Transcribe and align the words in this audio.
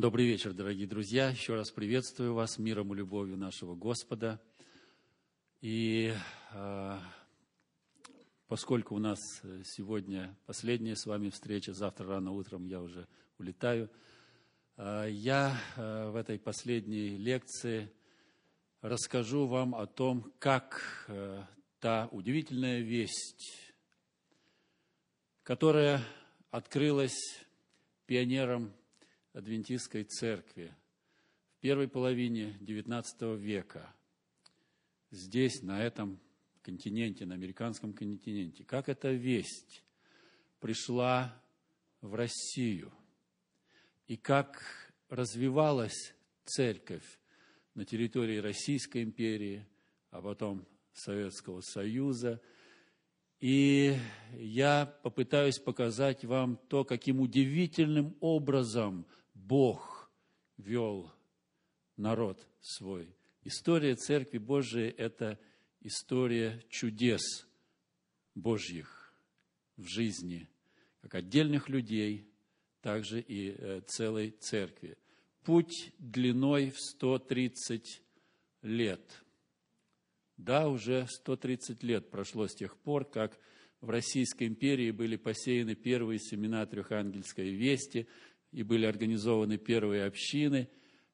Добрый 0.00 0.24
вечер, 0.24 0.54
дорогие 0.54 0.86
друзья. 0.86 1.28
Еще 1.28 1.54
раз 1.54 1.70
приветствую 1.70 2.32
вас 2.32 2.56
миром 2.56 2.94
и 2.94 2.96
любовью 2.96 3.36
нашего 3.36 3.74
Господа. 3.74 4.40
И 5.60 6.14
э, 6.54 6.98
поскольку 8.46 8.94
у 8.94 8.98
нас 8.98 9.18
сегодня 9.62 10.34
последняя 10.46 10.96
с 10.96 11.04
вами 11.04 11.28
встреча, 11.28 11.74
завтра 11.74 12.06
рано 12.06 12.32
утром 12.32 12.64
я 12.64 12.80
уже 12.80 13.06
улетаю, 13.38 13.90
э, 14.78 15.08
я 15.10 15.60
э, 15.76 16.08
в 16.08 16.16
этой 16.16 16.38
последней 16.38 17.18
лекции 17.18 17.92
расскажу 18.80 19.46
вам 19.46 19.74
о 19.74 19.84
том, 19.84 20.32
как 20.38 21.04
э, 21.08 21.42
та 21.78 22.08
удивительная 22.10 22.80
весть, 22.80 23.74
которая 25.42 26.00
открылась 26.50 27.44
пионером 28.06 28.72
Адвентистской 29.32 30.02
церкви 30.02 30.74
в 31.56 31.60
первой 31.60 31.86
половине 31.86 32.58
XIX 32.60 33.36
века. 33.36 33.94
Здесь, 35.12 35.62
на 35.62 35.80
этом 35.80 36.18
континенте, 36.62 37.26
на 37.26 37.34
американском 37.34 37.92
континенте, 37.92 38.64
как 38.64 38.88
эта 38.88 39.12
весть 39.12 39.84
пришла 40.58 41.40
в 42.00 42.14
Россию? 42.14 42.92
И 44.08 44.16
как 44.16 44.64
развивалась 45.08 46.12
церковь 46.44 47.20
на 47.74 47.84
территории 47.84 48.38
Российской 48.38 49.04
империи, 49.04 49.64
а 50.10 50.20
потом 50.20 50.66
Советского 50.92 51.60
Союза. 51.60 52.40
И 53.38 53.96
я 54.32 54.86
попытаюсь 55.04 55.60
показать 55.60 56.24
вам 56.24 56.56
то, 56.68 56.84
каким 56.84 57.20
удивительным 57.20 58.16
образом– 58.18 59.06
Бог 59.46 60.10
вел 60.56 61.10
народ 61.96 62.46
свой. 62.60 63.08
История 63.44 63.94
Церкви 63.94 64.38
Божией– 64.38 64.90
это 64.98 65.38
история 65.80 66.62
чудес 66.68 67.22
Божьих 68.34 69.14
в 69.76 69.86
жизни, 69.86 70.48
как 71.00 71.14
отдельных 71.14 71.68
людей, 71.68 72.26
также 72.82 73.20
и 73.20 73.54
э, 73.56 73.80
целой 73.86 74.30
церкви. 74.30 74.98
Путь 75.42 75.92
длиной 75.98 76.70
в 76.70 76.78
130 76.78 78.02
лет. 78.62 79.24
Да, 80.36 80.68
уже 80.68 81.06
130 81.08 81.82
лет 81.82 82.10
прошло 82.10 82.46
с 82.46 82.54
тех 82.54 82.76
пор, 82.76 83.04
как 83.04 83.38
в 83.80 83.88
Российской 83.88 84.46
империи 84.46 84.90
были 84.90 85.16
посеяны 85.16 85.74
первые 85.74 86.18
семена 86.18 86.66
Трехангельской 86.66 87.50
вести– 87.50 88.06
и 88.52 88.62
были 88.62 88.86
организованы 88.86 89.58
первые 89.58 90.04
общины. 90.04 90.68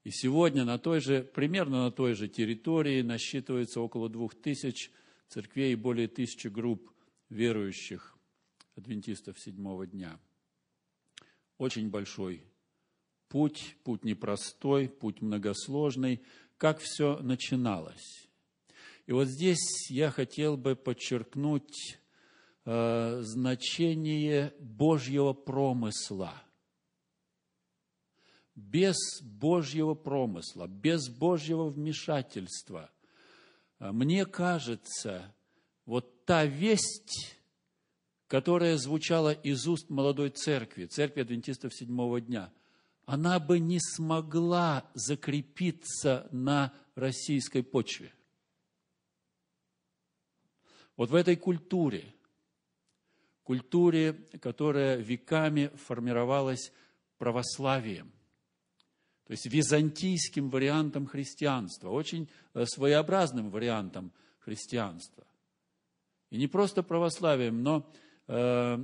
И 0.05 0.11
сегодня 0.11 0.65
на 0.65 0.79
той 0.79 1.01
же, 1.01 1.23
примерно 1.23 1.85
на 1.85 1.91
той 1.91 2.15
же 2.15 2.29
территории 2.29 3.03
насчитывается 3.03 3.81
около 3.81 4.09
двух 4.09 4.35
тысяч 4.35 4.91
церквей 5.29 5.73
и 5.73 5.77
более 5.77 6.09
тысячи 6.09 6.49
групп 6.49 6.91
верующих 7.29 8.17
адвентистов 8.77 9.39
седьмого 9.41 9.87
дня. 9.87 10.19
Очень 11.59 11.91
большой 11.91 12.45
путь, 13.29 13.77
путь 13.83 14.05
непростой, 14.05 14.89
путь 14.89 15.21
многосложный. 15.21 16.23
Как 16.57 16.79
все 16.79 17.19
начиналось? 17.19 18.29
И 19.07 19.13
вот 19.13 19.29
здесь 19.29 19.91
я 19.91 20.11
хотел 20.11 20.57
бы 20.57 20.77
подчеркнуть 20.77 21.99
э, 22.65 23.19
значение 23.23 24.55
Божьего 24.61 25.33
промысла– 25.33 26.43
без 28.57 28.97
Божьего 29.23 29.95
промысла, 29.95 30.67
без 30.67 31.09
Божьего 31.09 31.69
вмешательства. 31.69 32.91
А 33.79 33.93
мне 33.93 34.25
кажется, 34.25 35.35
вот 35.85 36.25
та 36.25 36.47
весть, 36.47 37.37
которая 38.27 38.79
звучала 38.79 39.33
из 39.33 39.69
уст 39.69 39.91
молодой 39.91 40.31
церкви, 40.31 40.87
церкви 40.87 41.21
адвентистов 41.21 41.75
седьмого 41.75 42.21
дня, 42.21 42.51
она 43.05 43.39
бы 43.39 43.61
не 43.61 43.79
смогла 43.79 44.91
закрепиться 44.95 46.27
на 46.33 46.73
российской 46.97 47.63
почве. 47.63 48.13
Вот 50.97 51.11
в 51.11 51.15
этой 51.15 51.37
культуре, 51.37 52.15
культуре, 53.43 54.15
которая 54.41 54.97
веками 54.97 55.71
формировалась 55.77 56.73
православием, 57.19 58.11
то 59.27 59.33
есть 59.33 59.47
византийским 59.47 60.51
вариантом 60.51 61.07
христианства, 61.07 61.91
очень 61.91 62.29
э, 62.55 62.65
своеобразным 62.65 63.51
вариантом 63.51 64.13
христианства. 64.39 65.27
И 66.31 66.39
не 66.39 66.47
просто 66.47 66.85
православием, 66.85 67.61
но 67.65 67.91
э, 68.29 68.79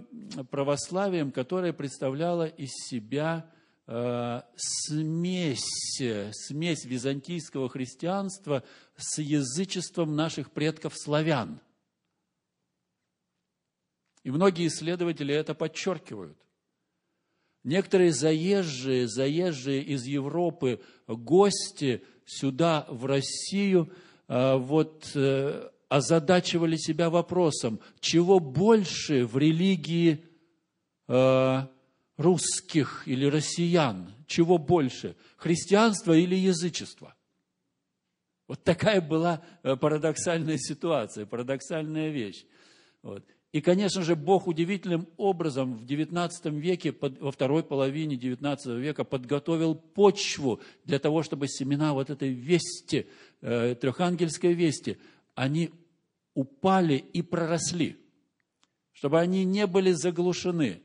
православием, 0.51 1.31
которое 1.31 1.73
представляло 1.73 2.47
из 2.47 2.71
себя 2.73 3.49
э, 3.87 4.41
смесь, 4.57 6.01
смесь 6.33 6.85
византийского 6.87 7.69
христианства 7.69 8.65
с 8.97 9.23
язычеством 9.23 10.17
наших 10.17 10.51
предков 10.51 10.95
славян. 10.97 11.61
И 14.25 14.33
многие 14.33 14.67
исследователи 14.67 15.33
это 15.33 15.55
подчеркивают– 15.55 16.37
Некоторые 17.65 18.13
заезжие, 18.13 19.07
заезжие 19.07 19.83
из 19.83 20.05
Европы 20.05 20.81
гости 21.07 22.03
сюда, 22.25 22.87
в 22.89 23.07
Россию, 23.07 23.93
а, 24.29 24.57
вот 24.57 25.11
э, 25.15 25.69
озадачивали 25.89 26.77
себя 26.77 27.11
вопросом, 27.11 27.81
чего 28.01 28.41
больше 28.41 29.27
в 29.27 29.37
религии 29.37 30.25
а, 31.07 31.71
русских 32.17 33.07
или 33.07 33.27
россиян, 33.27 34.13
чего 34.27 34.59
больше, 34.59 35.17
христианство 35.37 36.15
или 36.15 36.35
язычество? 36.35 37.15
Вот 38.49 38.65
такая 38.65 39.01
была 39.01 39.43
э, 39.63 39.77
парадоксальная 39.77 40.59
ситуация, 40.59 41.27
парадоксальная 41.27 42.11
вещь. 42.11 42.45
Вот. 43.03 43.25
И, 43.53 43.61
конечно 43.61 44.03
же, 44.03 44.17
Бог 44.17 44.47
удивительным 44.47 45.07
образом 45.19 45.77
в 45.77 45.85
XIX 45.85 46.31
веке, 46.59 46.95
во 46.99 47.31
второй 47.31 47.63
половине 47.63 48.17
XIX 48.17 48.81
века 48.81 49.05
подготовил 49.05 49.75
почву 49.75 50.61
для 50.85 50.99
того, 50.99 51.23
чтобы 51.23 51.49
семена 51.49 51.93
вот 51.93 52.09
этой 52.09 52.31
вести, 52.31 53.07
э, 53.43 53.75
трехангельской 53.75 54.55
вести, 54.55 54.97
они 55.35 55.71
упали 56.35 56.97
и 56.97 57.21
проросли, 57.21 57.99
чтобы 58.93 59.21
они 59.21 59.45
не 59.45 59.67
были 59.67 59.93
заглушены. 59.93 60.81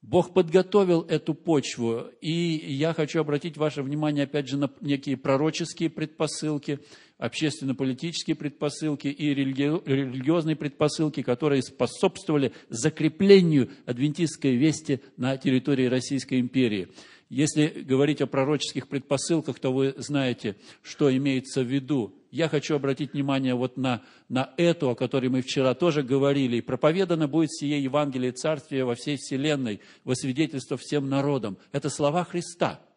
Бог 0.00 0.32
подготовил 0.32 1.02
эту 1.02 1.34
почву, 1.34 2.06
и 2.22 2.32
я 2.32 2.94
хочу 2.94 3.20
обратить 3.20 3.58
ваше 3.58 3.82
внимание, 3.82 4.24
опять 4.24 4.48
же, 4.48 4.56
на 4.56 4.70
некие 4.80 5.18
пророческие 5.18 5.90
предпосылки– 5.90 6.80
общественно-политические 7.20 8.34
предпосылки 8.34 9.08
и 9.08 9.34
религиозные 9.34 10.56
предпосылки, 10.56 11.22
которые 11.22 11.62
способствовали 11.62 12.52
закреплению 12.70 13.70
адвентистской 13.86 14.56
вести 14.56 15.00
на 15.16 15.36
территории 15.36 15.86
Российской 15.86 16.40
империи. 16.40 16.88
Если 17.28 17.68
говорить 17.68 18.20
о 18.22 18.26
пророческих 18.26 18.88
предпосылках, 18.88 19.60
то 19.60 19.72
вы 19.72 19.94
знаете, 19.98 20.56
что 20.82 21.14
имеется 21.14 21.62
в 21.62 21.66
виду. 21.66 22.12
Я 22.32 22.48
хочу 22.48 22.74
обратить 22.74 23.12
внимание 23.12 23.54
вот 23.54 23.76
на, 23.76 24.02
на 24.28 24.52
эту, 24.56 24.90
о 24.90 24.96
которой 24.96 25.28
мы 25.28 25.42
вчера 25.42 25.74
тоже 25.74 26.02
говорили. 26.02 26.56
«И 26.56 26.62
проповедано 26.62 27.28
будет 27.28 27.52
сие 27.52 27.80
Евангелие 27.82 28.32
Царствия 28.32 28.84
во 28.84 28.96
всей 28.96 29.16
вселенной, 29.16 29.80
во 30.02 30.16
свидетельство 30.16 30.76
всем 30.76 31.08
народам». 31.08 31.58
Это 31.70 31.88
слова 31.88 32.24
Христа– 32.24 32.80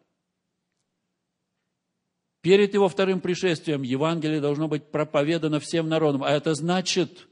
Перед 2.44 2.74
его 2.74 2.90
вторым 2.90 3.22
пришествием 3.22 3.80
Евангелие 3.80 4.38
должно 4.38 4.68
быть 4.68 4.90
проповедано 4.90 5.60
всем 5.60 5.88
народам, 5.88 6.22
а 6.22 6.30
это 6.30 6.52
значит 6.52 7.26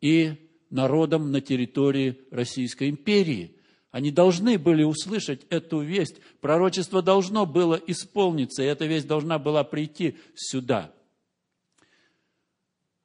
и 0.00 0.50
народам 0.68 1.30
на 1.30 1.40
территории 1.40 2.18
Российской 2.32 2.90
империи. 2.90 3.56
Они 3.92 4.10
должны 4.10 4.58
были 4.58 4.82
услышать 4.82 5.46
эту 5.48 5.78
весть. 5.78 6.16
Пророчество 6.40 7.02
должно 7.02 7.46
было 7.46 7.80
исполниться, 7.86 8.64
и 8.64 8.66
эта 8.66 8.84
весть 8.84 9.06
должна 9.06 9.38
была 9.38 9.62
прийти 9.62 10.16
сюда. 10.34 10.92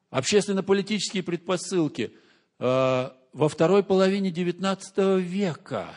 Общественно-политические 0.09 1.21
предпосылки. 1.21 2.13
Э, 2.57 3.11
во 3.31 3.47
второй 3.47 3.83
половине 3.83 4.31
XIX 4.31 5.21
века 5.21 5.93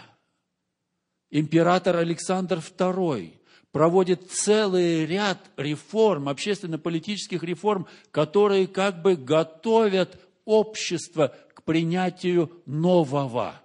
император 1.30 1.96
Александр 1.96 2.58
II– 2.58 3.36
проводит 3.72 4.30
целый 4.30 5.06
ряд 5.06 5.38
реформ, 5.56 6.28
общественно-политических 6.28 7.42
реформ, 7.42 7.86
которые 8.10 8.66
как 8.66 9.02
бы 9.02 9.16
готовят 9.16 10.20
общество 10.44 11.34
к 11.54 11.62
принятию 11.62 12.50
нового. 12.66 13.60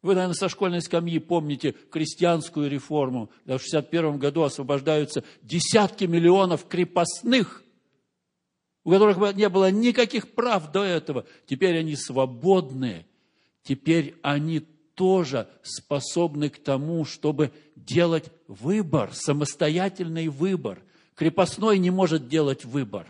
Вы, 0.00 0.14
наверное, 0.14 0.34
со 0.34 0.48
школьной 0.48 0.80
скамьи 0.80 1.18
помните 1.18 1.72
крестьянскую 1.72 2.70
реформу. 2.70 3.26
В 3.44 3.50
1961 3.50 4.18
году 4.18 4.42
освобождаются 4.42 5.24
десятки 5.42 6.04
миллионов 6.04 6.66
крепостных, 6.68 7.64
у 8.84 8.92
которых 8.92 9.18
не 9.34 9.48
было 9.48 9.70
никаких 9.70 10.32
прав 10.34 10.70
до 10.70 10.84
этого. 10.84 11.26
Теперь 11.46 11.76
они 11.78 11.96
свободные. 11.96 13.06
Теперь 13.64 14.14
они 14.22 14.64
тоже 14.98 15.48
способны 15.62 16.50
к 16.50 16.60
тому, 16.60 17.04
чтобы 17.04 17.52
делать 17.76 18.32
выбор, 18.48 19.14
самостоятельный 19.14 20.26
выбор. 20.26 20.82
Крепостной 21.14 21.78
не 21.78 21.90
может 21.90 22.26
делать 22.26 22.64
выбор, 22.64 23.06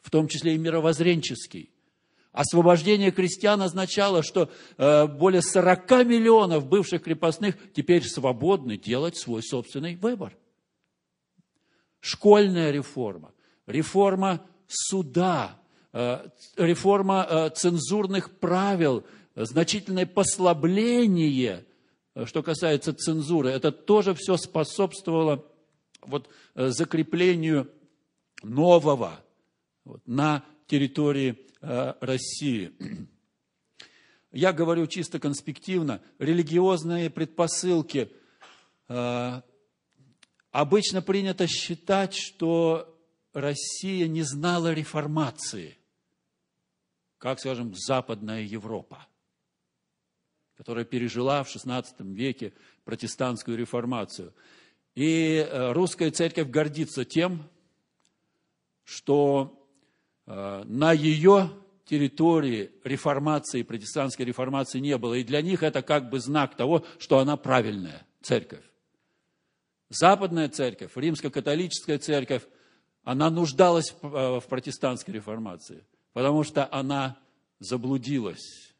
в 0.00 0.10
том 0.10 0.26
числе 0.26 0.56
и 0.56 0.58
мировоззренческий. 0.58 1.70
Освобождение 2.32 3.12
крестьян 3.12 3.62
означало, 3.62 4.24
что 4.24 4.50
э, 4.78 5.06
более 5.06 5.42
40 5.42 5.90
миллионов 6.06 6.66
бывших 6.66 7.04
крепостных 7.04 7.56
теперь 7.72 8.02
свободны 8.02 8.76
делать 8.76 9.16
свой 9.16 9.44
собственный 9.44 9.94
выбор. 9.94 10.36
Школьная 12.00 12.72
реформа, 12.72 13.32
реформа 13.66 14.44
суда, 14.66 15.60
э, 15.92 16.26
реформа 16.56 17.26
э, 17.28 17.50
цензурных 17.50 18.38
правил, 18.40 19.04
значительное 19.34 20.06
послабление, 20.06 21.64
что 22.24 22.42
касается 22.42 22.92
цензуры, 22.92 23.50
это 23.50 23.72
тоже 23.72 24.14
все 24.14 24.36
способствовало 24.36 25.44
вот, 26.02 26.28
закреплению 26.54 27.70
нового 28.42 29.20
вот, 29.84 30.06
на 30.06 30.44
территории 30.66 31.38
Э, 31.62 31.94
России. 32.00 32.72
Я 34.32 34.52
говорю 34.52 34.88
чисто 34.88 35.20
конспективно, 35.20 36.02
религиозные 36.18 37.08
предпосылки. 37.08 38.10
Э, 38.88 39.42
обычно 40.50 41.00
принято 41.00 41.46
считать, 41.46 42.14
что 42.14 42.98
Россия 43.32 44.08
не 44.08 44.22
знала 44.22 44.72
реформации, 44.72 45.78
как, 47.18 47.38
скажем, 47.38 47.74
Западная 47.76 48.42
Европа, 48.42 49.06
которая 50.62 50.84
пережила 50.84 51.42
в 51.44 51.54
XVI 51.54 51.84
веке 52.14 52.52
протестантскую 52.84 53.56
реформацию. 53.56 54.32
И 54.94 55.36
э, 55.36 55.72
русская 55.72 56.10
церковь 56.10 56.48
гордится 56.48 57.04
тем, 57.04 57.48
что 58.84 59.62
Э, 60.26 60.62
на 60.66 60.92
ее 60.92 61.50
территории 61.84 62.70
реформации, 62.84 63.62
протестантской 63.62 64.24
реформации 64.24 64.78
не 64.78 64.96
было. 64.96 65.14
И 65.14 65.24
для 65.24 65.42
них 65.42 65.62
это 65.62 65.82
как 65.82 66.10
бы 66.10 66.20
знак 66.20 66.56
того, 66.56 66.84
что 66.98 67.18
она 67.18 67.36
правильная 67.36 68.06
церковь. 68.22 68.64
Западная 69.90 70.48
церковь, 70.48 70.92
римско-католическая 70.94 71.98
церковь, 71.98 72.44
она 73.02 73.30
нуждалась 73.30 73.94
в 74.00 74.16
э, 74.16 74.40
протестантской 74.48 75.12
реформации, 75.14 75.84
потому 76.12 76.44
что 76.44 76.66
она 76.72 77.18
заблудилась, 77.58 78.71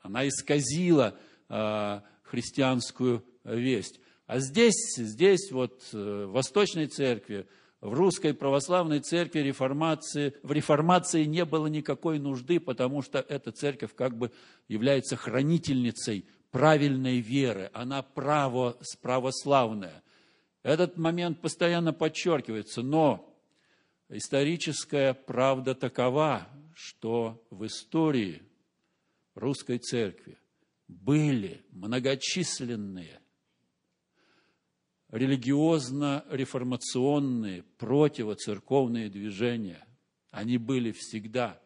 она 0.00 0.26
исказила 0.26 1.16
э, 1.48 2.00
христианскую 2.22 3.24
весть. 3.44 4.00
А 4.26 4.38
здесь, 4.38 4.94
здесь 4.96 5.50
вот 5.50 5.82
в 5.92 6.26
Восточной 6.26 6.86
церкви, 6.86 7.46
в 7.80 7.94
русской 7.94 8.34
православной 8.34 9.00
церкви 9.00 9.40
реформации, 9.40 10.34
в 10.42 10.52
реформации 10.52 11.24
не 11.24 11.44
было 11.44 11.66
никакой 11.66 12.18
нужды, 12.18 12.60
потому 12.60 13.02
что 13.02 13.18
эта 13.18 13.52
церковь 13.52 13.94
как 13.94 14.16
бы 14.16 14.30
является 14.68 15.16
хранительницей 15.16 16.26
правильной 16.50 17.20
веры. 17.20 17.70
Она 17.72 18.02
право, 18.02 18.76
православная. 19.00 20.02
Этот 20.62 20.98
момент 20.98 21.40
постоянно 21.40 21.92
подчеркивается, 21.92 22.82
но 22.82 23.34
историческая 24.10 25.14
правда 25.14 25.74
такова, 25.74 26.46
что 26.74 27.42
в 27.50 27.64
истории 27.64 28.42
русской 29.34 29.78
церкви 29.78 30.38
были 30.88 31.64
многочисленные 31.70 33.20
религиозно-реформационные, 35.10 37.64
противоцерковные 37.78 39.08
движения. 39.08 39.86
Они 40.30 40.58
были 40.58 40.92
всегда. 40.92 41.60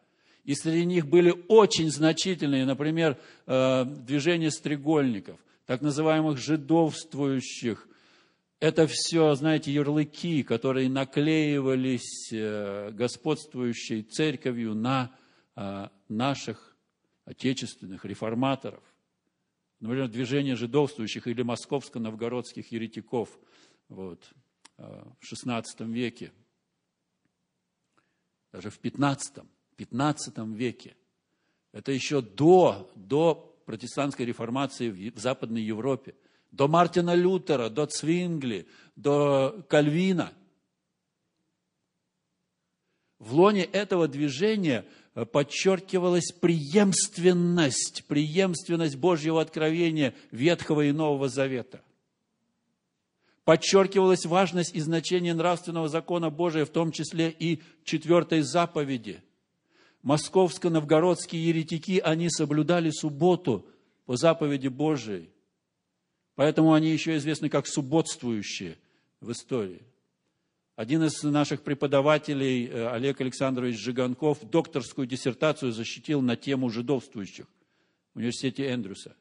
И 0.44 0.54
среди 0.54 0.84
них 0.84 1.06
были 1.06 1.34
очень 1.48 1.90
значительные, 1.90 2.66
например, 2.66 3.18
э, 3.46 3.84
движение 3.84 4.50
стрегольников, 4.50 5.40
так 5.66 5.80
называемых 5.80 6.38
жидовствующих. 6.38 7.88
Это 8.60 8.86
все, 8.86 9.34
знаете, 9.34 9.72
ярлыки, 9.72 10.42
которые 10.42 10.90
наклеивались 10.90 12.30
э, 12.32 12.90
господствующей 12.92 14.02
церковью 14.02 14.74
на 14.74 15.14
э, 15.56 15.88
наших 16.08 16.73
отечественных 17.24 18.04
реформаторов 18.04 18.82
например, 19.84 20.08
движение 20.08 20.56
жидовствующих 20.56 21.26
или 21.26 21.42
московско-новгородских 21.42 22.72
еретиков 22.72 23.28
вот, 23.88 24.32
э, 24.78 25.04
в 25.20 25.32
XVI 25.32 25.64
веке, 25.92 26.32
даже 28.50 28.70
в 28.70 28.80
XV, 28.80 29.46
XV 29.76 30.54
веке. 30.54 30.96
Это 31.72 31.92
еще 31.92 32.22
до, 32.22 32.90
до 32.94 33.34
протестантской 33.66 34.24
реформации 34.24 35.10
в 35.10 35.18
Западной 35.18 35.62
Европе, 35.62 36.14
до 36.50 36.66
Мартина 36.66 37.14
Лютера, 37.14 37.68
до 37.68 37.84
Цвингли, 37.84 38.66
до 38.96 39.66
Кальвина. 39.68 40.32
В 43.18 43.34
лоне 43.34 43.64
этого 43.64 44.08
движения– 44.08 44.86
подчеркивалась 45.14 46.32
преемственность, 46.32 48.04
преемственность 48.06 48.96
Божьего 48.96 49.40
откровения 49.40 50.14
Ветхого 50.32 50.82
и 50.82 50.92
Нового 50.92 51.28
Завета. 51.28 51.82
Подчеркивалась 53.44 54.24
важность 54.24 54.74
и 54.74 54.80
значение 54.80 55.34
нравственного 55.34 55.88
закона 55.88 56.30
Божия, 56.30 56.64
в 56.64 56.70
том 56.70 56.90
числе 56.90 57.30
и 57.30 57.62
четвертой 57.84 58.40
заповеди. 58.40 59.22
Московско-новгородские 60.02 61.46
еретики, 61.46 62.00
они 62.02 62.28
соблюдали 62.30 62.90
субботу 62.90 63.66
по 64.06 64.16
заповеди 64.16 64.68
Божией. 64.68 65.30
Поэтому 66.34 66.72
они 66.72 66.90
еще 66.90 67.16
известны 67.16 67.48
как 67.48 67.66
субботствующие 67.66 68.76
в 69.20 69.30
истории. 69.30 69.82
Один 70.76 71.04
из 71.04 71.22
наших 71.22 71.62
преподавателей, 71.62 72.66
э, 72.66 72.88
Олег 72.88 73.20
Александрович 73.20 73.78
Жиганков, 73.78 74.38
докторскую 74.42 75.06
диссертацию 75.06 75.70
защитил 75.70 76.20
на 76.20 76.34
тему 76.34 76.68
жидовствующих 76.68 77.46
в 78.12 78.18
университете 78.18 78.72
Эндрюса. 78.72 79.14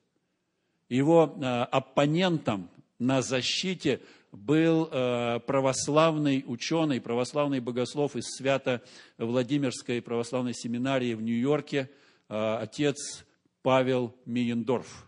Его 0.90 1.36
э, 1.36 1.46
оппонентом 1.46 2.72
на 2.98 3.22
защите 3.22 4.02
был 4.32 4.90
э, 4.92 5.42
православный 5.42 6.44
ученый, 6.48 7.00
православный 7.00 7.60
богослов 7.60 8.16
из 8.16 8.26
Свято-Владимирской 8.36 10.02
православной 10.02 10.56
семинарии 10.56 11.14
в 11.14 11.22
Нью-Йорке, 11.22 11.90
отец 12.30 13.26
Павел 13.62 14.16
Миендорф. 14.26 15.08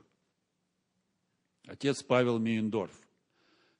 Отец 1.65 2.03
Павел 2.03 2.37
Миендорф. 2.37 3.04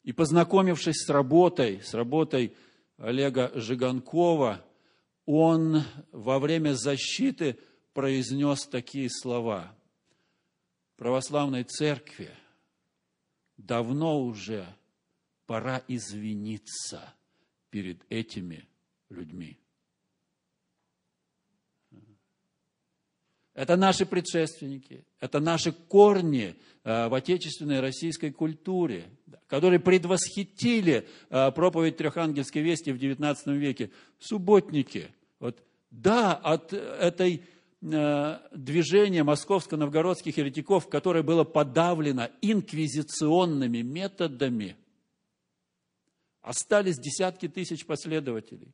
И 0.05 0.13
познакомившись 0.13 1.03
с 1.03 1.09
работой, 1.09 1.81
с 1.81 1.95
работой 1.95 2.55
Олега 2.97 3.51
Жиганкова, 3.55 4.63
он 5.25 5.81
во 6.11 6.37
время 6.37 6.75
защиты 6.75 7.57
произнес 7.93 8.67
такие 8.67 9.09
слова. 9.09 9.75
Православной 10.95 11.63
церкви 11.63 12.29
давно 13.57 14.21
уже 14.21 14.67
пора 15.47 15.81
извиниться 15.87 17.15
перед 17.71 18.05
этими 18.11 18.69
людьми. 19.09 19.57
Это 23.55 23.77
наши 23.77 24.05
предшественники, 24.05 25.05
это 25.21 25.39
наши 25.39 25.71
корни 25.71 26.55
э, 26.83 27.07
в 27.07 27.13
отечественной 27.13 27.79
российской 27.79 28.29
культуре, 28.31 29.05
которые 29.47 29.79
предвосхитили 29.79 31.07
э, 31.29 31.51
проповедь 31.51 31.95
Трехангельской 31.95 32.61
вести 32.61 32.91
в 32.91 32.97
XIX 32.97 33.37
веке. 33.57 33.91
Субботники. 34.19 35.07
Вот, 35.39 35.63
да, 35.89 36.33
от 36.33 36.73
этой 36.73 37.43
э, 37.81 38.39
движения 38.53 39.23
московско-новгородских 39.23 40.35
еретиков, 40.35 40.89
которое 40.89 41.23
было 41.23 41.45
подавлено 41.45 42.27
инквизиционными 42.41 43.77
методами, 43.77 44.75
остались 46.41 46.97
десятки 46.97 47.47
тысяч 47.47 47.85
последователей. 47.85 48.73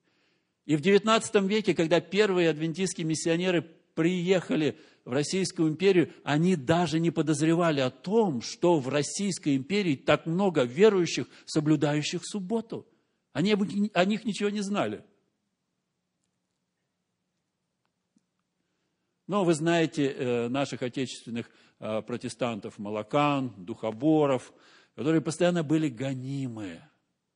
И 0.66 0.76
в 0.76 0.82
XIX 0.82 1.48
веке, 1.48 1.76
когда 1.76 2.00
первые 2.02 2.50
адвентистские 2.50 3.06
миссионеры 3.06 3.68
приехали 3.96 4.78
в 5.06 5.12
Российскую 5.12 5.70
империю, 5.70 6.14
они 6.24 6.56
даже 6.56 7.00
не 7.00 7.12
подозревали 7.12 7.80
о 7.80 7.90
том, 7.90 8.42
что 8.42 8.80
в 8.80 8.88
Российской 8.88 9.56
империи 9.56 9.96
так 9.96 10.26
много 10.26 10.64
верующих, 10.64 11.28
соблюдающих 11.46 12.22
субботу. 12.24 12.88
Они 13.34 13.56
о 13.94 14.06
них 14.06 14.26
ничего 14.26 14.50
не 14.50 14.62
знали. 14.62 15.04
Но 19.32 19.46
вы 19.46 19.54
знаете 19.54 20.08
э, 20.08 20.48
наших 20.50 20.82
отечественных 20.82 21.50
э, 21.80 22.02
протестантов, 22.02 22.78
молокан, 22.78 23.54
духоборов, 23.58 24.54
которые 24.94 25.22
постоянно 25.22 25.64
были 25.64 25.88
гонимы. 25.88 26.82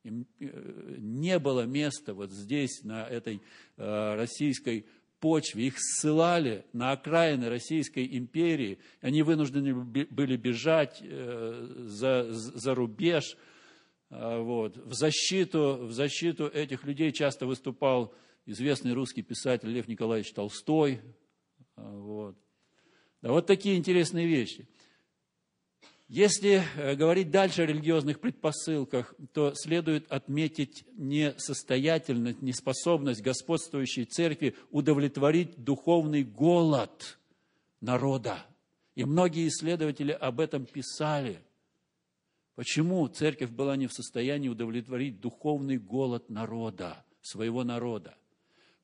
Им 0.04 0.28
э, 0.42 0.96
не 0.98 1.40
было 1.40 1.66
места 1.66 2.14
вот 2.14 2.32
здесь, 2.32 2.84
на 2.84 3.08
этой 3.08 3.42
российской 3.78 4.86
почве. 5.26 5.66
Их 5.66 5.74
ссылали 5.80 6.66
на 6.72 6.92
окраины 6.92 7.50
Российской 7.50 8.06
империи. 8.16 8.78
Они 9.02 9.24
вынуждены 9.24 9.74
были 9.74 10.38
бежать 10.38 11.02
за, 11.02 12.28
за 12.30 12.76
рубеж. 12.76 13.36
Вот. 14.12 14.78
В, 14.78 14.94
защиту, 14.94 15.80
в 15.82 15.92
защиту 15.94 16.46
этих 16.46 16.84
людей 16.84 17.12
часто 17.12 17.48
выступал 17.48 18.14
известный 18.46 18.94
русский 18.94 19.24
писатель 19.24 19.70
Лев 19.70 19.88
Николаевич 19.88 20.32
Толстой, 20.32 21.02
вот. 21.76 22.36
Да, 23.24 23.32
вот 23.32 23.48
такие 23.48 23.78
интересные 23.78 24.28
вещи. 24.28 24.68
Если 26.08 26.64
э, 26.78 26.96
говорить 26.96 27.32
дальше 27.32 27.64
о 27.64 27.66
религиозных 27.66 28.20
предпосылках, 28.20 29.16
то 29.34 29.54
следует 29.56 30.12
отметить 30.12 30.86
несостоятельность, 30.98 32.42
неспособность 32.42 33.22
господствующей 33.22 34.06
церкви 34.06 34.56
удовлетворить 34.70 35.64
духовный 35.64 36.24
голод 36.24 37.18
народа. 37.82 38.46
И 38.94 39.04
многие 39.04 39.48
исследователи 39.48 40.12
об 40.12 40.40
этом 40.40 40.66
писали. 40.66 41.42
Почему 42.54 43.08
церковь 43.08 43.50
была 43.50 43.76
не 43.76 43.88
в 43.88 43.94
состоянии 43.94 44.48
удовлетворить 44.48 45.20
духовный 45.20 45.78
голод 45.78 46.30
народа, 46.30 47.04
своего 47.22 47.64
народа? 47.64 48.16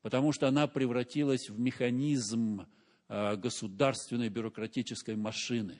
Потому 0.02 0.34
что 0.34 0.48
она 0.48 0.66
превратилась 0.68 1.50
в 1.50 1.60
механизм 1.60 2.66
Э, 3.14 3.36
государственной 3.36 4.30
бюрократической 4.30 5.18
машины. 5.18 5.78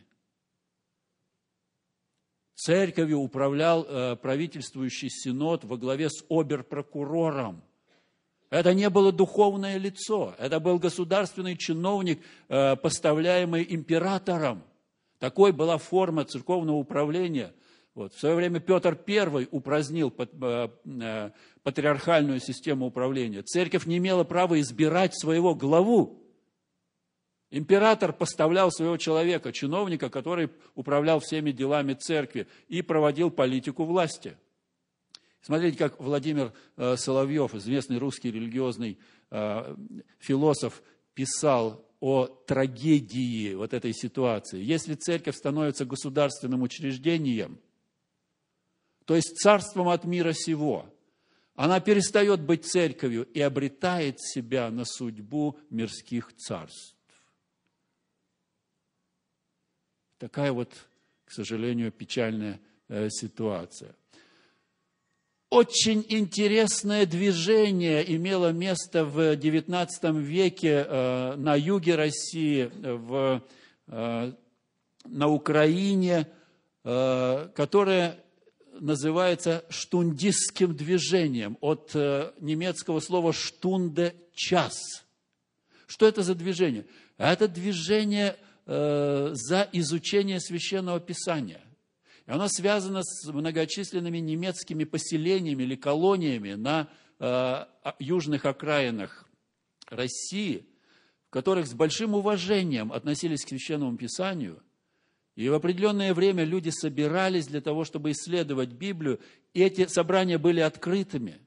Церковью 2.64 3.22
управлял 3.22 3.88
э, 3.90 4.16
правительствующий 4.18 5.10
синод 5.10 5.64
во 5.64 5.78
главе 5.78 6.12
с 6.12 6.24
оберпрокурором. 6.30 7.64
Это 8.52 8.76
не 8.76 8.88
было 8.92 9.12
духовное 9.12 9.80
лицо, 9.80 10.36
это 10.38 10.60
был 10.60 10.78
государственный 10.78 11.58
чиновник, 11.58 12.22
э, 12.50 12.76
поставляемый 12.76 13.66
императором. 13.68 14.62
Такой 15.18 15.54
была 15.54 15.80
форма 15.80 16.24
церковного 16.24 16.76
управления. 16.78 17.52
Вот. 17.96 18.14
В 18.14 18.20
свое 18.20 18.36
время 18.36 18.60
Петр 18.60 18.96
I 19.08 19.48
упразднил 19.50 20.12
патриархальную 21.64 22.40
систему 22.40 22.86
управления. 22.86 23.42
Церковь 23.42 23.88
не 23.88 23.98
имела 23.98 24.24
права 24.24 24.62
избирать 24.62 25.20
своего 25.20 25.56
главу. 25.56 26.22
Император 27.52 28.14
поставлял 28.14 28.72
своего 28.72 28.96
человека, 28.96 29.52
чиновника, 29.52 30.10
который 30.10 30.50
управлял 30.74 31.20
всеми 31.20 31.52
делами 31.52 31.94
церкви 31.94 32.48
и 32.70 32.82
проводил 32.82 33.30
политику 33.30 33.84
власти. 33.84 34.38
Смотрите, 35.42 35.78
как 35.78 36.00
Владимир 36.00 36.54
э, 36.78 36.96
Соловьев, 36.96 37.54
известный 37.54 37.98
русский 37.98 38.32
религиозный 38.32 38.98
э, 39.32 39.76
философ, 40.20 40.82
писал 41.14 41.86
о 42.00 42.28
трагедии 42.28 43.54
вот 43.54 43.74
этой 43.74 43.94
ситуации. 43.94 44.64
Если 44.64 44.96
церковь 44.96 45.36
становится 45.36 45.84
государственным 45.84 46.62
учреждением, 46.62 47.60
то 49.04 49.16
есть 49.16 49.36
царством 49.38 49.90
от 49.90 50.06
мира 50.06 50.32
сего, 50.32 50.86
она 51.56 51.82
перестает 51.82 52.42
быть 52.42 52.66
церковью 52.66 53.28
и 53.34 53.42
обретает 53.42 54.22
себя 54.22 54.72
на 54.72 54.86
судьбу 54.86 55.60
мирских 55.70 56.34
царств. 56.38 56.96
Такая 60.22 60.52
вот, 60.52 60.72
к 61.26 61.32
сожалению, 61.32 61.92
печальная 61.92 62.60
э, 62.90 63.10
ситуация. 63.10 63.96
Очень 65.50 66.06
интересное 66.10 67.08
движение 67.08 68.06
имело 68.16 68.52
место 68.52 69.04
в 69.04 69.18
XIX 69.36 70.22
веке 70.22 70.86
э, 70.88 71.36
на 71.38 71.56
юге 71.56 71.96
России, 71.96 72.70
в, 72.72 73.42
э, 73.88 74.34
на 75.06 75.28
Украине, 75.28 76.28
которое 76.84 78.20
называется 78.80 79.66
штундистским 79.70 80.76
движением 80.76 81.58
от 81.62 81.96
немецкого 81.96 83.00
слова 83.00 83.34
«штунде»– 83.34 84.16
«час». 84.36 85.04
Что 85.88 86.08
это 86.08 86.22
за 86.22 86.36
движение? 86.36 86.86
Это 87.18 87.48
движение– 87.48 88.36
Э, 88.74 89.32
за 89.34 89.68
изучение 89.74 90.40
священного 90.40 91.02
писания. 91.02 91.60
И 92.26 92.32
оно 92.32 92.48
связано 92.48 93.04
с 93.04 93.30
многочисленными 93.30 94.20
немецкими 94.20 94.86
поселениями 94.86 95.64
или 95.64 95.76
колониями 95.76 96.54
на 96.54 96.88
э, 97.20 97.66
южных 98.00 98.46
окраинах 98.46 99.28
России, 99.88 100.66
в 101.28 101.32
которых 101.32 101.68
с 101.68 101.74
большим 101.74 102.14
уважением 102.14 102.94
относились 102.94 103.44
к 103.44 103.50
священному 103.50 103.98
писанию. 103.98 104.64
И 105.36 105.50
в 105.50 105.54
определенное 105.54 106.14
время 106.14 106.46
люди 106.46 106.70
собирались 106.70 107.48
для 107.48 107.60
того, 107.60 107.84
чтобы 107.84 108.12
исследовать 108.12 108.70
Библию, 108.70 109.20
и 109.54 109.64
эти 109.64 109.86
собрания 109.88 110.38
были 110.38 110.62
открытыми. 110.62 111.42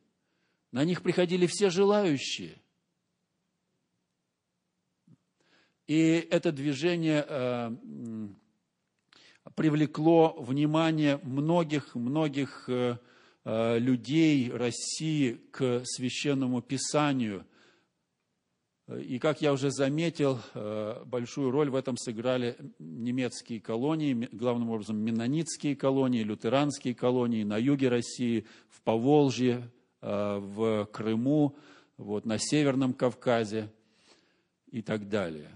На 0.73 0.85
них 0.85 1.01
приходили 1.01 1.47
все 1.47 1.71
желающие. 1.71 2.61
И 5.87 6.27
это 6.31 6.51
движение 6.51 7.25
э, 7.29 7.71
привлекло 9.55 10.35
внимание 10.39 11.21
многих-многих 11.23 12.65
э, 12.69 12.97
э, 13.45 13.79
людей 13.79 14.51
России 14.51 15.41
к 15.51 15.83
священному 15.85 16.63
писанию. 16.63 17.45
И, 18.99 19.19
как 19.19 19.41
я 19.41 19.55
уже 19.55 19.71
заметил, 19.71 20.39
большую 21.07 21.51
роль 21.51 21.71
в 21.71 21.75
этом 21.75 21.97
сыграли 21.97 22.59
немецкие 22.79 23.59
колонии, 23.59 24.29
главным 24.31 24.69
образом 24.69 24.99
менонитские 24.99 25.75
колонии, 25.75 26.23
лютеранские 26.23 26.95
колонии 26.95 27.45
на 27.45 27.57
юге 27.57 27.89
России, 27.89 28.45
в 28.69 28.83
Поволжье, 28.83 29.71
в 30.03 30.85
Крыму, 30.93 31.57
вот, 31.97 32.27
на 32.27 32.37
Северном 32.39 32.93
Кавказе 32.93 33.73
и 34.71 34.83
так 34.83 35.09
далее 35.09 35.49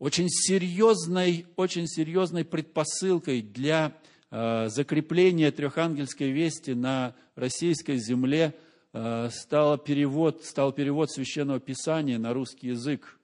очень 0.00 0.28
серьезной, 0.30 1.46
очень 1.56 1.86
серьезной 1.86 2.44
предпосылкой 2.44 3.42
для 3.42 3.96
э, 4.30 4.68
закрепления 4.68 5.52
трехангельской 5.52 6.32
вести 6.32 6.70
на 6.70 7.14
российской 7.34 7.98
земле 7.98 8.54
э, 8.94 9.28
стал, 9.30 9.76
перевод, 9.76 10.42
стал 10.42 10.72
перевод 10.72 11.12
Священного 11.12 11.60
Писания 11.60 12.18
на 12.18 12.32
русский 12.32 12.68
язык. 12.68 13.18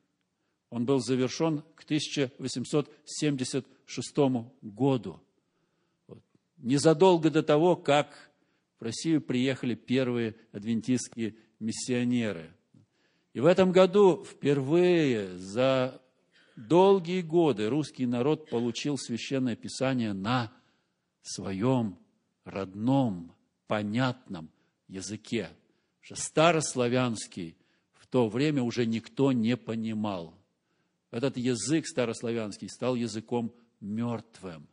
Он 0.69 0.85
был 0.85 1.01
завершен 1.01 1.63
к 1.77 1.85
1876 1.85 4.17
году. 4.61 5.19
Незадолго 6.59 7.31
до 7.31 7.43
того, 7.43 7.77
как 7.77 8.31
в 8.79 8.85
Россию 8.85 9.23
приехали 9.23 9.75
первые 9.75 10.35
адвентистские 10.53 11.37
миссионеры. 11.59 12.53
И 13.33 13.41
в 13.41 13.47
этом 13.47 13.73
году 13.73 14.23
впервые 14.25 15.39
за 15.39 16.03
долгие 16.57 17.21
годы 17.21 17.69
русский 17.69 18.07
народ 18.07 18.51
получил 18.51 18.99
священное 18.99 19.57
писание 19.57 20.13
на 20.13 20.53
своем 21.23 21.99
родном, 22.45 23.33
понятном 23.67 24.51
языке. 24.89 25.51
Что 26.01 26.17
старославянский 26.17 27.57
в 27.93 28.07
то 28.07 28.29
время 28.29 28.63
уже 28.63 28.87
никто 28.87 29.33
не 29.33 29.57
понимал. 29.57 30.35
Этот 31.11 31.37
язык 31.37 31.87
старославянский 31.87 32.69
стал 32.69 32.95
языком 32.95 33.53
мертвым. 33.81 34.69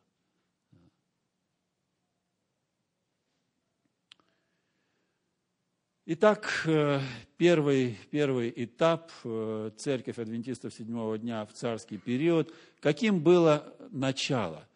Итак, 6.05 6.63
э, 6.65 6.99
первый, 7.37 7.97
первый 8.11 8.51
этап 8.57 9.09
э, 9.23 9.71
церковь 9.77 10.19
адвентистов 10.19 10.73
седьмого 10.73 11.17
дня 11.17 11.45
в 11.45 11.53
царский 11.53 11.97
период. 11.97 12.53
Каким 12.81 13.21
было 13.21 13.73
начало? 13.89 14.67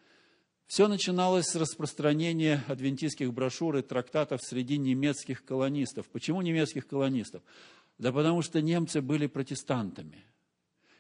Все 0.68 0.88
начиналось 0.88 1.48
с 1.48 1.58
распространения 1.58 2.64
адвентистских 2.70 3.34
брошюр 3.34 3.76
и 3.76 3.82
трактатов 3.82 4.42
среди 4.42 4.78
немецких 4.78 5.44
колонистов. 5.44 6.08
Почему 6.08 6.42
немецких 6.42 6.88
колонистов? 6.88 7.42
Да 7.98 8.14
потому 8.14 8.42
что 8.42 8.62
немцы 8.62 9.02
были 9.02 9.28
протестантами. 9.28 10.24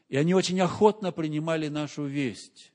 И 0.10 0.18
они 0.18 0.34
очень 0.34 0.60
охотно 0.60 1.14
принимали 1.14 1.70
нашу 1.70 2.04
весть. 2.04 2.74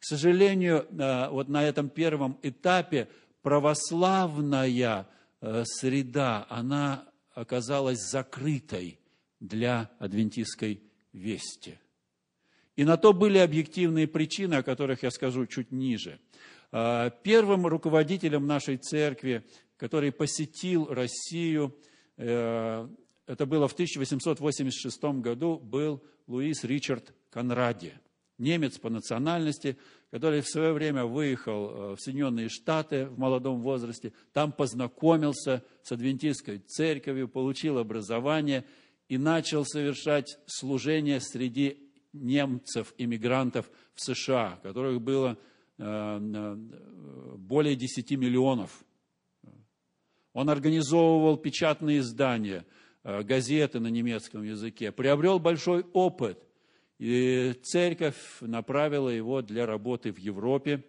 К 0.00 0.04
сожалению, 0.04 0.86
э, 0.90 1.30
вот 1.30 1.48
на 1.48 1.64
этом 1.64 1.88
первом 1.88 2.38
этапе 2.42 3.08
православная 3.40 5.08
среда, 5.40 6.46
она 6.48 7.08
оказалась 7.32 7.98
закрытой 8.10 8.98
для 9.40 9.90
адвентистской 9.98 10.82
вести. 11.12 11.78
И 12.76 12.84
на 12.84 12.96
то 12.96 13.12
были 13.12 13.38
объективные 13.38 14.06
причины, 14.06 14.54
о 14.54 14.62
которых 14.62 15.02
я 15.02 15.10
скажу 15.10 15.46
чуть 15.46 15.72
ниже. 15.72 16.20
Э, 16.72 17.10
первым 17.22 17.66
руководителем 17.66 18.46
нашей 18.46 18.76
церкви, 18.76 19.44
который 19.76 20.12
посетил 20.12 20.86
Россию, 20.86 21.76
это 22.16 23.46
было 23.46 23.66
в 23.66 23.72
1886 23.72 25.02
году, 25.22 25.58
был 25.58 26.04
Луис 26.26 26.64
Ричард 26.64 27.14
Конради– 27.30 27.94
немец 28.40 28.78
по 28.78 28.90
национальности, 28.90 29.76
который 30.10 30.40
в 30.40 30.48
свое 30.48 30.72
время 30.72 31.04
выехал 31.04 31.70
э, 31.70 31.96
в 31.96 32.00
Соединенные 32.00 32.48
Штаты 32.48 33.06
в 33.06 33.18
молодом 33.18 33.60
возрасте, 33.60 34.12
там 34.32 34.52
познакомился 34.52 35.64
с 35.82 35.92
адвентистской 35.92 36.58
церковью, 36.58 37.28
получил 37.28 37.78
образование 37.78 38.64
и 39.08 39.18
начал 39.18 39.64
совершать 39.64 40.38
служение 40.46 41.20
среди 41.20 41.78
немцев, 42.12 42.92
иммигрантов 42.98 43.70
в 43.94 44.02
США, 44.02 44.58
которых 44.62 45.00
было 45.00 45.38
э, 45.78 45.84
э, 45.84 46.56
более 47.36 47.76
10 47.76 48.10
миллионов. 48.12 48.84
Он 50.32 50.48
организовывал 50.48 51.36
печатные 51.36 51.98
издания, 51.98 52.64
газеты 53.02 53.80
на 53.80 53.88
немецком 53.88 54.44
языке, 54.44 54.92
приобрел 54.92 55.40
большой 55.40 55.84
опыт– 55.92 56.38
и 57.00 57.54
церковь 57.62 58.14
направила 58.42 59.08
его 59.08 59.40
для 59.40 59.64
работы 59.64 60.12
в 60.12 60.18
Европе. 60.18 60.84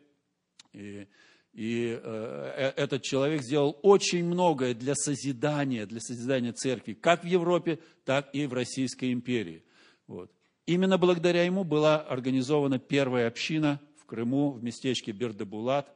И, 0.74 1.08
и 1.54 1.88
э, 1.88 2.54
э, 2.58 2.74
этот 2.76 3.02
человек 3.02 3.42
сделал 3.44 3.80
очень 3.82 4.26
многое 4.26 4.74
для 4.74 4.94
созидания, 4.94 5.86
для 5.86 6.02
созидания 6.02 6.52
церкви, 6.52 6.96
как 6.96 7.24
в 7.24 7.28
Европе, 7.28 7.80
так 8.04 8.30
и 8.36 8.46
в 8.46 8.52
Российской 8.52 9.14
империи. 9.14 9.64
Вот. 10.06 10.30
Именно 10.66 10.98
благодаря 10.98 11.44
ему 11.44 11.64
была 11.64 12.02
организована 12.02 12.78
первая 12.78 13.28
община 13.28 13.80
в 13.96 14.06
Крыму, 14.06 14.52
в 14.52 14.62
местечке 14.62 15.14
Бердебулат. 15.14 15.96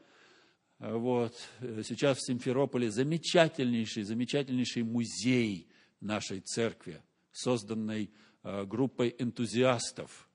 Вот. 0.80 1.36
Сейчас 1.60 2.20
в 2.20 2.26
Симферополе 2.26 2.90
замечательнейший, 2.90 4.04
замечательнейший 4.04 4.84
музей 4.84 5.68
нашей 6.00 6.40
церкви, 6.40 7.02
созданный 7.34 8.12
группой 8.46 9.16
энтузиастов. 9.18 10.30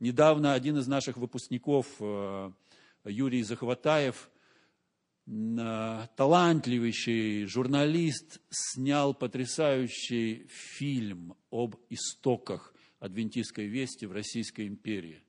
Недавно 0.00 0.54
один 0.54 0.78
из 0.78 0.86
наших 0.86 1.16
выпускников, 1.16 1.86
э, 2.00 2.52
Юрий 3.04 3.42
Захватаев, 3.42 4.30
талантливейший 5.26 7.44
журналист, 7.44 8.40
снял 8.48 9.12
потрясающий 9.12 10.46
фильм 10.48 11.36
об 11.50 11.76
истоках 11.90 12.72
адвентистской 12.98 13.66
вести 13.66 14.06
в 14.06 14.12
Российской 14.12 14.68
империи. 14.68 15.22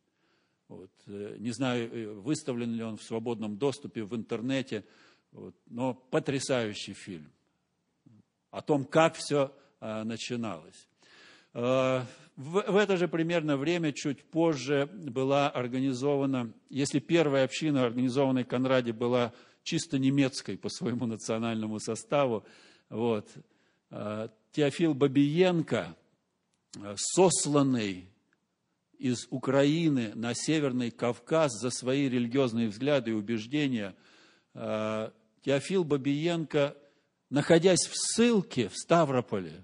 Вот. 0.70 0.92
Э, 1.08 1.36
не 1.40 1.52
знаю, 1.52 2.22
выставлен 2.22 2.76
ли 2.76 2.84
он 2.84 2.96
в 2.96 3.04
свободном 3.04 3.58
доступе 3.58 4.04
в 4.04 4.16
интернете, 4.16 4.86
вот. 5.32 5.56
но 5.66 5.96
потрясающий 5.96 6.94
фильм 6.94 7.30
о 8.52 8.62
том, 8.62 8.86
как 8.86 9.16
все 9.16 9.54
начиналось. 9.80 10.89
Э, 11.54 12.04
в 12.36 12.76
это 12.78 12.96
же 12.96 13.08
примерно 13.08 13.58
время, 13.58 13.92
чуть 13.92 14.24
позже, 14.24 14.90
была 14.94 15.50
организована, 15.50 16.54
если 16.70 17.00
первая 17.00 17.44
община, 17.44 17.86
организованная 17.86 18.46
Конраде, 18.46 18.94
была 18.94 19.34
чисто 19.64 20.00
немецкой 20.00 20.58
по 20.58 20.70
своему 20.70 21.06
национальному 21.06 21.80
составу, 21.80 22.46
вот, 22.90 23.28
э, 23.92 24.30
Теофил 24.52 24.94
Бабиенко, 24.94 25.96
э, 26.78 26.96
сосланный 26.98 28.10
из 28.98 29.28
Украины 29.30 30.14
на 30.16 30.34
Северный 30.34 30.92
Кавказ 30.92 31.52
за 31.60 31.70
свои 31.72 32.10
религиозные 32.10 32.68
взгляды 32.68 33.12
и 33.12 33.14
убеждения, 33.14 33.96
Теофил 34.54 35.86
Бабиенко, 35.86 36.76
находясь 37.30 37.88
в 37.88 37.94
ссылке 37.96 38.68
в 38.68 38.76
Ставрополе, 38.76 39.64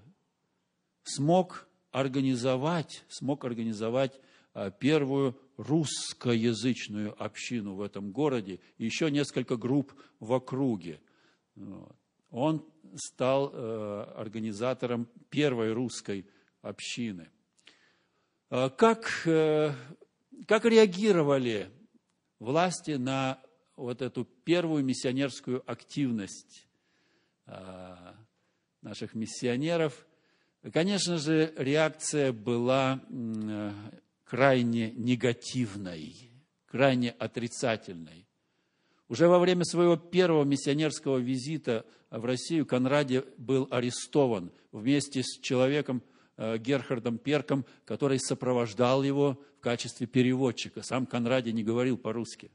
смог 1.02 1.66
организовать, 1.96 3.04
смог 3.08 3.46
организовать 3.46 4.20
а, 4.52 4.70
первую 4.70 5.34
русскоязычную 5.56 7.16
общину 7.16 7.74
в 7.74 7.80
этом 7.80 8.12
городе 8.12 8.60
еще 8.76 9.10
несколько 9.10 9.56
групп 9.56 9.94
в 10.20 10.34
округе. 10.34 11.00
Он 12.30 12.62
стал 12.96 13.50
э, 13.50 14.12
организатором 14.14 15.08
первой 15.30 15.72
русской 15.72 16.26
общины. 16.60 17.30
А 18.50 18.68
как, 18.68 19.22
э, 19.24 19.72
как 20.46 20.66
реагировали 20.66 21.70
власти 22.38 22.90
на 22.90 23.40
вот 23.74 24.02
эту 24.02 24.26
первую 24.26 24.84
миссионерскую 24.84 25.62
активность 25.66 26.66
а, 27.46 28.14
наших 28.82 29.14
миссионеров– 29.14 30.06
Конечно 30.72 31.18
же, 31.18 31.52
реакция 31.56 32.32
была 32.32 33.00
крайне 34.24 34.90
негативной, 34.92 36.14
крайне 36.66 37.10
отрицательной. 37.10 38.26
Уже 39.08 39.28
во 39.28 39.38
время 39.38 39.64
своего 39.64 39.96
первого 39.96 40.42
миссионерского 40.42 41.18
визита 41.18 41.86
в 42.10 42.24
Россию 42.24 42.66
Конраде 42.66 43.24
был 43.36 43.68
арестован 43.70 44.50
вместе 44.72 45.22
с 45.22 45.38
человеком 45.40 46.02
э, 46.36 46.58
Герхардом 46.58 47.18
Перком, 47.18 47.64
который 47.84 48.18
сопровождал 48.18 49.04
его 49.04 49.40
в 49.58 49.60
качестве 49.60 50.08
переводчика. 50.08 50.82
Сам 50.82 51.06
Конраде 51.06 51.52
не 51.52 51.62
говорил 51.62 51.96
по-русски. 51.96 52.50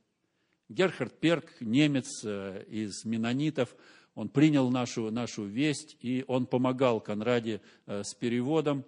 Герхард 0.68 1.18
Перк, 1.18 1.46
немец 1.62 2.26
э, 2.26 2.66
из 2.68 3.06
менонитов, 3.06 3.76
он 4.16 4.30
принял 4.30 4.70
нашу, 4.70 5.10
нашу 5.10 5.46
весть, 5.46 5.98
и 6.02 6.24
он 6.28 6.46
помогал 6.46 7.00
Конраде 7.00 7.62
э, 7.86 8.04
с 8.04 8.14
переводом. 8.14 8.84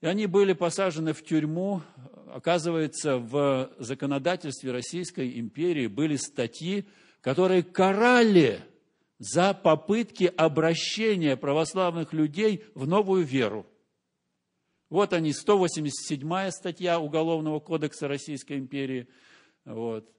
И 0.00 0.06
они 0.06 0.26
были 0.26 0.54
посажены 0.54 1.12
в 1.12 1.22
тюрьму. 1.22 1.82
Оказывается, 2.32 3.18
в 3.18 3.70
законодательстве 3.78 4.72
Российской 4.72 5.38
империи 5.38 5.86
были 5.86 6.16
статьи, 6.16 6.86
которые 7.20 7.62
карали 7.62 8.60
за 9.18 9.52
попытки 9.52 10.32
обращения 10.36 11.36
православных 11.36 12.12
людей 12.12 12.64
в 12.74 12.88
новую 12.88 13.24
веру. 13.24 13.66
Вот 14.88 15.12
они, 15.12 15.32
187 15.32 16.50
статья 16.50 16.98
Уголовного 16.98 17.60
кодекса 17.60 18.08
Российской 18.08 18.58
империи. 18.58 19.06
Вот 19.64 20.10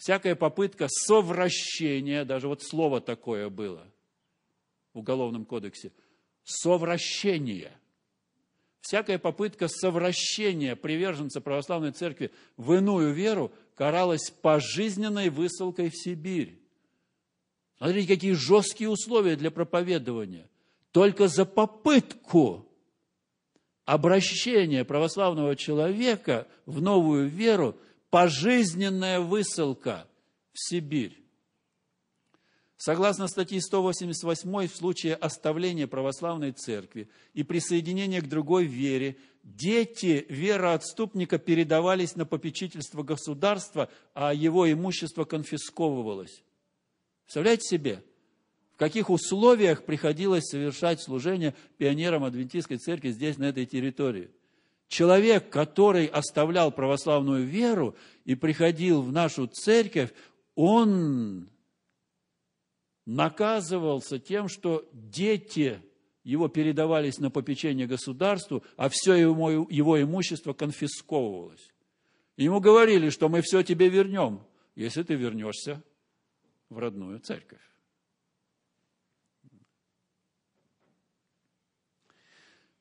всякая 0.00 0.34
попытка 0.34 0.86
совращения, 0.88 2.24
даже 2.24 2.48
вот 2.48 2.62
слово 2.62 3.02
такое 3.02 3.50
было 3.50 3.86
в 4.94 5.00
Уголовном 5.00 5.44
кодексе, 5.44 5.92
совращение. 6.42 7.72
Всякая 8.80 9.18
попытка 9.18 9.68
совращения 9.68 10.74
приверженца 10.74 11.42
православной 11.42 11.92
церкви 11.92 12.32
в 12.56 12.72
иную 12.72 13.12
веру 13.12 13.52
каралась 13.74 14.30
пожизненной 14.30 15.28
высылкой 15.28 15.90
в 15.90 15.96
Сибирь. 15.96 16.58
Смотрите, 17.76 18.08
какие 18.08 18.32
жесткие 18.32 18.88
условия 18.88 19.36
для 19.36 19.50
проповедования. 19.50 20.48
Только 20.92 21.28
за 21.28 21.44
попытку 21.44 22.66
обращения 23.84 24.82
православного 24.84 25.56
человека 25.56 26.48
в 26.64 26.80
новую 26.80 27.28
веру– 27.28 27.76
пожизненная 28.10 29.20
высылка 29.20 30.06
в 30.52 30.60
Сибирь. 30.60 31.16
Согласно 32.76 33.28
статье 33.28 33.60
188, 33.60 34.66
в 34.68 34.74
случае 34.74 35.14
оставления 35.14 35.86
православной 35.86 36.52
церкви 36.52 37.10
и 37.34 37.42
присоединения 37.42 38.22
к 38.22 38.28
другой 38.28 38.64
вере, 38.64 39.18
дети 39.42 40.24
вероотступника 40.30 41.38
передавались 41.38 42.16
на 42.16 42.24
попечительство 42.24 43.02
государства, 43.02 43.90
а 44.14 44.32
его 44.32 44.70
имущество 44.70 45.24
конфисковывалось. 45.24 46.42
Представляете 47.24 47.68
себе, 47.68 48.04
в 48.72 48.78
каких 48.78 49.10
условиях 49.10 49.84
приходилось 49.84 50.48
совершать 50.48 51.02
служение 51.02 51.54
пионерам 51.76 52.24
Адвентистской 52.24 52.78
церкви 52.78 53.10
здесь, 53.10 53.36
на 53.36 53.44
этой 53.44 53.66
территории? 53.66 54.30
Человек, 54.90 55.48
который 55.50 56.06
оставлял 56.06 56.72
православную 56.72 57.46
веру 57.46 57.96
и 58.24 58.34
приходил 58.34 59.00
в 59.02 59.12
нашу 59.12 59.46
церковь, 59.46 60.12
он 60.56 61.48
наказывался 63.06 64.18
тем, 64.18 64.48
что 64.48 64.86
дети 64.92 65.80
его 66.24 66.48
передавались 66.48 67.18
на 67.18 67.30
попечение 67.30 67.86
государству, 67.86 68.64
а 68.76 68.88
все 68.90 69.14
его, 69.14 69.66
его 69.70 70.02
имущество 70.02 70.52
конфисковывалось. 70.52 71.72
Ему 72.36 72.60
говорили, 72.60 73.10
что 73.10 73.28
мы 73.28 73.42
все 73.42 73.62
тебе 73.62 73.88
вернем, 73.88 74.40
если 74.74 75.04
ты 75.04 75.14
вернешься 75.14 75.82
в 76.68 76.78
родную 76.78 77.20
церковь. 77.20 77.62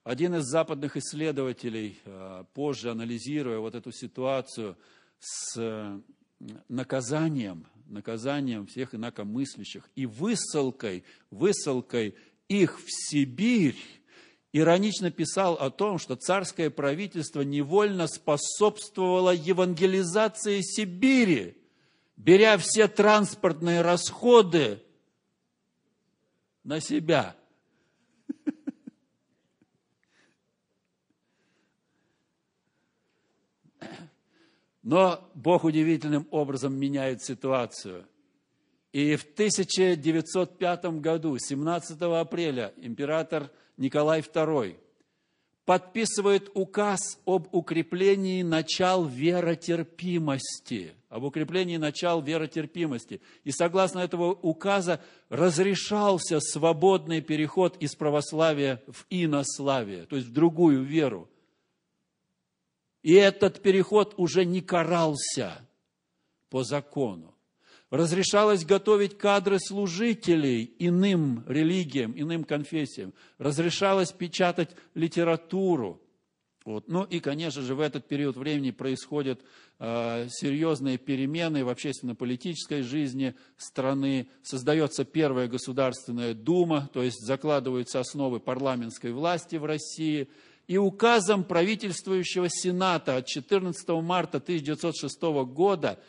Один 0.10 0.34
из 0.34 0.46
западных 0.46 0.98
исследователей, 0.98 2.00
э, 2.04 2.44
позже 2.56 2.90
анализируя 2.90 3.60
вот 3.60 3.76
эту 3.76 3.92
ситуацию 3.92 4.76
с 5.20 5.56
э, 5.56 6.00
наказанием, 6.68 7.68
наказанием 7.86 8.66
всех 8.66 8.96
инакомыслящих 8.96 9.88
и 9.96 10.08
высылкой, 10.08 11.04
высылкой 11.30 12.16
их 12.48 12.80
в 12.80 12.86
Сибирь, 12.88 13.78
иронично 14.52 15.12
писал 15.12 15.54
о 15.54 15.70
том, 15.70 16.00
что 16.00 16.16
царское 16.16 16.72
правительство 16.72 17.42
невольно 17.42 18.08
способствовало 18.08 19.30
евангелизации 19.30 20.62
Сибири, 20.62 21.56
беря 22.18 22.58
все 22.58 22.88
транспортные 22.88 23.84
расходы 23.84 24.82
на 26.64 26.82
себя. 26.82 27.36
Но 34.84 35.30
Бог 35.34 35.64
удивительным 35.64 36.28
образом 36.32 36.76
меняет 36.76 37.24
ситуацию. 37.24 38.06
И 38.92 39.16
в 39.16 39.24
1905 39.24 40.86
году, 41.00 41.38
17 41.38 42.02
апреля, 42.02 42.74
император 42.78 43.52
Николай 43.78 44.22
II 44.22 44.78
подписывает 45.70 46.50
указ 46.56 47.20
об 47.26 47.54
укреплении 47.54 48.42
начал 48.42 49.06
веротерпимости. 49.06 50.96
Об 51.10 51.26
укреплении 51.26 51.78
начал 51.78 52.24
веротерпимости. 52.24 53.22
И 53.44 53.52
согласно 53.52 54.00
этого 54.00 54.32
указа 54.32 55.00
разрешался 55.30 56.40
свободный 56.40 57.22
переход 57.22 57.78
из 57.78 57.94
православия 57.94 58.82
в 58.88 59.06
инославие, 59.12 60.08
то 60.08 60.16
есть 60.16 60.30
в 60.30 60.34
другую 60.34 60.82
веру. 60.82 61.30
И 63.02 63.14
этот 63.14 63.62
переход 63.62 64.14
уже 64.18 64.46
не 64.46 64.62
карался 64.62 65.62
по 66.50 66.64
закону. 66.64 67.36
Разрешалось 67.90 68.66
готовить 68.66 69.18
кадры 69.18 69.58
служителей 69.60 70.76
иным 70.78 71.44
религиям, 71.48 72.14
иным 72.16 72.44
конфессиям. 72.44 73.14
Разрешалось 73.40 74.12
печатать 74.12 74.70
литературу. 74.94 76.00
Вот. 76.66 76.88
Ну 76.88 77.04
и, 77.04 77.20
конечно 77.20 77.64
же, 77.64 77.74
в 77.74 77.80
этот 77.80 78.08
период 78.08 78.36
времени 78.36 78.70
происходят 78.70 79.42
э, 79.80 80.28
серьезные 80.30 81.00
перемены 81.00 81.66
в 81.66 81.70
общественно-политической 81.70 82.84
жизни 82.84 83.34
страны. 83.58 84.28
Создается 84.44 85.04
первая 85.04 85.48
государственная 85.48 86.36
дума, 86.36 86.92
то 86.94 87.02
есть 87.02 87.26
закладываются 87.26 88.00
основы 88.00 88.40
парламентской 88.40 89.14
власти 89.14 89.56
в 89.56 89.66
России– 89.66 90.28
и 90.70 90.78
указом 90.78 91.44
правительствующего 91.44 92.48
Сената 92.48 93.18
от 93.18 93.26
14 93.26 93.90
марта 94.04 94.38
1906 94.38 95.20
года 95.48 96.00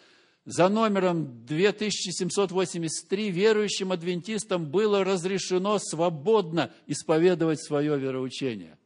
за 0.44 0.68
номером 0.68 1.46
2783 1.46 3.30
верующим 3.30 3.90
адвентистам 3.90 4.70
было 4.70 5.02
разрешено 5.02 5.78
свободно 5.78 6.70
исповедовать 6.86 7.64
свое 7.64 7.98
вероучение. 7.98 8.76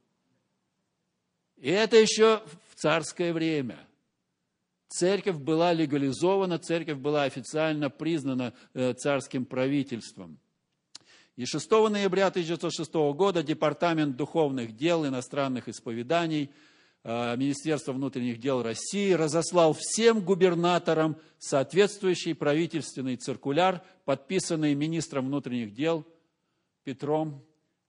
И 1.57 1.71
это 1.71 1.97
еще 1.97 2.45
в 2.71 2.77
царское 2.77 3.33
время. 3.33 3.85
Церковь 4.87 5.39
была 5.39 5.73
легализована, 5.73 6.61
церковь 6.61 6.99
была 6.99 7.25
официально 7.25 7.91
признана 7.91 8.55
э, 8.75 8.93
царским 8.93 9.45
правительством. 9.45 10.39
И 11.37 11.47
6 11.47 11.69
ноября 11.91 12.29
1906 12.29 12.95
года 13.17 13.43
Департамент 13.43 14.17
духовных 14.17 14.77
дел 14.77 15.05
иностранных 15.05 15.69
исповеданий 15.69 16.53
э, 17.03 17.37
Министерства 17.37 17.93
внутренних 17.93 18.39
дел 18.39 18.63
России 18.63 19.11
разослал 19.13 19.75
всем 19.77 20.21
губернаторам 20.21 21.17
соответствующий 21.39 22.37
правительственный 22.37 23.17
циркуляр, 23.17 23.85
подписанный 24.05 24.75
министром 24.77 25.27
внутренних 25.27 25.75
дел 25.75 26.07
Петром 26.85 27.45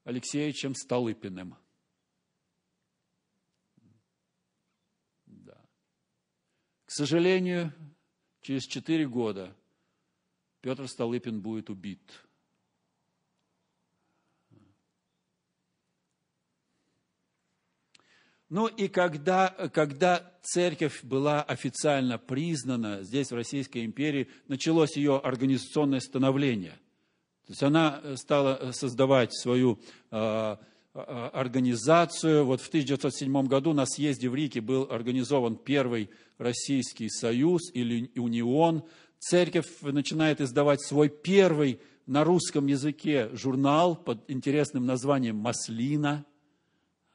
Алексеевичем 0.06 0.74
Столыпиным. 0.74 1.56
Да. 5.28 5.62
К 6.86 6.92
сожалению, 6.92 7.72
через 8.42 8.64
четыре 8.64 9.08
года 9.08 9.56
Петр 10.62 10.88
Столыпин 10.88 11.42
будет 11.42 11.70
убит– 11.70 12.02
Ну 18.56 18.68
и 18.68 18.88
когда, 18.88 19.50
когда 19.74 20.32
церковь 20.42 21.04
была 21.04 21.42
официально 21.42 22.18
признана 22.18 23.04
здесь, 23.04 23.30
в 23.30 23.36
Российской 23.36 23.84
империи, 23.84 24.30
началось 24.48 24.96
ее 24.96 25.18
организационное 25.18 26.00
становление. 26.00 26.72
То 27.48 27.52
есть 27.52 27.64
она 27.64 28.02
стала 28.16 28.72
создавать 28.72 29.36
свою 29.38 29.78
э, 30.10 30.56
организацию. 30.94 32.46
Вот 32.46 32.62
в 32.62 32.70
1907 32.70 33.46
году 33.48 33.74
на 33.74 33.86
съезде 33.86 34.30
в 34.30 34.36
Риге 34.36 34.62
был 34.62 34.88
организован 34.90 35.58
первый 35.58 36.10
Российский 36.38 37.10
союз 37.10 37.62
или 37.74 38.10
унион. 38.16 38.84
Церковь 39.20 39.68
начинает 39.82 40.40
издавать 40.40 40.82
свой 40.82 41.10
первый 41.10 41.82
на 42.06 42.24
русском 42.24 42.68
языке 42.68 43.32
журнал 43.34 43.98
под 43.98 44.24
интересным 44.30 44.86
названием 44.86 45.36
«Маслина», 45.36 46.24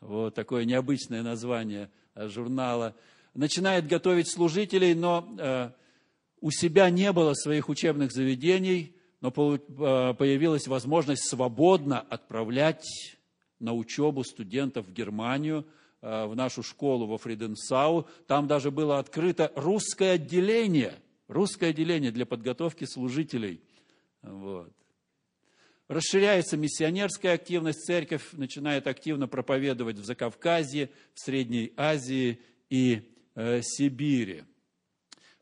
вот 0.01 0.35
такое 0.35 0.65
необычное 0.65 1.23
название 1.23 1.91
э, 2.15 2.29
журнала, 2.29 2.95
начинает 3.35 3.87
готовить 3.87 4.31
служителей, 4.31 4.95
но 4.95 5.29
э, 5.39 5.71
у 6.41 6.51
себя 6.51 6.91
не 6.91 7.13
было 7.13 7.35
своих 7.35 7.69
учебных 7.69 8.13
заведений, 8.13 8.97
но 9.21 9.29
э, 9.29 10.15
появилась 10.15 10.67
возможность 10.67 11.29
свободно 11.29 12.01
отправлять 12.01 12.87
на 13.59 13.75
учебу 13.75 14.25
студентов 14.25 14.87
в 14.87 14.93
Германию, 14.93 15.67
в 16.01 16.35
нашу 16.35 16.63
школу 16.63 17.07
во 17.07 17.19
Фриденсау. 17.19 18.09
Там 18.27 18.47
даже 18.47 18.71
было 18.71 18.99
открыто 18.99 19.53
русское 19.55 20.13
отделение, 20.13 20.95
русское 21.29 21.69
отделение 21.69 22.11
для 22.11 22.25
подготовки 22.25 22.87
служителей. 22.87 23.61
Вот. 24.23 24.73
Расширяется 25.91 26.57
миссионерская 26.57 27.35
активность, 27.35 27.85
церковь 27.85 28.23
начинает 28.35 28.87
активно 28.87 29.27
проповедовать 29.27 29.99
в 29.99 30.05
Закавказье, 30.05 30.89
в 31.15 31.19
Средней 31.19 31.73
Азии 31.77 32.41
и 32.69 33.13
э, 33.35 33.61
Сибири. 33.61 34.45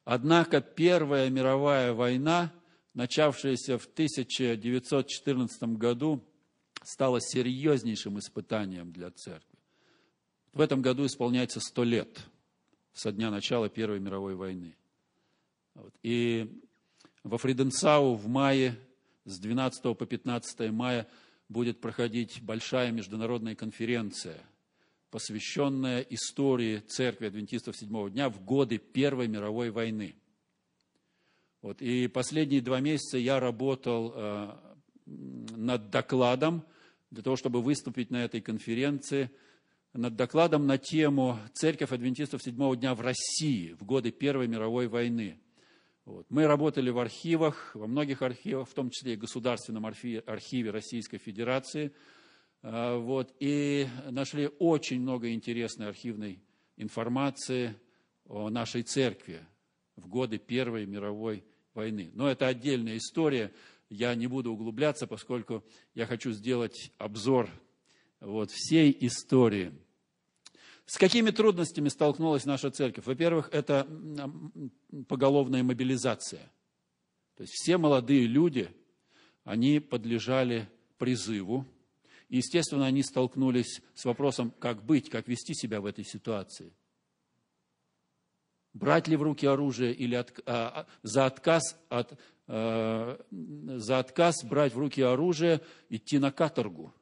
Однако 0.07 0.63
Первая 0.63 1.29
мировая 1.29 1.93
война, 1.93 2.51
начавшаяся 2.95 3.77
в 3.77 3.85
1914 3.85 5.63
году, 5.77 6.25
стала 6.83 7.21
серьезнейшим 7.21 8.19
испытанием 8.19 8.91
для 8.91 9.11
церкви. 9.11 9.59
В 10.55 10.63
этом 10.63 10.81
году 10.81 11.05
исполняется 11.05 11.61
сто 11.61 11.85
лет 11.85 12.21
со 12.95 13.13
дня 13.13 13.31
начала 13.31 13.69
Первой 13.69 14.01
мировой 14.01 14.35
войны. 14.35 14.75
И 16.03 16.59
во 17.23 17.37
Фриденсау 17.37 18.15
в 18.15 18.29
мае 18.29 18.79
с 19.29 19.39
12 19.39 19.97
по 19.97 20.07
15 20.07 20.71
мая 20.71 21.07
будет 21.49 21.81
проходить 21.81 22.43
большая 22.43 22.91
международная 22.93 23.55
конференция, 23.55 24.39
посвященная 25.11 26.01
истории 26.01 26.79
Церкви 26.81 27.27
Адвентистов 27.27 27.77
Седьмого 27.77 28.11
Дня 28.11 28.31
в 28.31 28.43
годы 28.43 28.79
Первой 28.79 29.29
мировой 29.29 29.71
войны. 29.71 30.17
Вот, 31.61 31.83
и 31.83 32.07
последние 32.09 32.61
два 32.61 32.81
месяца 32.81 33.19
я 33.19 33.41
работал 33.41 34.13
э, 34.15 34.57
над 35.07 35.91
докладом 35.91 36.65
для 37.11 37.23
того, 37.23 37.37
чтобы 37.37 37.63
выступить 37.63 38.11
на 38.11 38.25
этой 38.25 38.41
конференции, 38.41 39.31
над 39.93 40.17
докладом 40.17 40.67
на 40.67 40.79
тему 40.79 41.39
«Церковь 41.55 41.93
Адвентистов 41.93 42.43
Седьмого 42.43 42.77
Дня 42.77 42.95
в 42.95 43.01
России 43.01 43.73
в 43.73 43.85
годы 43.85 44.11
Первой 44.11 44.47
мировой 44.47 44.87
войны». 44.87 45.41
Вот. 46.09 46.25
Мы 46.31 46.47
работали 46.47 46.89
в 46.89 46.99
архивах, 46.99 47.75
во 47.75 47.87
многих 47.87 48.23
архивах, 48.23 48.67
в 48.67 48.73
том 48.73 48.89
числе 48.89 49.13
и 49.13 49.17
в 49.17 49.19
Государственном 49.19 49.85
архиве, 49.85 50.21
архиве 50.21 50.71
Российской 50.71 51.19
Федерации. 51.19 51.93
А, 52.63 52.97
вот, 52.97 53.35
и 53.41 53.87
нашли 54.09 54.49
очень 54.59 55.03
много 55.03 55.31
интересной 55.31 55.87
архивной 55.87 56.43
информации 56.79 57.75
о 58.25 58.49
нашей 58.49 58.85
церкви 58.85 59.47
в 59.97 60.09
годы 60.09 60.39
Первой 60.39 60.87
мировой 60.87 61.45
войны. 61.75 62.11
Но 62.15 62.31
это 62.31 62.47
отдельная 62.47 62.97
история, 62.97 63.53
я 63.91 64.15
не 64.15 64.29
буду 64.29 64.51
углубляться, 64.51 65.07
поскольку 65.07 65.63
я 65.93 66.07
хочу 66.07 66.31
сделать 66.33 66.91
обзор 66.97 67.51
вот, 68.21 68.51
всей 68.51 68.97
истории. 68.99 69.75
С 70.89 70.97
какими 70.97 71.29
трудностями 71.31 71.91
столкнулась 71.91 72.47
наша 72.47 72.71
церковь? 72.71 73.05
Во-первых, 73.05 73.51
это 73.53 73.87
поголовная 75.07 75.63
мобилизация. 75.63 76.51
То 77.37 77.43
есть 77.43 77.53
все 77.53 77.77
молодые 77.77 78.27
люди, 78.27 78.71
они 79.45 79.81
подлежали 79.81 80.67
призыву. 80.97 81.67
И, 82.31 82.39
естественно, 82.39 82.87
они 82.87 83.03
столкнулись 83.03 83.83
с 83.95 84.07
вопросом, 84.07 84.51
как 84.59 84.83
быть, 84.83 85.11
как 85.11 85.29
вести 85.29 85.53
себя 85.53 85.83
в 85.83 85.85
этой 85.85 86.05
ситуации. 86.05 86.73
Брать 88.73 89.09
ли 89.09 89.17
в 89.17 89.23
руки 89.23 89.45
оружие 89.45 89.93
или 89.93 90.15
от, 90.15 90.41
а, 90.47 90.69
а 90.69 90.87
за, 91.03 91.27
отказ 91.27 91.79
от, 91.91 92.19
а, 92.47 93.21
за 93.31 93.99
отказ 93.99 94.43
брать 94.43 94.73
в 94.73 94.79
руки 94.79 95.03
оружие 95.03 95.61
идти 95.91 96.19
на 96.19 96.33
каторгу. 96.33 96.95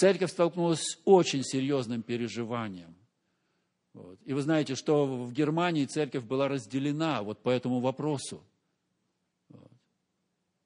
Церковь 0.00 0.30
столкнулась 0.30 0.80
с 0.80 0.98
очень 1.04 1.42
серьезным 1.44 2.02
переживанием. 2.02 2.96
Вот. 3.92 4.18
И 4.24 4.32
вы 4.32 4.40
знаете, 4.40 4.74
что 4.74 5.04
в 5.04 5.30
Германии 5.30 5.84
церковь 5.84 6.24
была 6.24 6.48
разделена 6.48 7.22
вот 7.22 7.42
по 7.42 7.50
этому 7.50 7.80
вопросу. 7.80 8.42
Вот. 9.50 9.70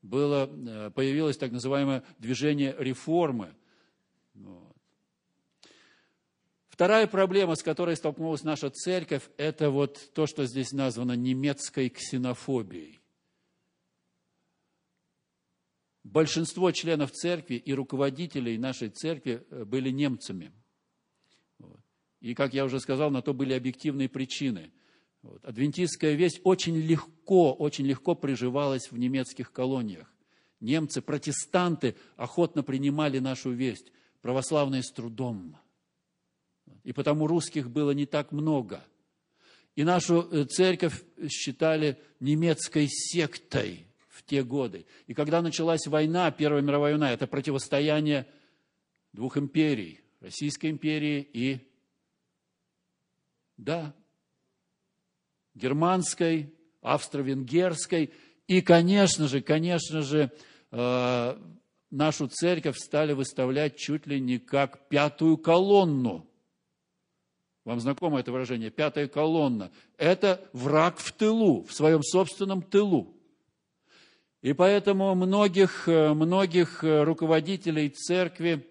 Было, 0.02 0.48
э, 0.48 0.90
появилось 0.92 1.36
так 1.36 1.50
называемое 1.50 2.04
движение 2.20 2.76
реформы. 2.78 3.52
Вот. 4.34 4.76
Вторая 6.68 7.08
проблема, 7.08 7.56
с 7.56 7.62
которой 7.64 7.96
столкнулась 7.96 8.44
наша 8.44 8.70
церковь, 8.70 9.28
это 9.36 9.70
вот 9.70 10.12
то, 10.14 10.28
что 10.28 10.46
здесь 10.46 10.70
названо 10.70 11.14
немецкой 11.14 11.88
ксенофобией. 11.88 13.00
Большинство 16.14 16.70
членов 16.70 17.10
церкви 17.10 17.56
и 17.56 17.74
руководителей 17.74 18.56
нашей 18.56 18.88
церкви 18.88 19.44
э, 19.50 19.64
были 19.64 19.90
немцами. 19.90 20.52
И, 22.20 22.34
как 22.34 22.54
я 22.54 22.64
уже 22.64 22.78
сказал, 22.78 23.10
на 23.10 23.20
то 23.20 23.34
были 23.34 23.52
объективные 23.52 24.08
причины. 24.08 24.70
Адвентистская 25.42 26.14
весть 26.14 26.40
очень 26.44 26.76
легко, 26.76 27.52
очень 27.52 27.84
легко 27.86 28.14
приживалась 28.14 28.92
в 28.92 28.96
немецких 28.96 29.50
колониях. 29.50 30.08
Немцы, 30.60 31.02
протестанты 31.02 31.96
охотно 32.16 32.62
принимали 32.62 33.18
нашу 33.18 33.50
весть, 33.50 33.90
православные 34.22 34.84
с 34.84 34.92
трудом. 34.92 35.58
И 36.84 36.92
потому 36.92 37.26
русских 37.26 37.70
было 37.70 37.90
не 37.90 38.06
так 38.06 38.30
много. 38.30 38.84
И 39.74 39.82
нашу 39.82 40.22
э, 40.22 40.44
церковь 40.44 41.02
считали 41.28 41.98
немецкой 42.20 42.86
сектой– 42.88 43.88
те 44.26 44.42
годы. 44.42 44.86
И 45.06 45.14
когда 45.14 45.42
началась 45.42 45.86
война, 45.86 46.30
Первая 46.30 46.62
мировая 46.62 46.92
война, 46.92 47.12
это 47.12 47.26
противостояние 47.26 48.26
двух 49.12 49.36
империй, 49.36 50.00
Российской 50.20 50.70
империи 50.70 51.28
и, 51.32 51.58
да, 53.56 53.94
германской, 55.54 56.52
австро-венгерской. 56.80 58.12
И, 58.46 58.60
конечно 58.60 59.28
же, 59.28 59.40
конечно 59.40 60.02
же, 60.02 60.30
э, 60.70 61.38
нашу 61.90 62.28
церковь 62.28 62.76
стали 62.78 63.12
выставлять 63.12 63.76
чуть 63.76 64.06
ли 64.06 64.20
не 64.20 64.38
как 64.38 64.88
пятую 64.88 65.38
колонну. 65.38 66.28
Вам 67.64 67.80
знакомо 67.80 68.20
это 68.20 68.30
выражение? 68.30 68.70
Пятая 68.70 69.08
колонна. 69.08 69.70
Это 69.96 70.46
враг 70.52 70.98
в 70.98 71.12
тылу, 71.12 71.64
в 71.64 71.72
своем 71.72 72.02
собственном 72.02 72.60
тылу. 72.60 73.16
И 74.44 74.52
поэтому 74.52 75.14
многих, 75.14 75.88
э, 75.88 76.12
многих 76.12 76.84
э, 76.84 77.02
руководителей 77.02 77.88
церкви 77.88 78.68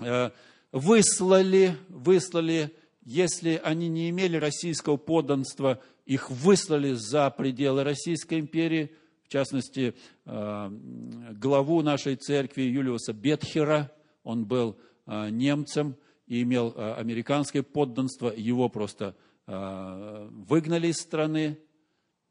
э, 0.00 0.30
выслали, 0.70 1.76
выслали, 1.88 2.72
если 3.02 3.60
они 3.64 3.88
не 3.88 4.08
имели 4.10 4.36
российского 4.36 4.98
подданства, 4.98 5.82
их 6.06 6.30
выслали 6.30 6.92
за 6.92 7.28
пределы 7.30 7.82
Российской 7.82 8.38
империи, 8.38 8.92
в 9.24 9.28
частности, 9.32 9.94
главу 10.24 11.82
нашей 11.82 12.16
церкви 12.16 12.62
Юлиуса 12.62 13.12
Бетхера, 13.12 13.92
он 14.22 14.44
был 14.44 14.76
немцем 15.06 15.96
и 16.26 16.42
имел 16.42 16.74
американское 16.76 17.62
подданство, 17.62 18.32
его 18.36 18.68
просто 18.68 19.14
выгнали 19.46 20.88
из 20.88 20.96
страны. 20.96 21.58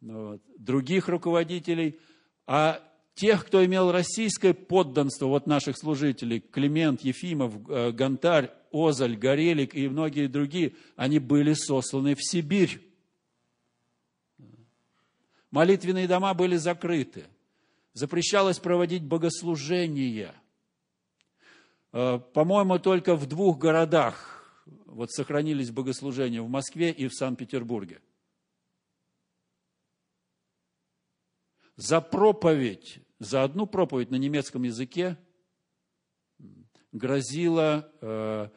Других 0.01 1.07
руководителей– 1.07 1.97
а 2.51 2.81
тех, 3.13 3.45
кто 3.45 3.63
имел 3.63 3.91
российское 3.91 4.55
подданство, 4.55 5.27
вот 5.27 5.45
наших 5.45 5.77
служителей, 5.77 6.39
Климент, 6.39 7.01
Ефимов, 7.01 7.53
э, 7.69 7.91
Гонтарь, 7.91 8.49
Озаль, 8.73 9.15
Горелик 9.15 9.75
и 9.75 9.87
многие 9.87 10.25
другие, 10.25 10.73
они 10.95 11.19
были 11.19 11.53
сосланы 11.53 12.15
в 12.15 12.23
Сибирь. 12.23 12.81
Молитвенные 15.51 16.07
дома 16.07 16.33
были 16.33 16.55
закрыты. 16.55 17.25
Запрещалось 17.93 18.57
проводить 18.57 19.03
богослужения. 19.03 20.33
Э, 21.93 22.19
по-моему, 22.33 22.79
только 22.79 23.15
в 23.15 23.27
двух 23.27 23.59
городах 23.59 24.65
вот 24.87 25.11
сохранились 25.11 25.69
богослужения, 25.69 26.41
в 26.41 26.49
Москве 26.49 26.89
и 26.89 27.07
в 27.07 27.13
Санкт-Петербурге. 27.13 27.99
За 31.79 32.01
проповедь, 32.01 32.99
за 33.19 33.43
одну 33.43 33.65
проповедь 33.65 34.11
на 34.11 34.17
немецком 34.17 34.63
языке 34.63 35.17
грозило 36.91 37.89
э, 38.01 38.49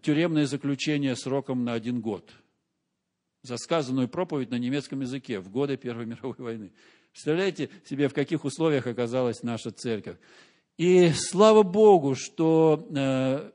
тюремное 0.00 0.46
заключение 0.46 1.14
сроком 1.14 1.64
на 1.64 1.74
один 1.74 2.00
год. 2.00 2.32
За 3.42 3.58
сказанную 3.58 4.08
проповедь 4.08 4.50
на 4.50 4.58
немецком 4.58 5.02
языке 5.02 5.40
в 5.40 5.50
годы 5.50 5.76
Первой 5.76 6.06
мировой 6.06 6.36
войны. 6.38 6.72
Представляете 7.12 7.68
себе, 7.84 8.08
в 8.08 8.14
каких 8.14 8.46
условиях 8.46 8.86
оказалась 8.86 9.42
наша 9.42 9.70
церковь. 9.70 10.16
И 10.78 11.10
слава 11.10 11.62
Богу, 11.62 12.14
что 12.14 12.88
э, 12.96 13.52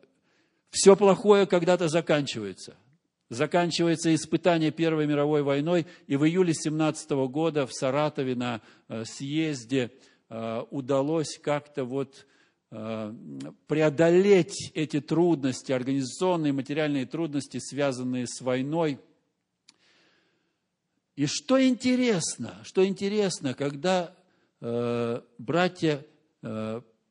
все 0.70 0.96
плохое 0.96 1.48
когда-то 1.48 1.88
заканчивается– 1.88 2.78
заканчивается 3.30 4.14
испытание 4.14 4.72
Первой 4.72 5.08
мировой 5.08 5.44
войной, 5.44 5.86
и 6.08 6.18
в 6.18 6.26
июле 6.26 6.54
17 6.54 7.12
года 7.30 7.66
в 7.66 7.74
Саратове 7.74 8.36
на 8.36 8.62
э, 8.88 9.04
съезде 9.06 9.92
э, 10.30 10.64
удалось 10.72 11.40
как-то 11.42 11.86
вот 11.86 12.26
э, 12.72 13.14
преодолеть 13.68 14.72
эти 14.74 15.00
трудности, 15.00 15.72
организационные, 15.72 16.54
материальные 16.54 17.06
трудности, 17.06 17.60
связанные 17.60 18.26
с 18.28 18.42
войной. 18.42 19.00
И 21.16 21.28
что 21.28 21.64
интересно, 21.64 22.56
что 22.64 22.86
интересно, 22.86 23.54
когда 23.54 24.16
братья 25.38 26.06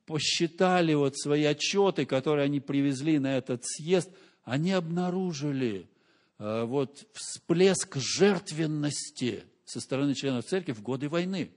посчитали 0.05 0.93
вот 0.93 1.19
свои 1.19 1.45
отчеты, 1.45 2.05
которые 2.05 2.45
они 2.45 2.61
привезли 2.61 3.19
на 3.19 3.39
этот 3.39 3.63
съезд, 3.65 4.11
они 4.45 4.73
обнаружили, 4.73 5.89
Э, 5.91 5.98
вот 6.39 7.07
всплеск 7.13 7.97
жертвенности 7.97 9.45
со 9.65 9.81
стороны 9.81 10.15
членов 10.15 10.47
церкви 10.47 10.73
в 10.73 10.83
годы 10.83 11.09
войны. 11.09 11.51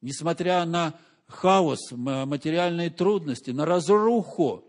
Несмотря 0.00 0.64
на 0.64 0.98
хаос, 1.26 1.90
материальные 1.92 2.90
трудности, 2.90 3.50
на 3.50 3.64
разруху, 3.64 4.64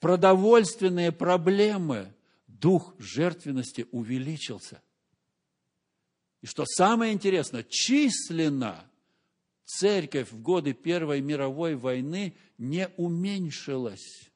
продовольственные 0.00 1.12
проблемы, 1.12 2.14
дух 2.46 2.94
жертвенности 2.98 3.86
увеличился. 3.92 4.82
И 6.42 6.46
что 6.46 6.64
самое 6.64 7.12
интересное, 7.12 7.64
численно 7.68 8.84
церковь 9.64 10.30
в 10.30 10.40
годы 10.40 10.72
Первой 10.74 11.20
мировой 11.20 11.74
войны 11.74 12.36
не 12.56 12.88
уменьшилась. 12.96 14.30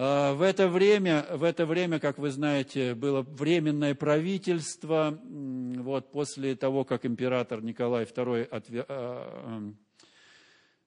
В 0.00 0.40
это 0.40 0.66
время, 0.68 1.26
в 1.30 1.44
это 1.44 1.66
время, 1.66 2.00
как 2.00 2.16
вы 2.16 2.30
знаете, 2.30 2.94
было 2.94 3.20
временное 3.20 3.94
правительство. 3.94 5.20
Вот 5.22 6.10
после 6.10 6.56
того, 6.56 6.86
как 6.86 7.04
император 7.04 7.62
Николай 7.62 8.04
II 8.04 8.44
отве... 8.44 8.86
А, 8.88 9.62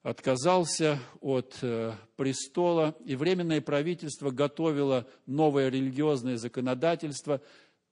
отказался 0.02 1.00
от 1.22 1.60
э, 1.62 1.94
престола, 2.18 2.94
и 3.06 3.16
временное 3.16 3.62
правительство 3.62 4.32
готовило 4.32 5.08
новое 5.28 5.70
религиозное 5.70 6.36
законодательство, 6.36 7.40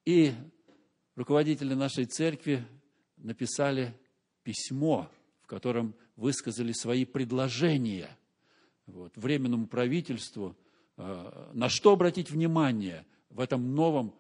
и 0.04 0.34
руководители 1.16 1.74
нашей 1.74 2.06
церкви 2.06 2.66
написали 3.16 3.96
письмо, 4.44 5.08
в 5.44 5.48
котором 5.48 5.96
высказали 6.18 6.74
свои 6.74 7.06
предложения 7.06 8.10
вот, 8.88 9.16
временному 9.16 9.68
правительству– 9.68 10.58
на 10.98 11.70
что 11.70 11.94
обратить 11.94 12.30
внимание 12.30 13.06
в 13.30 13.40
этом 13.40 13.74
новом 13.74 14.14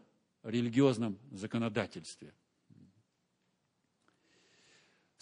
религиозном 0.43 1.19
законодательстве. 1.31 2.33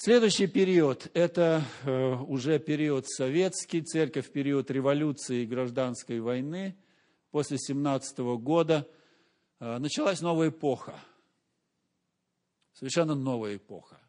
Следующий 0.02 0.48
период– 0.48 1.12
это 1.14 1.62
э, 1.84 2.16
уже 2.16 2.58
период 2.58 3.06
советский, 3.06 3.82
церковь 3.82 4.32
период 4.32 4.72
революции 4.72 5.44
и 5.44 5.46
гражданской 5.46 6.22
войны. 6.22 6.78
После 7.32 7.58
17 7.58 8.20
года 8.20 8.88
э, 9.60 9.78
началась 9.78 10.22
новая 10.22 10.52
эпоха, 10.52 10.98
совершенно 12.72 13.14
новая 13.14 13.58
эпоха. 13.58 14.00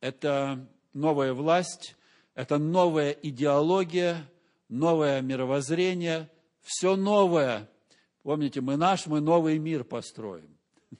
Это 0.00 0.66
новая 0.94 1.34
власть, 1.34 1.94
это 2.34 2.56
новая 2.56 3.10
идеология, 3.10 4.29
новое 4.70 5.20
мировоззрение, 5.20 6.30
все 6.62 6.96
новое. 6.96 7.68
Помните, 8.22 8.62
мы 8.62 8.76
наш, 8.76 9.06
мы 9.06 9.20
новый 9.20 9.58
мир 9.58 9.84
построим. 9.84 10.56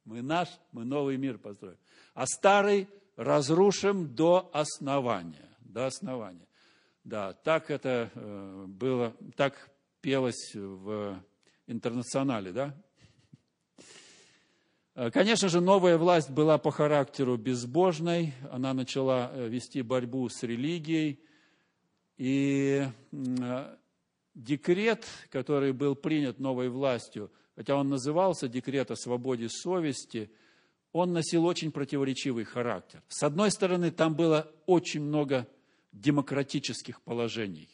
Мы 0.05 0.21
наш, 0.21 0.49
мы 0.73 0.85
новый 0.85 1.17
мир 1.17 1.39
построим 1.39 1.77
а 2.15 2.27
старый 2.27 2.89
разрушим 3.17 4.15
до 4.15 4.51
основания. 4.53 5.49
До 5.61 5.87
основания. 5.87 6.47
Да, 7.05 7.33
так 7.33 7.71
это 7.71 8.11
э, 8.15 8.65
было, 8.69 9.15
так 9.37 9.71
пелось 10.01 10.55
в 10.55 11.21
интернационале, 11.67 12.53
да? 12.53 12.77
Э, 14.95 15.11
конечно 15.11 15.49
же, 15.49 15.61
новая 15.61 15.99
власть 15.99 16.31
была 16.31 16.59
по 16.59 16.71
характеру 16.71 17.37
безбожной, 17.37 18.35
она 18.51 18.73
начала 18.75 19.31
э, 19.33 19.49
вести 19.49 19.83
борьбу 19.83 20.29
с 20.29 20.43
религией, 20.43 21.21
и 22.17 22.87
декрет, 24.35 25.07
который 25.31 25.73
был 25.73 25.95
принят 25.95 26.39
новой 26.39 26.69
властью, 26.69 27.31
хотя 27.57 27.77
он 27.77 27.89
назывался 27.89 28.49
декрет 28.49 28.91
о 28.91 28.97
свободе 28.97 29.49
совести– 29.49 30.31
он 30.93 31.13
носил 31.13 31.47
очень 31.47 31.73
противоречивый 31.73 32.45
характер. 32.45 33.03
С 33.09 33.23
одной 33.23 33.51
стороны, 33.51 33.91
там 33.91 34.15
было 34.15 34.53
очень 34.67 35.01
много 35.01 35.49
демократических 35.91 37.01
положений. 37.01 37.69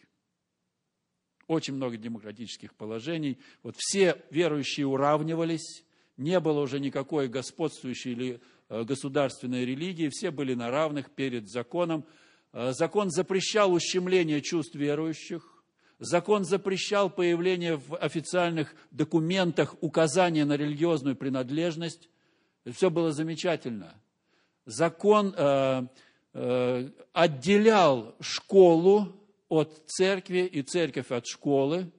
Очень 1.48 1.74
много 1.74 1.96
демократических 1.96 2.74
положений. 2.74 3.38
Вот 3.62 3.74
все 3.76 4.22
верующие 4.30 4.86
уравнивались, 4.86 5.84
не 6.16 6.38
было 6.40 6.60
уже 6.60 6.78
никакой 6.78 7.28
господствующей 7.28 8.12
или 8.12 8.40
э, 8.68 8.84
государственной 8.84 9.64
религии, 9.64 10.10
все 10.10 10.30
были 10.30 10.54
на 10.54 10.70
равных 10.70 11.10
перед 11.10 11.48
законом. 11.48 12.04
Э, 12.52 12.72
закон 12.72 13.10
запрещал 13.10 13.72
ущемление 13.72 14.40
чувств 14.40 14.74
верующих, 14.74 15.62
закон 15.98 16.44
запрещал 16.44 17.10
появление 17.10 17.76
в 17.76 17.96
официальных 17.96 18.74
документах 18.90 19.76
указания 19.80 20.44
на 20.44 20.56
религиозную 20.56 21.16
принадлежность, 21.16 22.08
все 22.72 22.90
было 22.90 23.12
замечательно. 23.12 23.94
Закон 24.64 25.34
э, 25.36 25.86
э, 26.34 26.90
отделял 27.12 28.14
школу 28.20 29.14
от 29.48 29.82
церкви 29.86 30.40
и 30.40 30.62
церковь 30.62 31.10
от 31.10 31.26
школы. 31.26 31.90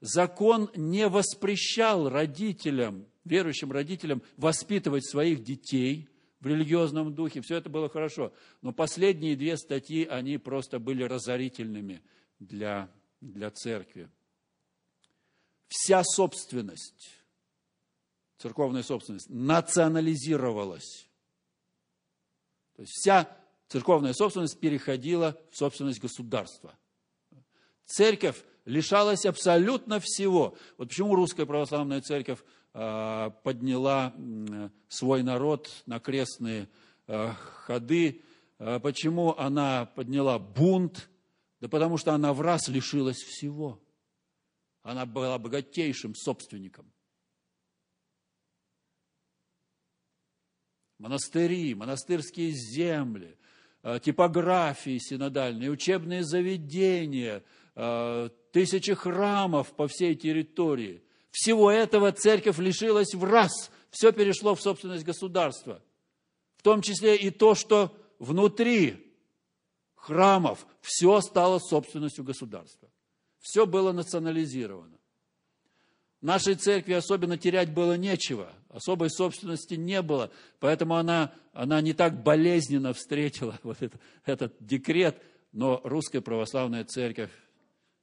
Закон 0.00 0.70
не 0.76 1.08
воспрещал 1.08 2.08
родителям, 2.08 3.06
верующим 3.24 3.72
родителям, 3.72 4.22
воспитывать 4.36 5.04
своих 5.08 5.42
детей 5.42 6.08
в 6.44 6.46
религиозном 6.46 7.14
духе. 7.14 7.40
Все 7.40 7.56
это 7.56 7.70
было 7.70 7.88
хорошо. 7.88 8.32
Но 8.60 8.72
последние 8.72 9.34
две 9.34 9.56
статьи, 9.56 10.04
они 10.04 10.38
просто 10.38 10.78
были 10.78 11.02
разорительными 11.02 12.02
для, 12.38 12.90
для 13.20 13.50
церкви. 13.50 14.10
Вся 15.68 16.02
собственность 16.04 17.24
церковная 18.36 18.82
собственность 18.82 19.30
национализировалась. 19.30 21.08
То 22.76 22.82
есть 22.82 22.92
вся 22.92 23.34
церковная 23.68 24.12
собственность 24.12 24.60
переходила 24.60 25.40
в 25.50 25.56
собственность 25.56 26.00
государства. 26.00 26.76
Церковь 27.86 28.44
лишалась 28.66 29.24
абсолютно 29.24 29.98
всего. 29.98 30.56
Вот 30.76 30.88
почему 30.88 31.14
русская 31.14 31.46
православная 31.46 32.02
церковь 32.02 32.40
подняла 32.74 34.12
свой 34.88 35.22
народ 35.22 35.70
на 35.86 36.00
крестные 36.00 36.68
а, 37.06 37.34
ходы, 37.34 38.20
а, 38.58 38.80
почему 38.80 39.38
она 39.38 39.86
подняла 39.86 40.40
бунт, 40.40 41.08
да 41.60 41.68
потому 41.68 41.98
что 41.98 42.14
она 42.14 42.32
в 42.32 42.40
раз 42.40 42.66
лишилась 42.66 43.22
всего. 43.22 43.80
Она 44.82 45.06
была 45.06 45.38
богатейшим 45.38 46.16
собственником. 46.16 46.92
монастыри, 51.04 51.74
монастырские 51.74 52.50
земли, 52.50 53.36
э, 53.82 54.00
типографии 54.02 54.98
синодальные, 54.98 55.70
учебные 55.70 56.24
заведения, 56.24 57.42
э, 57.74 58.30
тысячи 58.52 58.94
храмов 58.94 59.74
по 59.76 59.86
всей 59.86 60.14
территории. 60.14 61.02
Всего 61.34 61.68
этого 61.68 62.12
церковь 62.12 62.58
лишилась 62.58 63.12
в 63.12 63.24
раз. 63.24 63.72
Все 63.90 64.12
перешло 64.12 64.54
в 64.54 64.62
собственность 64.62 65.02
государства. 65.04 65.82
В 66.56 66.62
том 66.62 66.80
числе 66.80 67.16
и 67.16 67.30
то, 67.30 67.56
что 67.56 67.92
внутри 68.20 69.12
храмов 69.96 70.64
все 70.80 71.20
стало 71.20 71.58
собственностью 71.58 72.22
государства. 72.22 72.88
Все 73.40 73.66
было 73.66 73.90
национализировано. 73.90 74.96
Нашей 76.20 76.54
церкви 76.54 76.92
особенно 76.92 77.36
терять 77.36 77.74
было 77.74 77.96
нечего, 77.96 78.52
особой 78.68 79.10
собственности 79.10 79.74
не 79.74 80.02
было, 80.02 80.30
поэтому 80.60 80.94
она, 80.94 81.34
она 81.52 81.80
не 81.80 81.94
так 81.94 82.22
болезненно 82.22 82.94
встретила 82.94 83.58
вот 83.64 83.82
это, 83.82 83.98
этот 84.24 84.54
декрет, 84.60 85.20
но 85.50 85.80
русская 85.82 86.20
православная 86.20 86.84
церковь, 86.84 87.32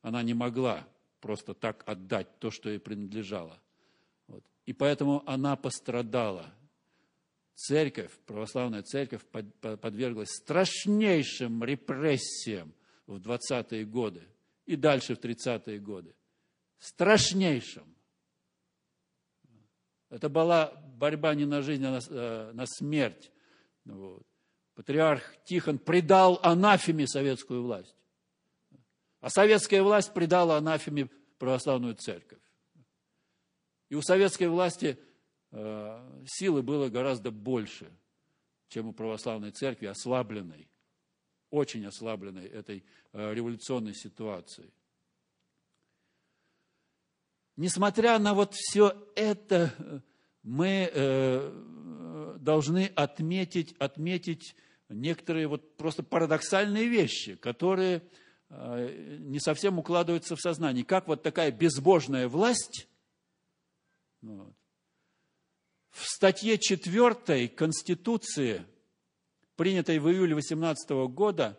она 0.01 0.21
не 0.21 0.33
могла 0.33 0.85
просто 1.21 1.53
так 1.53 1.83
отдать 1.87 2.39
то, 2.39 2.51
что 2.51 2.69
ей 2.69 2.79
принадлежало. 2.79 3.61
Вот. 4.27 4.43
И 4.65 4.73
поэтому 4.73 5.23
она 5.25 5.55
пострадала. 5.55 6.53
Церковь, 7.55 8.11
православная 8.25 8.81
церковь 8.81 9.21
подверглась 9.61 10.31
страшнейшим 10.31 11.63
репрессиям 11.63 12.73
в 13.05 13.17
20-е 13.17 13.85
годы 13.85 14.23
и 14.65 14.75
дальше 14.75 15.15
в 15.15 15.19
30-е 15.19 15.79
годы. 15.79 16.15
Страшнейшим. 16.79 17.85
Это 20.09 20.27
была 20.27 20.73
борьба 20.97 21.35
не 21.35 21.45
на 21.45 21.61
жизнь, 21.61 21.85
а 21.85 21.91
на, 21.91 21.99
э, 22.09 22.51
на 22.53 22.65
смерть. 22.65 23.31
Вот. 23.85 24.25
Патриарх 24.73 25.35
Тихон 25.45 25.77
предал 25.77 26.39
анафеме 26.41 27.07
советскую 27.07 27.63
власть. 27.63 27.95
А 29.21 29.29
советская 29.29 29.83
власть 29.83 30.13
предала 30.13 30.57
анафеме 30.57 31.09
православную 31.37 31.95
церковь. 31.95 32.41
И 33.89 33.95
у 33.95 34.01
советской 34.01 34.47
власти 34.47 34.97
э, 35.51 36.23
силы 36.27 36.63
было 36.63 36.89
гораздо 36.89 37.29
больше, 37.31 37.91
чем 38.67 38.87
у 38.87 38.93
православной 38.93 39.51
церкви, 39.51 39.85
ослабленной, 39.85 40.67
очень 41.51 41.85
ослабленной 41.85 42.47
этой 42.47 42.83
э, 43.13 43.33
революционной 43.33 43.93
ситуацией. 43.93 44.73
Несмотря 47.57 48.17
на 48.17 48.33
вот 48.33 48.55
все 48.55 49.07
это, 49.15 50.03
мы 50.41 50.89
э, 50.91 52.37
должны 52.39 52.85
отметить, 52.95 53.75
отметить 53.77 54.55
некоторые 54.89 55.47
вот 55.47 55.77
просто 55.77 56.01
парадоксальные 56.01 56.87
вещи, 56.87 57.35
которые 57.35 58.01
не 58.51 59.39
совсем 59.39 59.79
укладываются 59.79 60.35
в 60.35 60.41
сознание. 60.41 60.83
Как 60.83 61.07
вот 61.07 61.23
такая 61.23 61.51
безбожная 61.51 62.27
власть 62.27 62.87
вот, 64.21 64.53
в 65.89 66.05
статье 66.05 66.57
4 66.57 67.47
Конституции, 67.49 68.65
принятой 69.55 69.99
в 69.99 70.09
июле 70.09 70.35
18 70.35 70.89
года, 71.09 71.57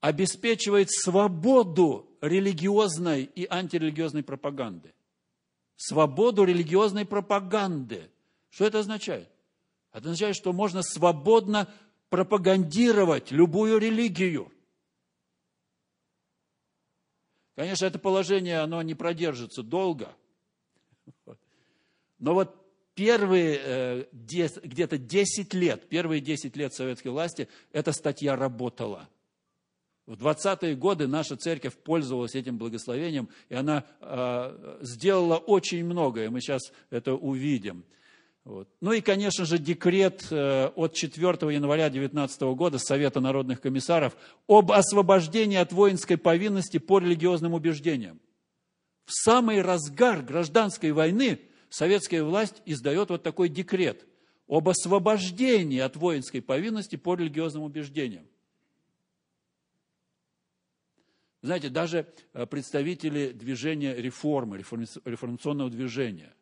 обеспечивает 0.00 0.90
свободу 0.90 2.16
религиозной 2.20 3.24
и 3.24 3.46
антирелигиозной 3.48 4.22
пропаганды. 4.22 4.94
Свободу 5.76 6.44
религиозной 6.44 7.04
пропаганды. 7.06 8.10
Что 8.50 8.66
это 8.66 8.80
означает? 8.80 9.30
Это 9.92 10.08
означает, 10.08 10.36
что 10.36 10.52
можно 10.52 10.82
свободно 10.82 11.72
пропагандировать 12.08 13.30
любую 13.30 13.78
религию. 13.78 14.52
Конечно, 17.56 17.84
это 17.86 17.98
положение, 17.98 18.60
оно 18.60 18.80
не 18.82 18.94
продержится 18.94 19.62
долго. 19.62 20.14
Но 22.18 22.34
вот 22.34 22.56
первые 22.94 23.60
э, 23.62 24.04
где-то 24.12 24.98
10 24.98 25.54
лет, 25.54 25.88
первые 25.88 26.20
10 26.20 26.56
лет 26.56 26.74
советской 26.74 27.08
власти, 27.08 27.48
эта 27.72 27.92
статья 27.92 28.36
работала– 28.36 29.08
в 30.10 30.14
20-е 30.14 30.74
годы 30.74 31.06
наша 31.06 31.36
церковь 31.36 31.76
пользовалась 31.76 32.34
этим 32.34 32.58
благословением, 32.58 33.28
и 33.48 33.54
она 33.54 33.84
э, 34.00 34.78
сделала 34.80 35.36
очень 35.36 35.84
многое, 35.84 36.30
мы 36.30 36.40
сейчас 36.40 36.72
это 36.90 37.14
увидим. 37.14 37.84
Вот. 38.44 38.68
Ну 38.80 38.92
и, 38.92 39.00
конечно 39.00 39.44
же, 39.44 39.58
декрет 39.58 40.26
э, 40.30 40.68
от 40.74 40.94
4 40.94 41.26
января 41.54 41.90
2019 41.90 42.40
года 42.56 42.78
Совета 42.78 43.20
народных 43.20 43.60
комиссаров 43.60 44.16
об 44.48 44.72
освобождении 44.72 45.58
от 45.58 45.72
воинской 45.72 46.16
повинности 46.16 46.78
по 46.78 46.98
религиозным 46.98 47.52
убеждениям. 47.52 48.18
В 49.04 49.12
самый 49.12 49.60
разгар 49.60 50.22
гражданской 50.22 50.92
войны 50.92 51.40
советская 51.68 52.24
власть 52.24 52.62
издает 52.64 53.10
вот 53.10 53.22
такой 53.22 53.48
декрет 53.48 54.06
об 54.48 54.68
освобождении 54.68 55.78
от 55.78 55.96
воинской 55.96 56.40
повинности 56.40 56.96
по 56.96 57.14
религиозным 57.14 57.62
убеждениям. 57.62 58.26
Знаете, 61.42 61.68
даже 61.68 62.06
э, 62.32 62.46
представители 62.46 63.32
движения 63.32 63.94
реформы, 63.94 64.58
реформационного 64.58 65.70
движения, 65.70 66.34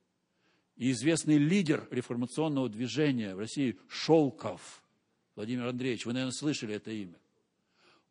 и 0.79 0.93
известный 0.93 1.39
лидер 1.39 1.87
реформационного 1.91 2.68
движения 2.68 3.35
в 3.35 3.39
России 3.41 3.76
Шолков, 3.89 4.83
Владимир 5.35 5.66
Андреевич, 5.66 6.07
вы, 6.07 6.12
наверное, 6.12 6.33
слышали 6.33 6.74
это 6.74 6.93
имя, 6.93 7.18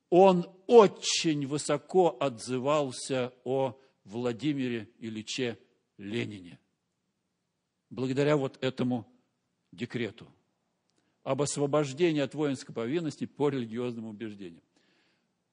он 0.09 0.45
очень 0.67 1.47
высоко 1.47 2.15
отзывался 2.19 3.33
о 3.45 3.79
Владимире 4.03 4.89
Ильиче 4.99 5.57
Ленине. 5.97 6.59
Благодаря 7.89 8.37
вот 8.37 8.57
этому 8.61 9.07
декрету 9.71 10.27
об 11.23 11.41
освобождении 11.41 12.21
от 12.21 12.33
воинской 12.35 12.73
повинности 12.73 13.25
по 13.25 13.49
религиозным 13.49 14.05
убеждениям. 14.05 14.63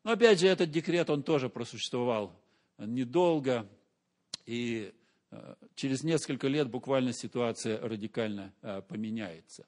Но 0.02 0.12
опять 0.12 0.40
же, 0.40 0.48
этот 0.48 0.70
декрет, 0.70 1.10
он 1.10 1.22
тоже 1.22 1.48
просуществовал 1.48 2.38
недолго, 2.78 3.68
и 4.46 4.92
через 5.74 6.02
несколько 6.02 6.48
лет 6.48 6.70
буквально 6.70 7.12
ситуация 7.12 7.80
радикально 7.80 8.52
э, 8.62 8.82
поменяется. 8.82 9.66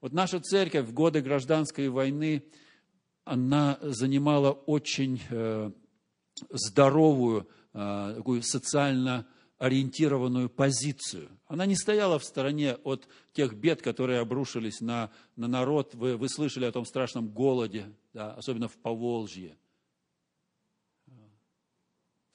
Вот 0.00 0.12
наша 0.12 0.40
церковь 0.40 0.86
в 0.86 0.92
годы 0.92 1.20
гражданской 1.20 1.88
войны, 1.88 2.44
она 3.24 3.78
занимала 3.82 4.52
очень 4.52 5.20
э, 5.30 5.70
здоровую, 6.50 7.48
такую 7.72 8.42
социально 8.42 9.26
ориентированную 9.58 10.48
позицию. 10.48 11.28
Она 11.46 11.66
не 11.66 11.76
стояла 11.76 12.18
в 12.18 12.24
стороне 12.24 12.76
от 12.84 13.08
тех 13.32 13.54
бед, 13.54 13.82
которые 13.82 14.20
обрушились 14.20 14.80
на, 14.80 15.10
на 15.36 15.48
народ. 15.48 15.94
Вы, 15.94 16.16
вы 16.16 16.28
слышали 16.28 16.64
о 16.64 16.72
том 16.72 16.86
страшном 16.86 17.28
голоде, 17.28 17.92
да, 18.14 18.34
особенно 18.34 18.68
в 18.68 18.76
Поволжье– 18.78 19.56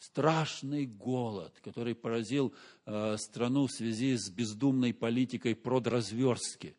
страшный 0.04 0.86
голод, 0.86 1.54
который 1.64 1.95
поразил 1.95 2.54
э, 2.86 3.16
страну 3.18 3.68
в 3.68 3.72
связи 3.72 4.18
с 4.18 4.30
бездумной 4.30 4.93
политикой 4.93 5.56
продразверстки. 5.56 6.76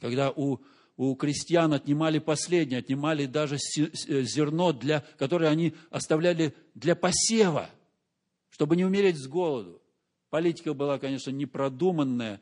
Когда 0.00 0.30
у, 0.30 0.60
у 0.96 1.14
крестьян 1.14 1.74
отнимали 1.74 2.18
последнее, 2.20 2.78
отнимали 2.78 3.26
даже 3.26 3.56
э, 3.56 4.22
зерно, 4.22 4.72
для, 4.72 5.04
которое 5.18 5.50
они 5.50 5.74
оставляли 5.90 6.54
для 6.74 6.96
посева, 6.96 7.68
чтобы 8.48 8.76
не 8.76 8.86
умереть 8.86 9.18
с 9.18 9.26
голоду. 9.26 9.82
Политика 10.30 10.72
была, 10.72 10.98
конечно, 10.98 11.30
непродуманная, 11.30 12.40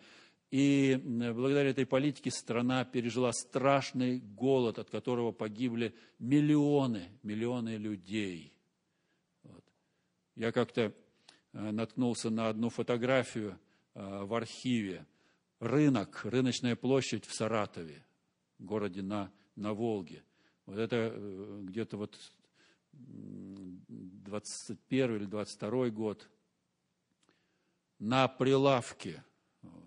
и 0.52 1.00
благодаря 1.04 1.70
этой 1.70 1.86
политике 1.86 2.30
страна 2.30 2.84
пережила 2.84 3.32
страшный 3.32 4.20
голод, 4.20 4.78
от 4.78 4.88
которого 4.88 5.32
погибли 5.32 5.94
миллионы, 6.20 7.08
миллионы 7.22 7.76
людей. 7.76 8.51
Я 10.34 10.52
как-то 10.52 10.94
э, 11.52 11.70
наткнулся 11.70 12.30
на 12.30 12.48
одну 12.48 12.70
фотографию 12.70 13.58
э, 13.94 14.24
в 14.24 14.34
архиве. 14.34 15.06
Рынок, 15.60 16.24
рыночная 16.24 16.74
площадь 16.74 17.26
в 17.26 17.34
Саратове, 17.34 18.04
городе 18.58 19.02
на, 19.02 19.30
на 19.54 19.74
Волге. 19.74 20.24
Вот 20.66 20.78
это 20.78 21.12
э, 21.14 21.60
где-то 21.64 21.98
вот 21.98 22.18
21 22.92 25.16
или 25.16 25.24
22 25.26 25.90
год. 25.90 26.28
На 27.98 28.26
прилавке 28.26 29.22
вот, 29.60 29.84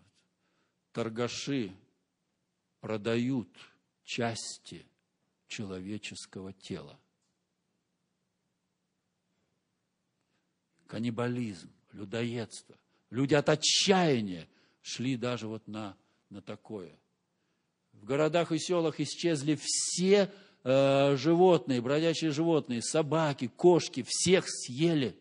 торгаши 0.94 1.76
продают 2.80 3.50
части 4.04 4.86
человеческого 5.48 6.54
тела. 6.54 7.00
Каннибализм, 10.88 11.70
людоедство. 11.94 12.76
Люди 13.10 13.34
от 13.34 13.50
отчаяния 13.50 14.48
шли 14.82 15.18
даже 15.18 15.48
вот 15.48 15.68
на, 15.68 15.96
на 16.30 16.42
такое. 16.42 16.92
В 17.94 18.06
городах 18.06 18.52
и 18.52 18.60
селах 18.60 19.00
исчезли 19.00 19.58
все 19.60 20.32
э, 20.64 21.16
животные, 21.18 21.82
бродячие 21.82 22.32
животные, 22.32 22.82
собаки, 22.82 23.48
кошки, 23.48 24.04
всех 24.08 24.46
съели. 24.48 25.16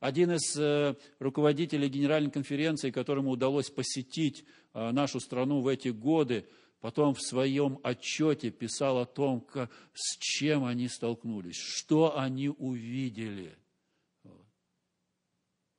Один 0.00 0.32
из 0.32 0.56
э, 0.58 0.94
руководителей 1.18 1.88
Генеральной 1.88 2.30
конференции, 2.30 2.90
которому 2.90 3.30
удалось 3.30 3.70
посетить 3.70 4.44
э, 4.74 4.90
нашу 4.90 5.20
страну 5.20 5.60
в 5.62 5.68
эти 5.68 5.88
годы, 5.88 6.46
потом 6.86 7.14
в 7.14 7.20
своем 7.20 7.80
отчете 7.82 8.50
писал 8.50 8.98
о 8.98 9.06
том, 9.06 9.40
как, 9.40 9.72
с 9.92 10.16
чем 10.18 10.64
они 10.64 10.86
столкнулись, 10.86 11.56
что 11.56 12.16
они 12.16 12.48
увидели 12.48 13.58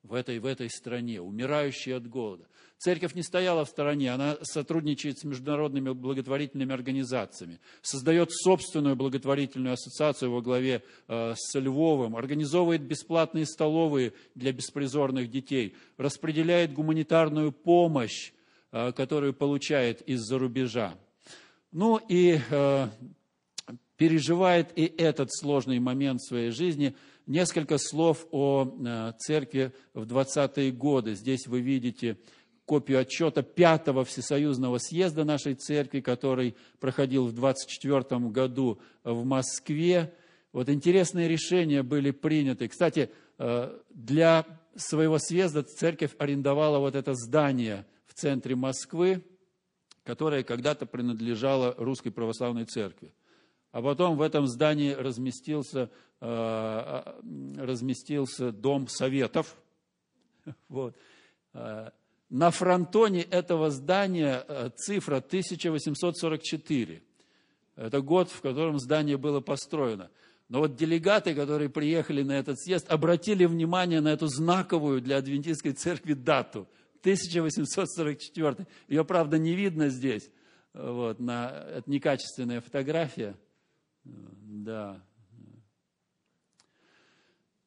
в 0.03 0.13
этой, 0.13 0.39
в 0.39 0.45
этой 0.45 0.69
стране, 0.69 1.21
умирающие 1.21 1.95
от 1.95 2.09
голода. 2.09 2.45
Церковь 2.77 3.15
не 3.15 3.23
стояла 3.23 3.63
в 3.63 3.69
стороне, 3.69 4.11
она 4.11 4.37
сотрудничает 4.41 5.17
с 5.17 5.23
международными 5.23 5.91
благотворительными 5.91 6.73
организациями, 6.73 7.61
создает 7.81 8.33
собственную 8.33 8.97
благотворительную 8.97 9.75
ассоциацию 9.75 10.29
во 10.33 10.41
главе 10.41 10.83
э, 11.07 11.35
с 11.37 11.57
Львовым, 11.57 12.17
организовывает 12.17 12.81
бесплатные 12.81 13.45
столовые 13.45 14.11
для 14.35 14.51
беспризорных 14.51 15.31
детей, 15.31 15.73
распределяет 15.95 16.73
гуманитарную 16.73 17.53
помощь 17.53 18.33
которую 18.71 19.33
получает 19.33 20.01
из-за 20.01 20.37
рубежа. 20.37 20.97
Ну 21.71 21.99
и 22.09 22.39
э, 22.49 22.87
переживает 23.97 24.69
и 24.75 24.85
этот 24.85 25.29
сложный 25.33 25.79
момент 25.79 26.21
в 26.21 26.27
своей 26.27 26.51
жизни. 26.51 26.95
Несколько 27.25 27.77
слов 27.77 28.25
о 28.31 28.65
э, 28.65 29.13
церкви 29.19 29.73
в 29.93 30.03
20-е 30.03 30.71
годы. 30.71 31.15
Здесь 31.15 31.45
вы 31.45 31.61
видите 31.61 32.17
копию 32.65 32.99
отчета 32.99 33.43
пятого 33.43 34.05
Всесоюзного 34.05 34.77
съезда 34.77 35.23
нашей 35.23 35.55
церкви, 35.55 35.99
который 35.99 36.55
проходил 36.79 37.27
в 37.27 37.33
24 37.33 38.19
году 38.29 38.79
в 39.03 39.25
Москве. 39.25 40.13
Вот 40.53 40.69
интересные 40.69 41.27
решения 41.27 41.83
были 41.83 42.11
приняты. 42.11 42.67
Кстати, 42.67 43.09
для 43.37 44.45
своего 44.75 45.17
съезда 45.17 45.63
церковь 45.63 46.11
арендовала 46.17 46.79
вот 46.79 46.95
это 46.95 47.13
здание– 47.13 47.85
центре 48.17 48.55
Москвы, 48.55 49.23
которая 50.03 50.43
когда-то 50.43 50.85
принадлежала 50.85 51.75
Русской 51.77 52.09
Православной 52.09 52.65
Церкви. 52.65 53.13
А 53.71 53.81
потом 53.81 54.17
в 54.17 54.21
этом 54.21 54.47
здании 54.47 54.91
разместился, 54.91 55.91
э, 56.19 57.01
разместился 57.57 58.51
Дом 58.51 58.87
Советов. 58.87 59.55
Вот. 60.69 60.95
Э, 61.53 61.91
на 62.29 62.51
фронтоне 62.51 63.21
этого 63.21 63.69
здания 63.69 64.45
э, 64.47 64.69
цифра 64.75 65.17
1844. 65.17 67.03
Это 67.75 68.01
год, 68.01 68.31
в 68.31 68.41
котором 68.41 68.79
здание 68.79 69.17
было 69.17 69.41
построено. 69.41 70.09
Но 70.49 70.59
вот 70.59 70.75
делегаты, 70.75 71.35
которые 71.35 71.69
приехали 71.69 72.23
на 72.23 72.31
этот 72.31 72.59
съезд, 72.59 72.89
обратили 72.89 73.45
внимание 73.45 73.99
на 73.99 74.13
эту 74.13 74.27
знаковую 74.27 75.01
для 75.01 75.17
адвентистской 75.17 75.73
церкви 75.73 76.13
дату– 76.13 76.67
1844. 77.01 78.67
Ее, 78.87 79.05
правда, 79.05 79.37
не 79.37 79.55
видно 79.55 79.89
здесь. 79.89 80.29
Вот, 80.73 81.19
на, 81.19 81.49
это 81.49 81.89
некачественная 81.89 82.61
фотография. 82.61 83.35
Да. 84.03 85.03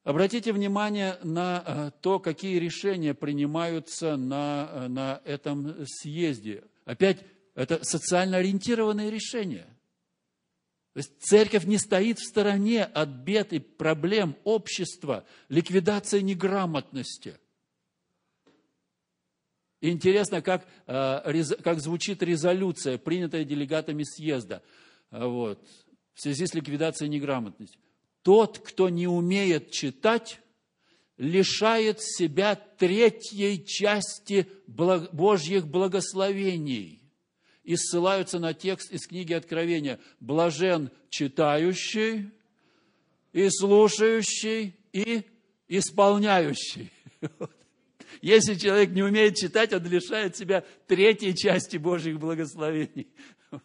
Обратите 0.02 0.52
внимание 0.52 1.18
на 1.22 1.62
э, 1.66 1.90
то, 2.00 2.18
какие 2.18 2.58
решения 2.58 3.14
принимаются 3.14 4.16
на, 4.16 4.68
э, 4.72 4.88
на 4.88 5.20
этом 5.24 5.84
съезде. 5.86 6.64
Опять, 6.84 7.24
это 7.54 7.84
социально 7.84 8.38
ориентированные 8.38 9.10
решения. 9.10 9.66
То 10.94 10.98
есть 10.98 11.20
церковь 11.20 11.64
не 11.64 11.78
стоит 11.78 12.18
в 12.18 12.26
стороне 12.26 12.84
от 12.84 13.08
бед 13.08 13.52
и 13.52 13.58
проблем 13.58 14.36
общества, 14.44 15.24
ликвидация 15.48 16.22
неграмотности– 16.22 17.38
интересно, 19.80 20.42
как, 20.42 20.66
э, 20.86 21.42
как 21.62 21.80
звучит 21.80 22.22
резолюция, 22.22 22.98
принятая 22.98 23.44
делегатами 23.44 24.04
съезда 24.04 24.62
э, 25.10 25.24
вот, 25.24 25.66
в 26.14 26.20
связи 26.20 26.46
с 26.46 26.54
ликвидацией 26.54 27.08
неграмотности. 27.10 27.78
Тот, 28.22 28.58
кто 28.58 28.88
не 28.88 29.06
умеет 29.06 29.70
читать, 29.70 30.40
лишает 31.16 32.00
себя 32.00 32.54
третьей 32.54 33.64
части 33.64 34.46
Божьих 34.66 35.66
благословений 35.66 37.02
и 37.62 37.76
ссылаются 37.76 38.38
на 38.38 38.54
текст 38.54 38.90
из 38.90 39.06
книги 39.06 39.32
Откровения. 39.32 40.00
Блажен 40.18 40.90
читающий 41.10 42.30
и 43.32 43.48
слушающий 43.50 44.74
и 44.92 45.22
исполняющий. 45.68 46.90
Если 48.20 48.54
человек 48.54 48.90
не 48.90 49.02
умеет 49.02 49.36
читать, 49.36 49.72
он 49.72 49.84
лишает 49.84 50.36
себя 50.36 50.64
третьей 50.86 51.34
части 51.34 51.78
Божьих 51.78 52.18
благословений. 52.18 53.08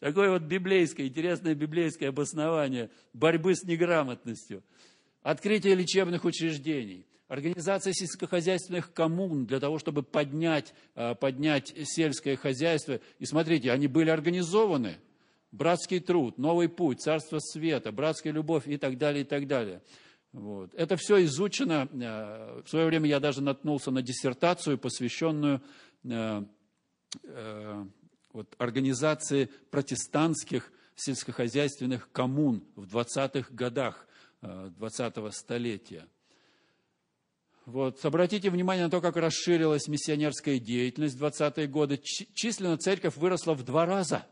Такое 0.00 0.30
вот 0.30 0.42
библейское, 0.42 1.06
интересное 1.06 1.54
библейское 1.54 2.08
обоснование 2.08 2.90
борьбы 3.12 3.54
с 3.54 3.64
неграмотностью. 3.64 4.62
Открытие 5.22 5.74
лечебных 5.74 6.24
учреждений, 6.24 7.06
организация 7.28 7.92
сельскохозяйственных 7.92 8.92
коммун 8.92 9.46
для 9.46 9.60
того, 9.60 9.78
чтобы 9.78 10.02
поднять, 10.02 10.74
а, 10.94 11.14
поднять 11.14 11.72
сельское 11.84 12.36
хозяйство. 12.36 13.00
И 13.18 13.24
смотрите, 13.24 13.70
они 13.70 13.86
были 13.86 14.10
организованы. 14.10 14.96
Братский 15.50 16.00
труд, 16.00 16.38
новый 16.38 16.68
путь, 16.68 17.02
царство 17.02 17.38
света, 17.38 17.92
братская 17.92 18.32
любовь 18.32 18.66
и 18.66 18.78
так 18.78 18.96
далее, 18.96 19.22
и 19.22 19.26
так 19.26 19.46
далее. 19.46 19.82
Вот. 20.32 20.74
Это 20.74 20.96
все 20.96 21.24
изучено. 21.24 21.88
А, 21.92 22.62
в 22.64 22.68
свое 22.68 22.86
время 22.86 23.08
я 23.08 23.20
даже 23.20 23.42
наткнулся 23.42 23.90
на 23.90 24.02
диссертацию, 24.02 24.78
посвященную 24.78 25.62
а, 26.10 26.44
вот, 28.32 28.54
организации 28.58 29.50
протестантских 29.70 30.72
сельскохозяйственных 30.94 32.10
коммун 32.12 32.64
в 32.76 32.96
20-х 32.96 33.48
годах 33.52 34.06
20-го 34.42 35.28
э, 35.28 35.32
столетия. 35.32 36.06
Вот. 37.66 38.04
Обратите 38.04 38.50
внимание 38.50 38.84
на 38.84 38.90
то, 38.90 39.00
как 39.00 39.16
расширилась 39.16 39.86
миссионерская 39.86 40.58
деятельность 40.58 41.16
в 41.16 41.24
20-е 41.24 41.66
годы. 41.68 41.98
Численно 41.98 42.76
церковь 42.76 43.16
выросла 43.16 43.54
в 43.54 43.62
два 43.62 43.86
раза. 43.86 44.26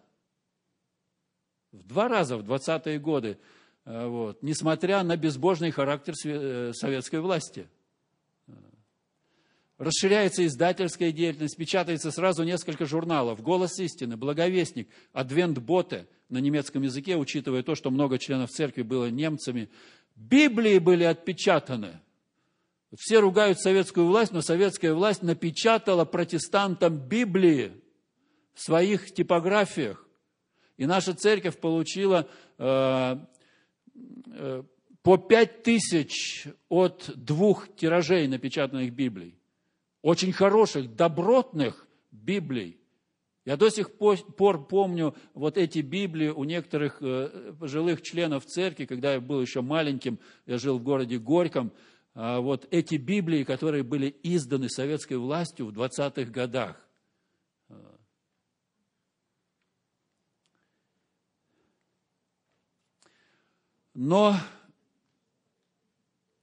В 1.73 1.83
два 1.87 2.09
раза 2.09 2.37
в 2.37 2.43
20-е 2.43 2.99
годы. 2.99 3.39
Э, 3.91 4.07
вот. 4.07 4.43
Несмотря 4.43 5.03
на 5.03 5.17
безбожный 5.17 5.71
характер 5.71 6.15
э, 6.25 6.73
советской 6.75 7.21
власти– 7.21 7.67
Расширяется 9.81 10.45
издательская 10.45 11.11
деятельность, 11.11 11.57
печатается 11.57 12.11
сразу 12.11 12.43
несколько 12.43 12.85
журналов. 12.85 13.41
«Голос 13.41 13.79
истины», 13.79 14.19
«Благовестник», 14.19 14.91
«Адвент-боте» 15.15 16.07
на 16.29 16.37
немецком 16.37 16.83
языке, 16.83 17.17
учитывая 17.17 17.63
то, 17.63 17.75
что 17.75 17.91
много 17.91 18.19
членов 18.19 18.51
церкви 18.51 18.83
было 18.83 19.09
немцами. 19.09 19.71
Библии 20.17 20.79
были 20.79 21.05
отпечатаны. 21.05 21.99
Все 22.95 23.21
ругают 23.21 23.59
советскую 23.59 24.07
власть, 24.07 24.33
но 24.33 24.43
советская 24.43 24.93
власть 24.93 25.23
напечатала 25.23 26.05
протестантам 26.05 26.99
Библии 26.99 27.73
в 28.53 28.61
своих 28.61 29.15
типографиях. 29.15 30.07
И 30.77 30.85
наша 30.85 31.15
церковь 31.15 31.59
получила 31.59 32.29
э, 32.59 32.67
э, 32.67 33.17
по 35.03 35.17
пять 35.17 35.63
тысяч 35.63 36.47
от 36.69 37.11
двух 37.17 37.75
тиражей 37.77 38.27
напечатанных 38.29 38.93
Библий 38.93 39.41
очень 40.03 40.33
хороших, 40.33 40.95
добротных 40.95 41.87
Библий. 42.11 42.79
Я 43.45 43.57
до 43.57 43.71
сих 43.71 43.93
пор 43.97 44.67
помню 44.67 45.15
вот 45.35 45.57
эти 45.57 45.79
Библии 45.81 46.29
у 46.29 46.45
некоторых 46.45 46.99
э, 47.01 47.55
пожилых 47.59 48.03
членов 48.03 48.45
церкви, 48.45 48.85
когда 48.85 49.15
я 49.15 49.21
был 49.21 49.41
еще 49.41 49.63
маленьким, 49.63 50.19
я 50.47 50.59
жил 50.59 50.79
в 50.79 50.83
городе 50.83 51.19
Горьком, 51.19 51.73
а 52.15 52.41
вот 52.41 52.67
эти 52.71 52.97
Библии, 52.97 53.45
которые 53.45 53.83
были 53.83 54.15
изданы 54.23 54.69
советской 54.69 55.17
властью 55.17 55.67
в 55.67 55.71
20-х 55.71 56.31
годах. 56.31 56.87
Но 64.03 64.35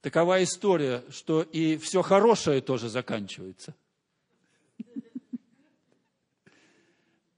Такова 0.00 0.44
история, 0.44 1.02
что 1.10 1.42
и 1.42 1.76
все 1.76 2.02
хорошее 2.02 2.60
тоже 2.60 2.88
заканчивается. 2.88 3.74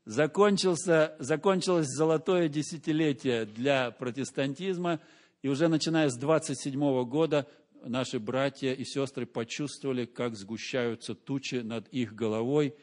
Закончился, 0.04 1.16
закончилось 1.20 1.86
золотое 1.86 2.50
десятилетие 2.50 3.46
для 3.46 3.90
протестантизма, 3.92 5.00
и 5.40 5.48
уже 5.48 5.68
начиная 5.68 6.10
с 6.10 6.18
27 6.18 7.04
года 7.06 7.46
наши 7.82 8.18
братья 8.18 8.74
и 8.74 8.84
сестры 8.84 9.24
почувствовали, 9.24 10.04
как 10.04 10.36
сгущаются 10.36 11.14
тучи 11.14 11.62
над 11.62 11.88
их 11.88 12.14
головой. 12.14 12.74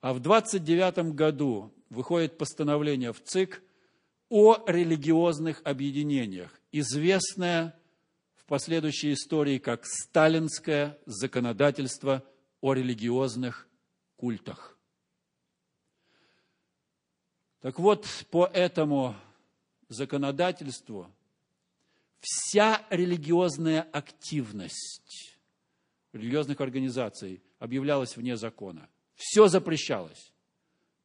А 0.00 0.14
в 0.14 0.20
29 0.20 1.14
году 1.14 1.74
выходит 1.90 2.38
постановление 2.38 3.12
в 3.12 3.22
ЦИК 3.22 3.62
о 4.30 4.64
религиозных 4.66 5.60
объединениях, 5.64 6.57
известное 6.72 7.78
последующей 8.48 9.12
истории 9.12 9.58
как 9.58 9.84
сталинское 9.84 10.98
законодательство 11.04 12.24
о 12.62 12.72
религиозных 12.72 13.68
культах. 14.16 14.76
Так 17.60 17.78
вот, 17.78 18.06
по 18.30 18.46
этому 18.46 19.14
законодательству 19.88 21.12
вся 22.20 22.82
религиозная 22.88 23.82
активность 23.82 25.36
религиозных 26.14 26.60
организаций 26.60 27.42
объявлялась 27.58 28.16
вне 28.16 28.36
закона. 28.36 28.88
Все 29.14 29.48
запрещалось. 29.48 30.32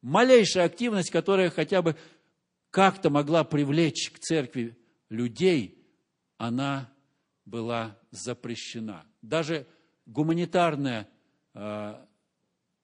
Малейшая 0.00 0.64
активность, 0.64 1.10
которая 1.10 1.50
хотя 1.50 1.82
бы 1.82 1.96
как-то 2.70 3.10
могла 3.10 3.44
привлечь 3.44 4.10
к 4.10 4.18
церкви 4.18 4.76
людей, 5.14 5.82
она 6.36 6.92
была 7.44 7.98
запрещена. 8.10 9.06
Даже 9.22 9.66
гуманитарная 10.06 11.08
э, 11.54 12.06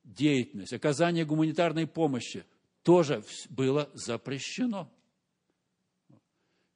деятельность, 0.04 0.72
оказание 0.72 1.24
гуманитарной 1.24 1.86
помощи 1.86 2.44
тоже 2.82 3.22
было 3.48 3.90
запрещено. 3.94 4.90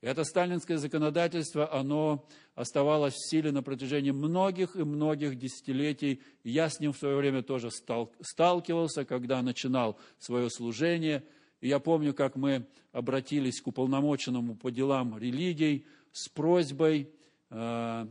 Это 0.00 0.24
сталинское 0.24 0.76
законодательство, 0.76 1.72
оно 1.72 2.28
оставалось 2.54 3.14
в 3.14 3.30
силе 3.30 3.52
на 3.52 3.62
протяжении 3.62 4.10
многих 4.10 4.76
и 4.76 4.84
многих 4.84 5.38
десятилетий. 5.38 6.22
Я 6.42 6.68
с 6.68 6.78
ним 6.78 6.92
в 6.92 6.98
свое 6.98 7.16
время 7.16 7.42
тоже 7.42 7.70
сталкивался, 7.70 9.06
когда 9.06 9.40
начинал 9.40 9.98
свое 10.18 10.50
служение. 10.50 11.24
И 11.64 11.68
я 11.68 11.80
помню, 11.80 12.14
как 12.14 12.36
мы 12.36 12.66
обратились 12.92 13.60
к 13.60 13.66
уполномоченному 13.66 14.54
по 14.54 14.70
делам 14.70 15.18
религий 15.18 15.84
с 16.12 16.28
просьбой 16.28 17.10
Э, 17.56 18.06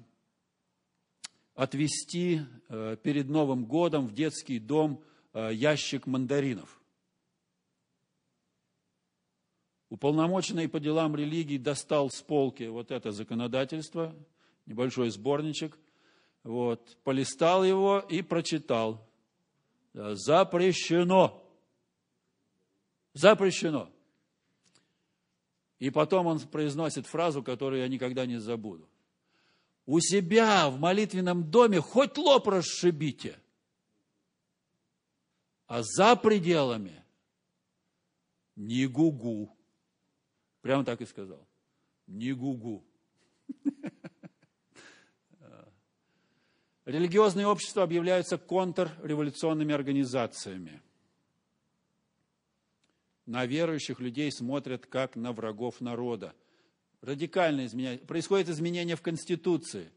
отвести 1.54 2.42
э, 2.70 2.96
перед 3.04 3.28
Новым 3.28 3.66
годом 3.66 4.08
в 4.08 4.14
детский 4.14 4.58
дом 4.58 5.04
э, 5.34 5.50
ящик 5.54 6.08
мандаринов. 6.08 6.82
Уполномоченный 9.90 10.70
по 10.70 10.80
делам 10.80 11.16
религии 11.16 11.58
достал 11.58 12.10
с 12.10 12.22
полки 12.22 12.64
вот 12.64 12.90
это 12.90 13.12
законодательство, 13.12 14.16
небольшой 14.66 15.10
сборничек, 15.10 15.78
вот, 16.44 16.98
полистал 17.04 17.66
его 17.66 18.00
и 18.00 18.22
прочитал. 18.22 19.06
Запрещено. 19.94 21.43
Запрещено. 23.14 23.90
И 25.80 25.90
потом 25.90 26.28
он 26.28 26.40
произносит 26.40 27.08
фразу, 27.08 27.44
которую 27.44 27.82
я 27.82 27.88
никогда 27.88 28.26
не 28.26 28.38
забуду 28.38 28.90
у 29.86 30.00
себя 30.00 30.70
в 30.70 30.80
молитвенном 30.80 31.50
доме 31.50 31.82
хоть 31.82 32.18
лоб 32.18 32.48
расшибите, 32.48 33.38
а 35.68 35.84
за 35.84 36.16
пределами 36.16 37.04
не 38.56 38.88
гугу. 38.88 39.56
Прямо 40.62 40.86
так 40.86 41.02
и 41.02 41.06
сказал. 41.06 41.46
Не 42.08 42.32
гугу. 42.34 42.86
Религиозные 46.86 47.48
общества 47.48 47.84
объявляются 47.84 48.38
контрреволюционными 48.38 49.74
организациями. 49.74 50.82
На 53.26 53.46
верующих 53.46 54.00
людей 54.00 54.32
смотрят 54.32 54.86
как 54.86 55.16
на 55.16 55.32
врагов 55.32 55.82
народа 55.82 56.34
радикально 57.02 57.66
изменяется. 57.66 58.06
Происходит 58.06 58.50
изменение 58.50 58.96
в 58.96 59.02
Конституции. 59.02 59.92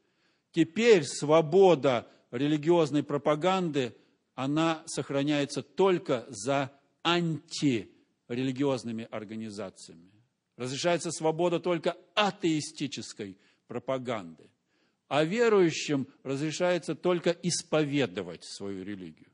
Теперь 0.53 1.05
свобода 1.05 2.09
религиозной 2.31 3.03
пропаганды, 3.03 3.95
она 4.35 4.83
сохраняется 4.87 5.63
только 5.63 6.25
за 6.29 6.73
антирелигиозными 7.05 9.09
организациями. 9.11 10.11
Разрешается 10.57 11.11
свобода 11.11 11.61
только 11.61 11.97
атеистической 12.15 13.37
пропаганды. 13.67 14.51
а 15.09 15.23
верующим 15.23 16.09
разрешается 16.25 16.97
только 16.97 17.31
исповедовать 17.31 18.45
свою 18.45 18.85
религию. 18.85 19.31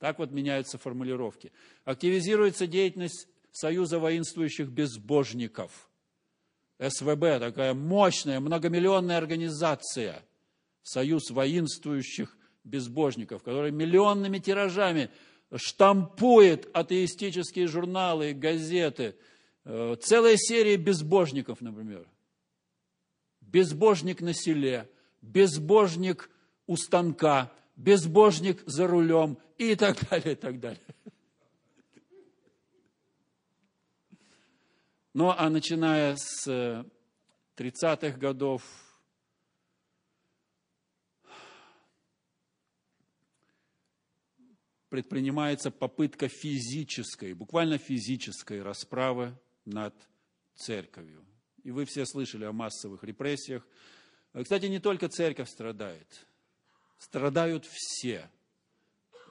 Так 0.00 0.18
вот 0.18 0.32
меняются 0.32 0.78
формулировки. 0.78 1.52
Активизируется 1.84 2.66
деятельность 2.66 3.28
Союза 3.52 3.98
воинствующих 3.98 4.68
безбожников. 4.68 5.90
СВБ, 6.78 7.38
такая 7.38 7.74
мощная, 7.74 8.40
многомиллионная 8.40 9.18
организация. 9.18 10.24
Союз 10.82 11.30
воинствующих 11.30 12.36
безбожников, 12.64 13.42
который 13.42 13.72
миллионными 13.72 14.38
тиражами 14.38 15.10
штампует 15.54 16.70
атеистические 16.72 17.66
журналы 17.66 18.30
и 18.30 18.34
газеты. 18.34 19.16
Э, 19.64 19.96
целая 20.00 20.36
серия 20.38 20.76
безбожников, 20.76 21.60
например. 21.60 22.08
Безбожник 23.42 24.22
на 24.22 24.32
селе, 24.32 24.88
безбожник 25.20 26.30
у 26.66 26.76
станка, 26.76 27.52
безбожник 27.80 28.62
за 28.66 28.86
рулем 28.86 29.38
и 29.56 29.74
так 29.74 29.96
далее, 30.08 30.32
и 30.32 30.36
так 30.36 30.60
далее. 30.60 30.80
Ну, 35.12 35.30
а 35.36 35.50
начиная 35.50 36.14
с 36.16 36.46
30-х 37.56 38.06
э, 38.06 38.12
годов 38.12 38.62
предпринимается 44.88 45.70
попытка 45.70 46.28
физической, 46.28 47.32
буквально 47.32 47.78
физической 47.78 48.62
расправы 48.62 49.36
над 49.64 49.94
церковью. 50.54 51.24
И 51.64 51.70
вы 51.70 51.86
все 51.86 52.06
слышали 52.06 52.44
о 52.44 52.52
массовых 52.52 53.02
репрессиях. 53.04 53.66
Кстати, 54.32 54.66
не 54.66 54.78
только 54.78 55.08
церковь 55.08 55.48
страдает. 55.48 56.26
Страдают 57.00 57.66
все. 57.66 58.30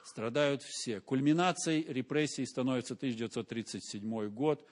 Страдают 0.04 0.62
все. 0.62 1.00
Кульминацией 1.00 1.90
репрессий 1.90 2.44
становится 2.44 2.92
1937 2.92 4.28
год. 4.28 4.68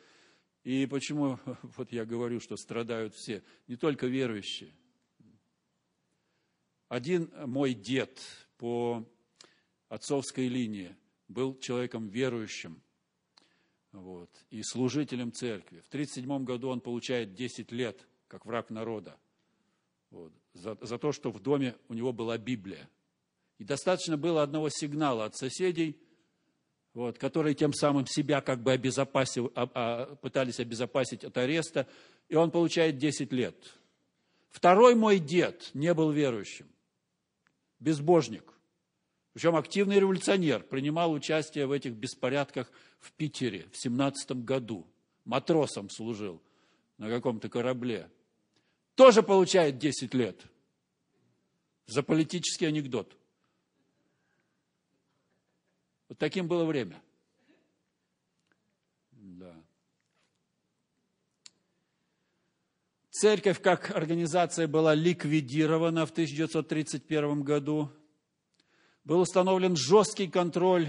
И 0.64 0.84
почему 0.84 1.38
вот 1.62 1.90
я 1.92 2.04
говорю, 2.04 2.40
что 2.40 2.56
страдают 2.56 3.14
все? 3.14 3.42
Не 3.68 3.76
только 3.76 4.06
верующие. 4.06 4.74
Один 6.88 7.32
мой 7.46 7.72
дед 7.72 8.20
по 8.58 9.08
отцовской 9.88 10.48
линии, 10.48 10.94
был 11.28 11.58
человеком 11.58 12.08
верующим 12.08 12.82
вот, 13.92 14.30
и 14.50 14.62
служителем 14.62 15.32
церкви. 15.32 15.80
В 15.80 15.88
1937 15.88 16.44
году 16.44 16.68
он 16.68 16.80
получает 16.80 17.34
10 17.34 17.70
лет, 17.72 18.06
как 18.26 18.44
враг 18.44 18.70
народа, 18.70 19.16
вот, 20.10 20.32
за, 20.54 20.76
за 20.80 20.98
то, 20.98 21.12
что 21.12 21.30
в 21.30 21.40
доме 21.40 21.74
у 21.88 21.94
него 21.94 22.12
была 22.12 22.38
Библия. 22.38 22.88
И 23.58 23.64
достаточно 23.64 24.16
было 24.16 24.42
одного 24.42 24.68
сигнала 24.70 25.24
от 25.24 25.36
соседей, 25.36 25.98
вот, 26.94 27.18
которые 27.18 27.54
тем 27.54 27.72
самым 27.72 28.06
себя 28.06 28.40
как 28.40 28.62
бы 28.62 28.72
обезопасил, 28.72 29.52
а, 29.54 29.70
а, 29.74 30.16
пытались 30.16 30.60
обезопасить 30.60 31.24
от 31.24 31.36
ареста, 31.36 31.86
и 32.28 32.34
он 32.34 32.50
получает 32.50 32.98
10 32.98 33.32
лет. 33.32 33.56
Второй 34.50 34.94
мой 34.94 35.18
дед 35.18 35.70
не 35.74 35.92
был 35.94 36.10
верующим, 36.10 36.68
безбожник. 37.78 38.52
Причем 39.32 39.54
активный 39.54 40.00
революционер 40.00 40.64
принимал 40.64 41.12
участие 41.12 41.66
в 41.66 41.72
этих 41.72 41.92
беспорядках 41.92 42.72
в 42.98 43.12
Питере 43.12 43.68
в 43.70 43.76
17 43.80 44.44
году. 44.44 44.86
Матросом 45.24 45.90
служил 45.90 46.42
на 46.96 47.08
каком-то 47.08 47.48
корабле. 47.48 48.10
Тоже 48.98 49.22
получает 49.22 49.78
10 49.78 50.12
лет 50.12 50.44
за 51.86 52.02
политический 52.02 52.66
анекдот. 52.66 53.16
Вот 56.08 56.18
таким 56.18 56.48
было 56.48 56.64
время. 56.64 57.00
Да. 59.12 59.54
Церковь 63.10 63.62
как 63.62 63.92
организация 63.94 64.66
была 64.66 64.96
ликвидирована 64.96 66.04
в 66.04 66.10
1931 66.10 67.44
году 67.44 67.92
был 69.04 69.20
установлен 69.20 69.76
жесткий 69.76 70.26
контроль 70.26 70.88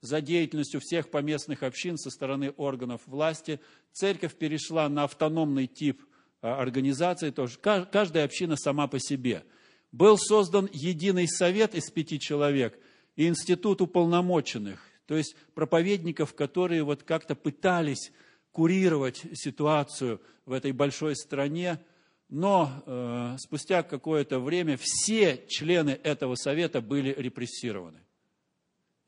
за 0.00 0.20
деятельностью 0.20 0.80
всех 0.80 1.08
поместных 1.12 1.62
общин 1.62 1.98
со 1.98 2.10
стороны 2.10 2.50
органов 2.56 3.02
власти. 3.06 3.60
Церковь 3.92 4.34
перешла 4.34 4.88
на 4.88 5.04
автономный 5.04 5.68
тип 5.68 6.02
организации, 6.40 7.30
тоже 7.30 7.58
каждая 7.58 8.24
община 8.24 8.56
сама 8.56 8.86
по 8.86 8.98
себе. 8.98 9.44
Был 9.92 10.18
создан 10.18 10.68
единый 10.72 11.26
совет 11.26 11.74
из 11.74 11.90
пяти 11.90 12.20
человек 12.20 12.78
и 13.16 13.26
институт 13.26 13.80
уполномоченных, 13.80 14.80
то 15.06 15.16
есть 15.16 15.34
проповедников, 15.54 16.34
которые 16.34 16.82
вот 16.82 17.02
как-то 17.02 17.34
пытались 17.34 18.12
курировать 18.52 19.22
ситуацию 19.34 20.20
в 20.44 20.52
этой 20.52 20.72
большой 20.72 21.16
стране, 21.16 21.80
но 22.28 22.82
э, 22.84 23.36
спустя 23.38 23.82
какое-то 23.82 24.38
время 24.38 24.76
все 24.78 25.44
члены 25.48 25.98
этого 26.02 26.34
совета 26.34 26.80
были 26.80 27.14
репрессированы. 27.16 28.00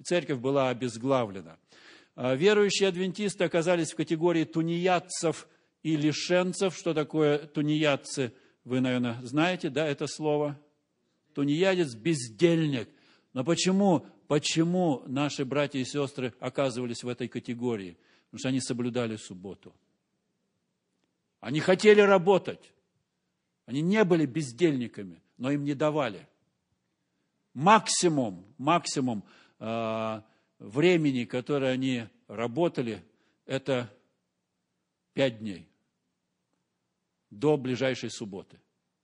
Церковь 0.03 0.39
была 0.39 0.70
обезглавлена. 0.70 1.59
А 2.16 2.35
верующие 2.35 2.89
адвентисты 2.89 3.45
оказались 3.45 3.93
в 3.93 3.97
категории 3.97 4.45
тунеядцев 4.45 5.47
и 5.83 5.97
лишенцев. 5.97 6.76
Что 6.76 6.95
такое 6.95 7.39
тунеядцы? 7.39 8.33
Вы, 8.64 8.81
наверное, 8.81 9.20
знаете, 9.22 9.70
да, 9.70 9.87
это 9.87 10.07
слово? 10.07 10.59
Тунеядец– 11.35 11.95
бездельник. 11.97 12.89
Но 13.33 13.45
почему, 13.45 14.07
почему 14.26 15.03
наши 15.07 15.45
братья 15.45 15.78
и 15.78 15.85
сестры 15.85 16.35
оказывались 16.41 17.03
в 17.03 17.09
этой 17.09 17.28
категории? 17.28 17.97
Потому 18.26 18.39
что 18.39 18.49
они 18.49 18.61
соблюдали 18.61 19.16
субботу. 19.16 19.74
Они 21.41 21.61
хотели 21.61 22.01
работать. 22.01 22.72
Они 23.66 23.81
не 23.81 24.05
были 24.05 24.26
бездельниками, 24.26 25.22
но 25.39 25.51
им 25.51 25.64
не 25.64 25.74
давали. 25.74 26.28
Максимум, 27.55 28.45
максимум 28.59 29.24
э, 29.59 30.20
времени, 30.59 31.24
которое 31.24 31.72
они 31.72 32.07
работали, 32.28 33.03
это 33.47 33.93
пять 35.14 35.39
дней 35.39 35.70
до 37.31 37.57
ближайшей 37.57 38.11
субботы. 38.11 38.61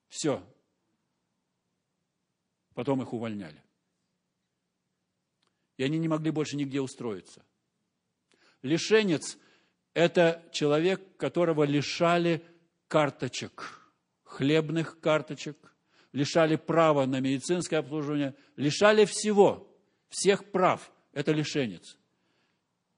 Все. 0.09 0.43
Потом 2.75 3.03
их 3.03 3.13
увольняли. 3.13 3.63
И 5.77 5.85
они 5.85 5.99
не 5.99 6.09
могли 6.09 6.31
больше 6.31 6.57
нигде 6.57 6.81
устроиться. 6.81 7.45
Лишенец– 8.63 9.39
это 9.95 10.43
человек, 10.53 11.17
которого 11.17 11.65
лишали 11.65 12.45
карточек– 12.89 13.83
хлебных 14.27 15.01
карточек, 15.01 15.57
лишали 16.13 16.57
права 16.57 17.07
на 17.07 17.21
медицинское 17.21 17.79
обслуживание, 17.79 18.35
лишали 18.57 19.05
всего, 19.07 19.75
всех 20.09 20.51
прав. 20.51 20.93
Это 21.13 21.33
лишенец. 21.33 21.97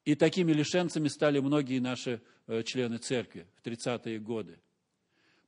И 0.05 0.15
такими 0.15 0.53
лишенцами 0.53 1.09
стали 1.09 1.39
многие 1.39 1.79
наши 1.79 2.21
э, 2.47 2.63
члены 2.65 2.99
церкви 2.99 3.47
в 3.55 3.67
30-е 3.67 4.19
годы. 4.19 4.59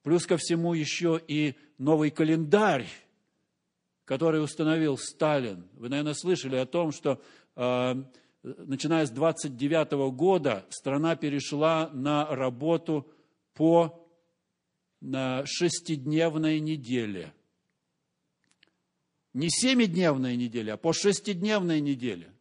Плюс 0.02 0.26
ко 0.26 0.36
всему 0.36 0.72
еще 0.74 1.20
и 1.26 1.54
новый 1.78 2.10
календарь, 2.10 2.86
который 4.04 4.42
установил 4.42 4.96
Сталин. 4.96 5.68
Вы, 5.74 5.88
наверное, 5.88 6.14
слышали 6.14 6.56
о 6.56 6.66
том, 6.66 6.90
что 6.90 7.22
э, 7.56 7.94
начиная 8.42 9.06
с 9.06 9.10
29 9.10 10.10
года 10.12 10.64
страна 10.70 11.16
перешла 11.16 11.90
на 11.92 12.26
работу 12.34 13.06
по 13.54 13.96
на 15.00 15.44
шестидневной 15.46 16.60
неделе. 16.60 17.32
Не 19.32 19.48
семидневная 19.48 20.36
неделя, 20.36 20.74
а 20.74 20.76
по 20.76 20.92
шестидневной 20.92 21.80
неделе. 21.80 22.32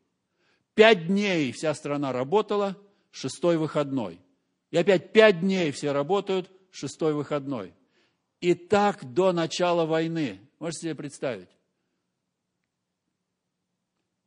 Пять 0.74 1.08
дней 1.08 1.52
вся 1.52 1.74
страна 1.74 2.12
работала, 2.12 2.78
шестой 3.12 3.58
выходной. 3.58 4.20
И 4.72 4.78
опять 4.78 5.14
пять 5.14 5.42
дней 5.42 5.72
все 5.72 5.92
работают, 5.92 6.50
шестой 6.72 7.14
выходной. 7.14 7.74
И 8.42 8.54
так 8.54 9.14
до 9.14 9.32
начала 9.32 9.86
войны. 9.86 10.40
Можете 10.60 10.82
себе 10.82 10.96
представить? 10.96 11.50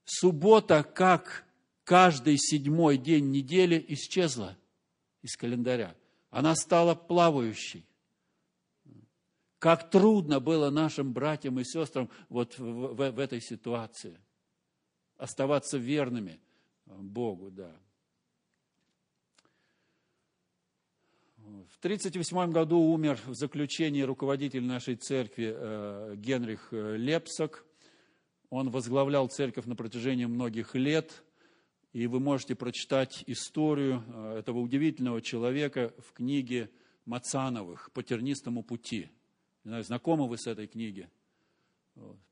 Суббота, 0.04 0.82
как 0.82 1.44
каждый 1.84 2.36
седьмой 2.38 2.98
день 2.98 3.30
недели, 3.30 3.82
исчезла 3.88 4.56
из 5.22 5.36
календаря. 5.36 5.96
Она 6.30 6.54
стала 6.54 6.94
плавающей. 6.94 7.86
Как 9.58 9.90
трудно 9.90 10.40
было 10.40 10.70
нашим 10.70 11.12
братьям 11.12 11.60
и 11.60 11.64
сестрам 11.64 12.10
вот 12.28 12.58
в, 12.58 12.64
в, 12.64 13.10
в 13.12 13.18
этой 13.18 13.40
ситуации. 13.40 14.18
Оставаться 15.16 15.78
верными 15.78 16.40
Богу, 16.86 17.50
да. 17.50 17.72
В 21.42 21.78
1938 21.78 22.52
году 22.52 22.78
умер 22.78 23.18
в 23.26 23.34
заключении 23.34 24.02
руководитель 24.02 24.64
нашей 24.64 24.94
церкви 24.94 25.52
э, 25.52 26.14
Генрих 26.16 26.68
э, 26.70 26.96
Лепсок. 26.96 27.66
Он 28.48 28.70
возглавлял 28.70 29.26
церковь 29.28 29.64
на 29.64 29.74
протяжении 29.74 30.26
многих 30.26 30.76
лет, 30.76 31.24
и 31.92 32.06
вы 32.06 32.20
можете 32.20 32.54
прочитать 32.54 33.24
историю 33.26 34.04
э, 34.06 34.38
этого 34.38 34.60
удивительного 34.60 35.20
человека 35.20 35.92
в 35.98 36.12
книге 36.12 36.70
Мацановых 37.06 37.90
«По 37.92 38.04
тернистому 38.04 38.62
пути». 38.62 39.08
Знакомы 39.64 40.28
вы 40.28 40.38
с 40.38 40.46
этой 40.46 40.68
книгой? 40.68 41.08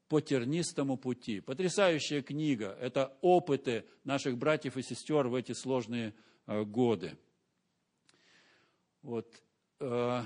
«По 0.08 0.20
тернистому 0.20 0.96
пути». 0.96 1.40
Потрясающая 1.40 2.22
книга. 2.22 2.76
Это 2.80 3.16
опыты 3.22 3.84
наших 4.04 4.38
братьев 4.38 4.76
и 4.76 4.82
сестер 4.82 5.26
в 5.26 5.34
эти 5.34 5.52
сложные 5.52 6.14
годы. 6.46 7.16
Вот. 9.02 9.42
Э, 9.80 10.22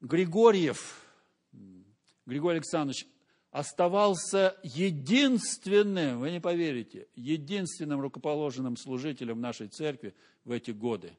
Григорьев, 0.00 1.04
Григорий 2.26 2.56
Александрович, 2.58 3.06
оставался 3.50 4.58
единственным, 4.62 6.20
вы 6.20 6.30
не 6.30 6.40
поверите, 6.40 7.08
единственным 7.14 8.00
рукоположенным 8.00 8.76
служителем 8.76 9.40
нашей 9.40 9.68
церкви 9.68 10.14
в 10.44 10.52
эти 10.52 10.70
годы. 10.70 11.16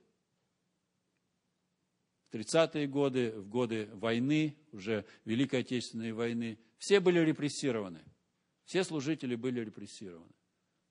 В 2.29 2.35
30-е 2.35 2.87
годы, 2.87 3.31
в 3.31 3.47
годы 3.47 3.87
войны, 3.93 4.57
уже 4.71 5.05
Великой 5.25 5.59
Отечественной 5.59 6.13
войны, 6.13 6.57
все 6.79 6.99
были 6.99 7.19
репрессированы. 7.19 8.03
Все 8.65 8.83
служители 8.83 9.35
были 9.35 9.59
репрессированы. 9.59 10.33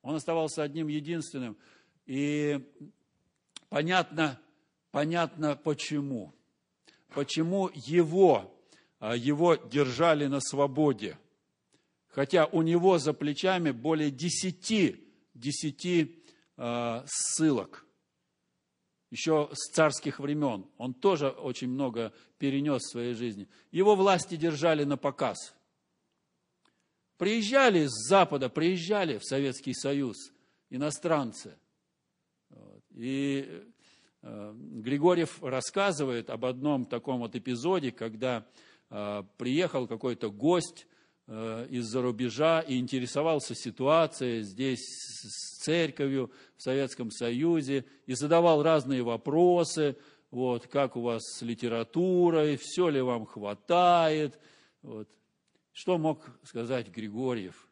Он 0.02 0.14
оставался 0.14 0.62
одним 0.62 0.86
единственным. 0.86 1.56
И 2.06 2.60
понятно, 3.68 4.40
Понятно 4.92 5.56
почему. 5.56 6.34
Почему 7.08 7.70
его, 7.74 8.54
а, 9.00 9.16
его 9.16 9.56
держали 9.56 10.26
на 10.26 10.40
свободе. 10.40 11.18
Хотя 12.08 12.44
у 12.46 12.60
него 12.60 12.98
за 12.98 13.14
плечами 13.14 13.70
более 13.70 14.10
десяти, 14.10 15.02
десяти 15.32 16.22
э, 16.58 17.02
ссылок. 17.06 17.86
Еще 19.10 19.48
с 19.54 19.72
царских 19.72 20.20
времен. 20.20 20.66
Он 20.76 20.92
тоже 20.92 21.30
очень 21.30 21.68
много 21.68 22.12
перенес 22.36 22.82
в 22.82 22.90
своей 22.90 23.14
жизни. 23.14 23.48
Его 23.70 23.96
власти 23.96 24.36
держали 24.36 24.84
на 24.84 24.98
показ. 24.98 25.54
Приезжали 27.16 27.86
с 27.86 28.08
Запада, 28.08 28.50
приезжали 28.50 29.16
в 29.16 29.24
Советский 29.24 29.72
Союз 29.72 30.16
иностранцы. 30.68 31.56
И 32.90 33.71
Григорьев 34.22 35.42
рассказывает 35.42 36.30
об 36.30 36.44
одном 36.44 36.84
таком 36.84 37.20
вот 37.20 37.34
эпизоде, 37.34 37.90
когда 37.90 38.46
э, 38.88 39.24
приехал 39.36 39.88
какой-то 39.88 40.30
гость 40.30 40.86
э, 41.26 41.66
из-за 41.70 42.02
рубежа 42.02 42.60
и 42.60 42.78
интересовался 42.78 43.56
ситуацией 43.56 44.42
здесь 44.42 44.80
с 44.80 45.62
церковью 45.64 46.30
в 46.56 46.62
Советском 46.62 47.10
Союзе 47.10 47.84
и 48.06 48.14
задавал 48.14 48.62
разные 48.62 49.02
вопросы, 49.02 49.96
вот, 50.30 50.68
как 50.68 50.96
у 50.96 51.00
вас 51.00 51.22
с 51.24 51.42
литературой, 51.42 52.56
все 52.56 52.88
ли 52.88 53.00
вам 53.00 53.26
хватает. 53.26 54.38
Вот. 54.82 55.08
Что 55.72 55.98
мог 55.98 56.30
сказать 56.44 56.88
Григорьев? 56.88 57.68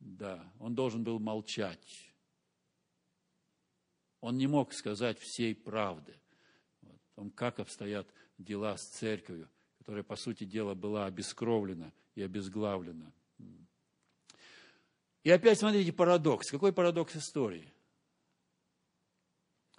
Да, 0.00 0.50
он 0.58 0.74
должен 0.74 1.04
был 1.04 1.18
молчать 1.18 2.11
он 4.22 4.38
не 4.38 4.46
мог 4.46 4.72
сказать 4.72 5.18
всей 5.18 5.54
правды 5.54 6.16
о 6.82 6.96
том, 7.16 7.30
как 7.30 7.58
обстоят 7.58 8.08
дела 8.38 8.76
с 8.78 8.88
церковью, 8.88 9.50
которая, 9.78 10.04
по 10.04 10.14
сути 10.14 10.44
дела, 10.44 10.74
была 10.74 11.06
обескровлена 11.06 11.92
и 12.14 12.22
обезглавлена. 12.22 13.12
И 15.24 15.30
опять 15.30 15.58
смотрите 15.58 15.92
парадокс. 15.92 16.50
Какой 16.50 16.72
парадокс 16.72 17.16
истории? 17.16 17.70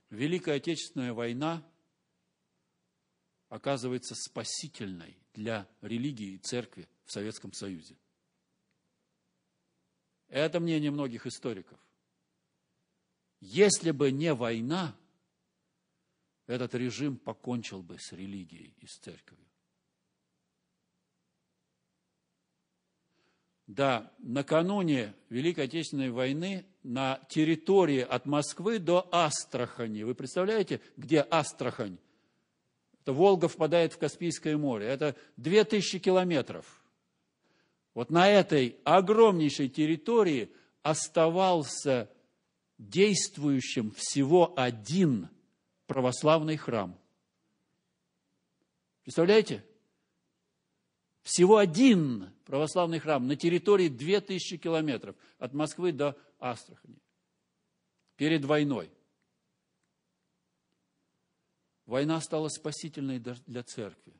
Великая 0.10 0.58
Отечественная 0.58 1.14
война 1.14 1.66
оказывается 3.48 4.14
спасительной 4.14 5.18
для 5.34 5.68
религии 5.82 6.34
и 6.34 6.38
церкви 6.38 6.88
в 7.06 7.14
Советском 7.14 7.54
Союзе. 7.54 7.98
Это 10.28 10.60
мнение 10.60 10.92
многих 10.92 11.26
историков. 11.28 11.80
Если 13.46 13.92
бы 13.92 14.10
не 14.10 14.34
война, 14.34 14.96
этот 16.48 16.74
режим 16.76 17.18
покончил 17.18 17.84
бы 17.84 18.00
с 18.00 18.14
религией 18.14 18.74
и 18.80 18.88
с 18.88 18.96
церковью. 18.96 19.46
Да, 23.68 24.14
накануне 24.20 25.14
Великой 25.28 25.66
Отечественной 25.66 26.10
войны 26.10 26.66
на 26.84 27.20
территории 27.28 28.00
от 28.00 28.26
Москвы 28.26 28.80
до 28.80 29.10
Астрахани, 29.12 30.04
вы 30.04 30.16
представляете, 30.16 30.80
где 30.96 31.20
Астрахань? 31.20 31.98
Это 33.02 33.12
Волга 33.12 33.50
впадает 33.50 33.92
в 33.92 33.98
Каспийское 33.98 34.56
море, 34.58 34.88
это 34.88 35.18
2000 35.36 36.00
километров. 36.00 36.82
Вот 37.94 38.10
на 38.10 38.30
этой 38.30 38.78
огромнейшей 38.86 39.68
территории 39.68 40.50
оставался 40.82 42.10
действующим 42.78 43.92
всего 43.92 44.54
один 44.58 45.30
православный 45.88 46.58
храм. 46.58 46.98
Представляете? 49.04 49.66
Всего 51.22 51.58
один 51.58 52.32
православный 52.46 53.00
храм 53.00 53.26
на 53.26 53.36
территории 53.36 53.88
2000 53.88 54.58
километров 54.58 55.16
от 55.40 55.54
Москвы 55.54 55.92
до 55.92 56.18
Астрахани. 56.40 57.00
Перед 58.18 58.44
войной. 58.44 58.92
Война 61.86 62.20
стала 62.22 62.50
спасительной 62.50 63.20
для 63.20 63.64
церкви. 63.64 64.14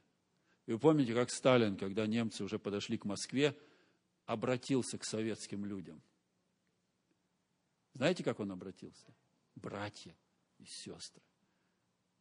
И 0.66 0.72
вы 0.72 0.80
помните, 0.80 1.14
как 1.14 1.30
Сталин, 1.30 1.76
когда 1.76 2.08
немцы 2.08 2.44
уже 2.44 2.60
подошли 2.60 2.98
к 2.98 3.06
Москве, 3.06 3.58
обратился 4.26 4.98
к 4.98 5.06
советским 5.06 5.66
людям– 5.66 6.02
знаете, 7.94 8.24
как 8.24 8.40
он 8.40 8.52
обратился? 8.52 9.14
Братья 9.56 10.16
и 10.60 10.66
сестры. 10.66 11.22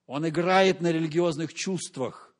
Он 0.06 0.28
играет 0.28 0.80
на 0.80 0.92
религиозных 0.92 1.54
чувствах 1.54 2.34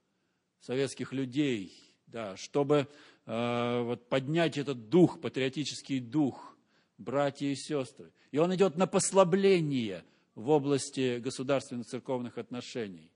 советских 0.61 1.12
людей, 1.12 1.72
да, 2.07 2.37
чтобы 2.37 2.89
э, 3.26 3.83
вот, 3.83 4.09
поднять 4.09 4.59
этот 4.59 4.89
дух, 4.89 5.20
патриотический 5.20 6.01
дух, 6.01 6.57
братья 6.99 7.47
и 7.47 7.55
сестры. 7.55 8.12
И 8.30 8.39
он 8.39 8.55
идет 8.55 8.76
на 8.76 8.87
послабление 8.87 10.05
в 10.35 10.51
области 10.51 11.18
государственных 11.18 11.87
церковных 11.87 12.39
отношений. 12.39 13.11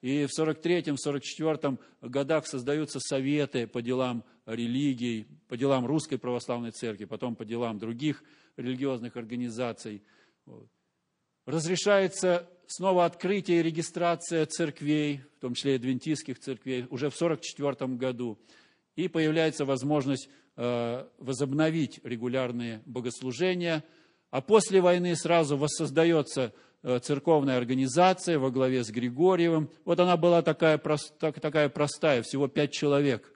И 0.00 0.26
в 0.26 0.38
43-44 0.38 1.78
годах 2.02 2.46
создаются 2.46 3.00
советы 3.00 3.66
по 3.66 3.80
делам 3.80 4.22
религий, 4.44 5.26
по 5.48 5.56
делам 5.56 5.86
Русской 5.86 6.18
Православной 6.18 6.72
Церкви, 6.72 7.06
потом 7.06 7.34
по 7.34 7.44
делам 7.44 7.78
других 7.78 8.22
религиозных 8.56 9.16
организаций. 9.16 10.02
Разрешается 11.46 12.48
снова 12.66 13.04
открытие 13.04 13.60
и 13.60 13.62
регистрация 13.62 14.46
церквей, 14.46 15.20
в 15.36 15.40
том 15.40 15.54
числе 15.54 15.72
и 15.72 15.76
адвентистских 15.76 16.38
церквей, 16.38 16.86
уже 16.90 17.10
в 17.10 17.16
1944 17.16 17.94
году. 17.96 18.38
И 18.96 19.08
появляется 19.08 19.64
возможность 19.64 20.28
э, 20.56 21.06
возобновить 21.18 22.00
регулярные 22.04 22.82
богослужения. 22.86 23.84
А 24.30 24.40
после 24.40 24.80
войны 24.80 25.14
сразу 25.16 25.56
воссоздается 25.56 26.54
Э, 26.86 26.98
церковная 26.98 27.56
организация 27.56 28.38
во 28.38 28.50
главе 28.50 28.84
с 28.84 28.90
Григорьевым. 28.90 29.70
Вот 29.86 29.98
она 30.00 30.18
была 30.18 30.42
такая, 30.42 30.76
такая 30.76 31.70
простая, 31.70 32.22
всего 32.22 32.46
пять 32.46 32.72
человек. 32.72 33.34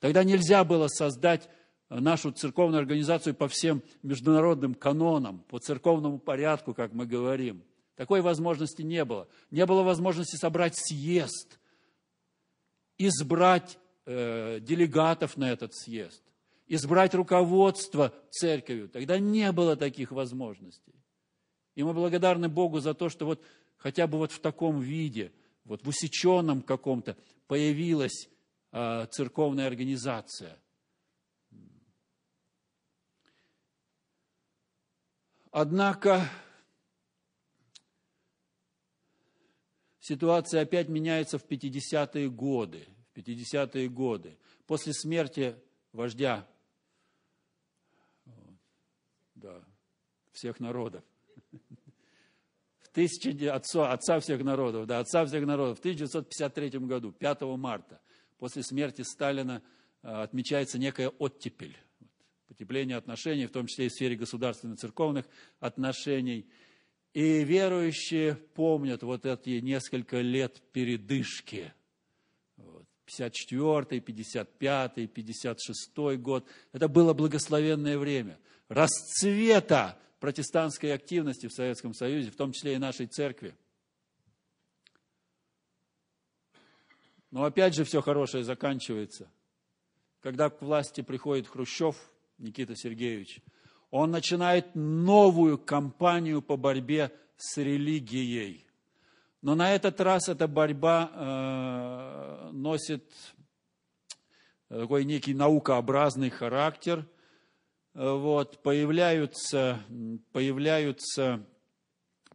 Тогда 0.00 0.22
нельзя 0.22 0.64
было 0.64 0.88
создать 0.88 1.48
нашу 1.90 2.32
церковную 2.32 2.80
организацию 2.80 3.34
по 3.34 3.48
всем 3.48 3.82
международным 4.02 4.74
канонам, 4.74 5.40
по 5.48 5.58
церковному 5.58 6.18
порядку, 6.18 6.74
как 6.74 6.92
мы 6.92 7.06
говорим. 7.06 7.62
Такой 7.96 8.22
возможности 8.22 8.82
не 8.82 9.04
было. 9.04 9.28
Не 9.50 9.66
было 9.66 9.82
возможности 9.82 10.36
собрать 10.36 10.74
съезд, 10.76 11.58
избрать 12.98 13.78
э, 14.06 14.58
делегатов 14.60 15.36
на 15.36 15.52
этот 15.52 15.74
съезд, 15.74 16.22
избрать 16.66 17.14
руководство 17.14 18.12
церковью. 18.30 18.88
Тогда 18.88 19.18
не 19.18 19.52
было 19.52 19.76
таких 19.76 20.10
возможностей. 20.10 20.94
И 21.74 21.82
мы 21.82 21.92
благодарны 21.92 22.48
Богу 22.48 22.80
за 22.80 22.94
то, 22.94 23.08
что 23.08 23.26
вот 23.26 23.42
хотя 23.76 24.06
бы 24.06 24.18
вот 24.18 24.32
в 24.32 24.40
таком 24.40 24.80
виде, 24.80 25.32
вот 25.64 25.84
в 25.84 25.88
усеченном 25.88 26.62
каком-то 26.62 27.16
появилась 27.46 28.28
э, 28.72 29.06
церковная 29.10 29.66
организация. 29.66 30.58
Однако 35.56 36.28
ситуация 40.00 40.62
опять 40.62 40.88
меняется 40.88 41.38
в 41.38 41.44
50-е 41.44 42.28
годы. 42.28 42.88
В 43.12 43.18
50-е 43.18 43.88
годы. 43.88 44.36
После 44.66 44.92
смерти 44.92 45.54
вождя 45.92 46.44
да, 49.36 49.62
всех 50.32 50.58
народов. 50.58 51.04
В 52.80 52.88
тысячи, 52.88 53.44
отца, 53.44 53.92
отца 53.92 54.18
всех 54.18 54.42
народов, 54.42 54.88
да, 54.88 54.98
отца 54.98 55.24
всех 55.24 55.46
народов. 55.46 55.78
В 55.78 55.80
1953 55.82 56.80
году, 56.80 57.12
5 57.12 57.42
марта, 57.42 58.00
после 58.38 58.64
смерти 58.64 59.02
Сталина, 59.02 59.62
а, 60.02 60.24
отмечается 60.24 60.80
некая 60.80 61.10
оттепель. 61.10 61.78
Потепление 62.54 62.96
отношений, 62.96 63.46
в 63.46 63.50
том 63.50 63.66
числе 63.66 63.86
и 63.86 63.88
в 63.88 63.92
сфере 63.92 64.14
государственно-церковных 64.14 65.26
отношений. 65.58 66.46
И 67.12 67.42
верующие 67.42 68.36
помнят 68.36 69.02
вот 69.02 69.26
эти 69.26 69.58
несколько 69.58 70.20
лет 70.20 70.62
передышки. 70.70 71.74
54, 73.06 74.00
55, 74.00 75.12
56 75.12 75.96
год. 76.18 76.46
Это 76.70 76.86
было 76.86 77.12
благословенное 77.12 77.98
время 77.98 78.38
расцвета 78.68 79.98
протестантской 80.20 80.94
активности 80.94 81.48
в 81.48 81.52
Советском 81.52 81.92
Союзе, 81.92 82.30
в 82.30 82.36
том 82.36 82.52
числе 82.52 82.74
и 82.74 82.78
нашей 82.78 83.06
церкви. 83.06 83.56
Но 87.32 87.42
опять 87.42 87.74
же 87.74 87.82
все 87.82 88.00
хорошее 88.00 88.44
заканчивается. 88.44 89.28
Когда 90.20 90.50
к 90.50 90.62
власти 90.62 91.00
приходит 91.00 91.48
Хрущев, 91.48 91.96
Никита 92.38 92.74
Сергеевич, 92.76 93.40
он 93.90 94.10
начинает 94.10 94.74
новую 94.74 95.58
кампанию 95.58 96.42
по 96.42 96.56
борьбе 96.56 97.12
с 97.36 97.56
религией. 97.58 98.66
Но 99.42 99.54
на 99.54 99.74
этот 99.74 100.00
раз 100.00 100.28
эта 100.28 100.48
борьба 100.48 101.10
э, 101.12 102.50
носит 102.52 103.04
такой 104.68 105.04
некий 105.04 105.34
наукообразный 105.34 106.30
характер– 106.30 107.06
вот, 107.94 108.60
появляются, 108.64 109.80
появляются 110.32 111.46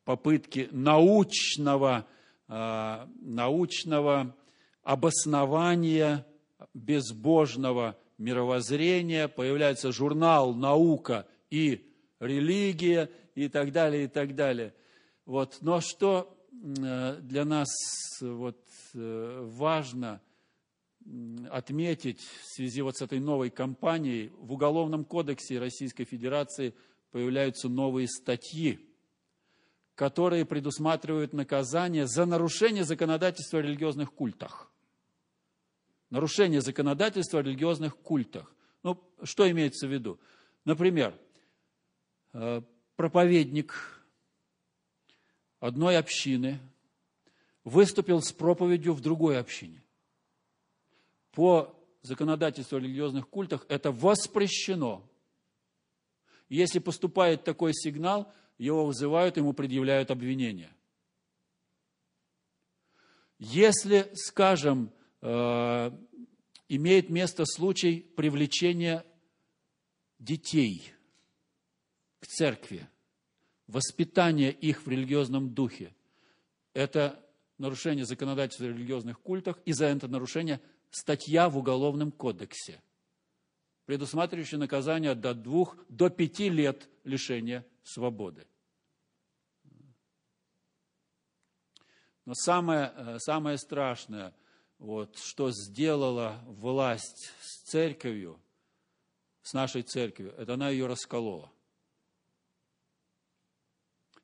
попытки 0.05 0.69
научного, 0.71 2.07
э, 2.47 3.07
научного 3.19 4.35
обоснования 4.83 6.25
безбожного 6.73 7.97
мировоззрения, 8.19 9.27
появляется 9.27 9.91
журнал 9.91 10.53
«Наука 10.53 11.27
и 11.49 11.91
религия» 12.19 13.09
и 13.33 13.47
так 13.47 13.71
далее, 13.71 14.03
и 14.03 14.07
так 14.07 14.35
далее. 14.35 14.75
Вот. 15.25 15.57
Но 15.61 15.81
что 15.81 16.37
для 16.51 17.45
нас 17.45 17.69
вот, 18.21 18.61
э, 18.93 19.49
важно– 19.49 20.21
отметить 21.49 22.21
в 22.21 22.55
связи 22.55 22.81
вот 22.81 22.97
с 22.97 23.01
этой 23.01 23.19
новой 23.19 23.49
кампанией, 23.49 24.31
в 24.37 24.53
Уголовном 24.53 25.05
кодексе 25.05 25.59
Российской 25.59 26.03
Федерации 26.03 26.73
появляются 27.11 27.69
новые 27.69 28.07
статьи, 28.07 28.79
которые 29.95 30.45
предусматривают 30.45 31.33
наказание 31.33 32.07
за 32.07 32.25
нарушение 32.25 32.83
законодательства 32.83 33.59
о 33.59 33.61
религиозных 33.61 34.13
культах. 34.13 34.71
Нарушение 36.09 36.61
законодательства 36.61 37.39
о 37.39 37.43
религиозных 37.43 37.97
культах. 37.97 38.53
Ну, 38.83 39.01
что 39.23 39.49
имеется 39.49 39.87
в 39.87 39.91
виду? 39.91 40.19
Например, 40.65 41.13
э, 42.33 42.61
проповедник 42.95 44.03
одной 45.59 45.97
общины 45.97 46.59
выступил 47.63 48.21
с 48.21 48.31
проповедью 48.31 48.93
в 48.93 49.01
другой 49.01 49.39
общине 49.39 49.83
по 51.31 51.75
законодательству 52.01 52.77
о 52.77 52.79
религиозных 52.81 53.29
культах 53.29 53.65
это 53.69 53.91
воспрещено. 53.91 55.07
Если 56.47 56.79
поступает 56.79 57.43
такой 57.43 57.73
сигнал, 57.73 58.33
его 58.57 58.85
вызывают, 58.85 59.37
ему 59.37 59.53
предъявляют 59.53 60.11
обвинение. 60.11 60.73
Если, 63.37 64.11
скажем, 64.15 64.91
э, 65.21 65.91
имеет 66.67 67.09
место 67.09 67.45
случай 67.45 68.01
привлечения 68.15 69.05
детей 70.19 70.93
к 72.19 72.27
церкви, 72.27 72.87
воспитания 73.67 74.51
их 74.51 74.85
в 74.85 74.89
религиозном 74.89 75.53
духе, 75.53 75.93
это 76.73 77.25
нарушение 77.57 78.05
законодательства 78.05 78.67
о 78.67 78.69
религиозных 78.69 79.19
культах, 79.19 79.59
и 79.65 79.73
за 79.73 79.85
это 79.85 80.07
нарушение 80.07 80.61
статья 80.91 81.49
в 81.49 81.57
Уголовном 81.57 82.11
кодексе, 82.11 82.81
предусматривающая 83.85 84.59
наказание 84.59 85.15
до 85.15 85.33
двух, 85.33 85.77
до 85.89 86.09
пяти 86.09 86.49
лет 86.49 86.89
лишения 87.03 87.65
свободы. 87.83 88.45
Но 92.25 92.33
самое, 92.35 92.93
э, 92.95 93.17
самое 93.19 93.57
страшное, 93.57 94.33
вот, 94.79 95.17
что 95.17 95.51
сделала 95.51 96.41
власть 96.47 97.31
с 97.41 97.63
церковью, 97.63 98.39
с 99.41 99.53
нашей 99.53 99.83
церковью, 99.83 100.33
это 100.37 100.53
она 100.53 100.69
ее 100.69 100.87
расколола. 100.87 101.51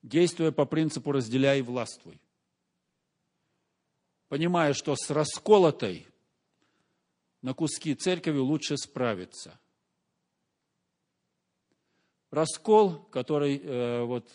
Действуя 0.01 0.51
по 0.51 0.65
принципу 0.65 1.11
«разделяй 1.11 1.59
и 1.59 1.63
властвуй». 1.63 2.19
Понимая, 4.29 4.73
что 4.73 4.95
с 4.95 5.09
расколотой 5.09 6.07
на 7.41 7.53
куски 7.53 7.93
церковью 7.93 8.45
лучше 8.45 8.77
справиться. 8.77 9.59
Раскол, 12.31 13.05
который 13.11 13.57
э, 13.57 14.03
вот, 14.03 14.29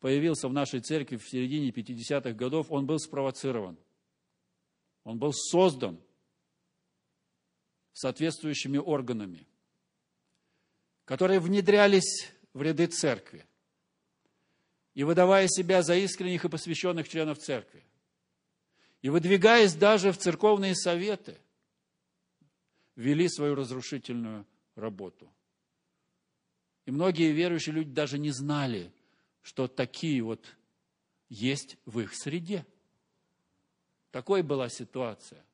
появился 0.00 0.48
в 0.48 0.52
нашей 0.52 0.80
церкви 0.80 1.16
в 1.16 1.28
середине 1.28 1.70
50-х 1.70 2.32
годов, 2.32 2.70
он 2.70 2.86
был 2.86 2.98
спровоцирован. 2.98 3.78
Он 5.04 5.18
был 5.18 5.32
создан 5.32 6.00
соответствующими 7.92 8.78
органами, 8.78 9.46
которые 11.04 11.40
внедрялись 11.40 12.32
в 12.52 12.62
ряды 12.62 12.86
церкви 12.86 13.46
и 14.94 15.04
выдавая 15.04 15.48
себя 15.48 15.82
за 15.82 15.96
искренних 15.96 16.44
и 16.44 16.48
посвященных 16.48 17.08
членов 17.08 17.38
церкви, 17.38 17.84
и 19.02 19.08
выдвигаясь 19.08 19.74
даже 19.74 20.12
в 20.12 20.18
церковные 20.18 20.74
советы– 20.74 21.38
вели 23.00 23.28
свою 23.28 23.54
разрушительную 23.54 24.46
работу. 24.74 25.32
И 26.84 26.90
многие 26.90 27.32
верующие 27.32 27.74
люди 27.74 27.90
даже 27.90 28.18
не 28.18 28.30
знали, 28.30 28.92
что 29.42 29.68
такие 29.68 30.22
вот 30.22 30.44
есть 31.28 31.76
в 31.86 32.00
их 32.00 32.14
среде. 32.14 32.66
Такой 34.10 34.42
была 34.42 34.68
ситуация. 34.68 35.44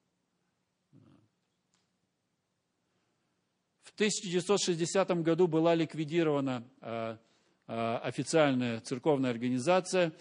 В 3.82 3.92
1960 3.94 5.22
году 5.22 5.46
была 5.46 5.74
ликвидирована 5.74 6.64
а, 6.80 7.18
а, 7.66 7.98
официальная 7.98 8.80
церковная 8.80 9.30
организация, 9.30 10.12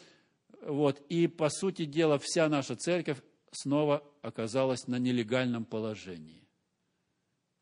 вот, 0.62 1.00
и, 1.10 1.28
по 1.28 1.50
сути 1.50 1.86
дела, 1.86 2.18
вся 2.18 2.50
наша 2.50 2.76
церковь 2.76 3.22
снова 3.52 4.04
оказалась 4.22 4.88
на 4.88 4.98
нелегальном 4.98 5.66
положении. 5.66 6.46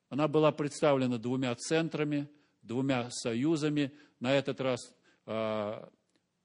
Она 0.09 0.27
была 0.27 0.51
представлена 0.51 1.17
двумя 1.17 1.53
центрами, 1.55 2.29
двумя 2.61 3.09
союзами. 3.09 3.91
На 4.19 4.33
этот 4.33 4.61
раз 4.61 4.95
э, 5.25 5.87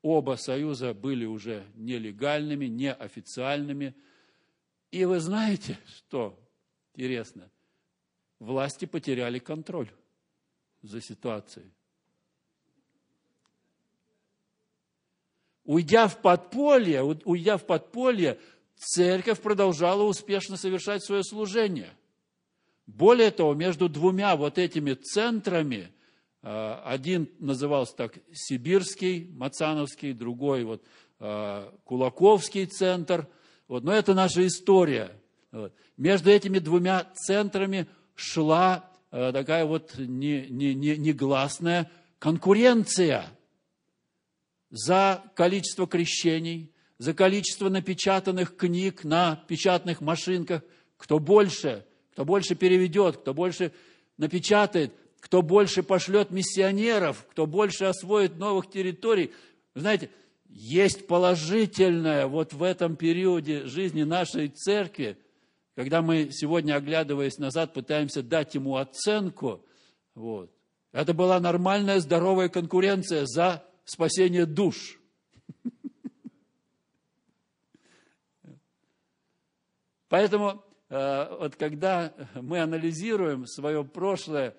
оба 0.03 0.37
союза 0.37 0.95
были 0.95 1.26
уже 1.26 1.64
нелегальными, 1.74 2.64
неофициальными. 2.64 3.95
И 4.91 5.05
вы 5.05 5.20
знаете, 5.20 5.78
что 5.86 6.39
интересно? 6.95 7.51
Власти 8.39 8.84
потеряли 8.84 9.39
контроль 9.39 9.91
за 10.82 11.01
ситуацией. 11.01 11.70
Уйдя 15.64 16.09
в 16.09 16.22
подполье, 16.22 17.03
уйдя 17.03 17.59
в 17.59 17.66
подполье, 17.66 18.41
церковь 18.76 19.41
продолжала 19.41 20.05
успешно 20.05 20.57
совершать 20.57 21.05
свое 21.05 21.22
служение. 21.22 21.91
Более 22.86 23.30
того, 23.30 23.53
между 23.53 23.91
двумя 23.91 24.34
вот 24.34 24.57
этими 24.57 24.95
центрами, 24.95 25.93
э, 26.43 26.80
один 26.84 27.28
назывался 27.39 27.95
так 27.97 28.18
Сибирский, 28.32 29.28
Мацановский, 29.34 30.14
другой 30.14 30.64
вот 30.64 30.82
э, 31.20 31.70
Кулаковский 31.84 32.64
центр. 32.64 33.28
Вот, 33.69 33.85
но 33.85 33.93
это 33.93 34.14
наша 34.14 34.47
история. 34.47 35.12
Вот. 35.53 35.73
Между 35.97 36.31
этими 36.31 36.59
двумя 36.59 37.07
центрами 37.14 37.87
шла 38.14 38.91
э, 39.11 39.31
такая 39.33 39.66
вот 39.66 39.95
негласная 39.99 41.91
конкуренция 42.19 43.27
за 44.71 45.23
количество 45.35 45.87
крещений, 45.87 46.73
за 46.99 47.14
количество 47.14 47.69
напечатанных 47.69 48.57
книг 48.57 49.05
на 49.05 49.45
печатных 49.47 50.01
машинках. 50.01 50.62
Кто 50.97 51.19
больше, 51.19 51.87
кто 52.12 52.25
больше 52.25 52.55
переведет, 52.55 53.19
кто 53.19 53.35
больше 53.35 53.73
напечатает, 54.16 54.93
кто 55.21 55.43
больше 55.43 55.83
пошлет 55.83 56.31
миссионеров, 56.31 57.27
кто 57.31 57.47
больше 57.47 57.85
освоит 57.85 58.37
новых 58.39 58.71
территорий. 58.71 59.33
Вы 59.75 59.83
знаете, 59.83 60.11
есть 60.49 61.07
положительное 61.07 62.26
вот 62.26 62.53
в 62.53 62.62
этом 62.62 62.96
периоде 62.96 63.66
жизни 63.66 64.03
нашей 64.03 64.49
церкви, 64.49 65.18
когда 65.74 66.03
мы 66.03 66.30
сегодня, 66.32 66.74
оглядываясь 66.74 67.38
назад, 67.38 67.72
пытаемся 67.72 68.22
дать 68.22 68.55
ему 68.55 68.76
оценку. 68.76 69.64
Вот. 70.14 70.51
Это 70.92 71.14
была 71.14 71.38
нормальная, 71.38 72.01
здоровая 72.01 72.49
конкуренция 72.49 73.26
за 73.26 73.62
спасение 73.84 74.46
душ. 74.46 74.99
Поэтому 80.09 80.64
э, 80.88 81.36
вот 81.38 81.57
когда 81.57 82.14
мы 82.34 82.61
анализируем 82.61 83.46
свое 83.46 83.84
прошлое, 83.84 84.57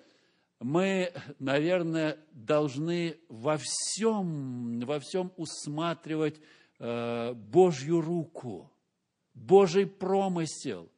мы, 0.60 1.14
наверное, 1.38 2.18
должны 2.32 3.18
во 3.28 3.56
всем, 3.56 4.80
во 4.80 5.00
всем 5.00 5.32
усматривать 5.36 6.38
э, 6.78 7.32
Божью 7.32 8.02
руку, 8.02 8.70
Божий 9.32 9.86
промысел. 9.86 10.90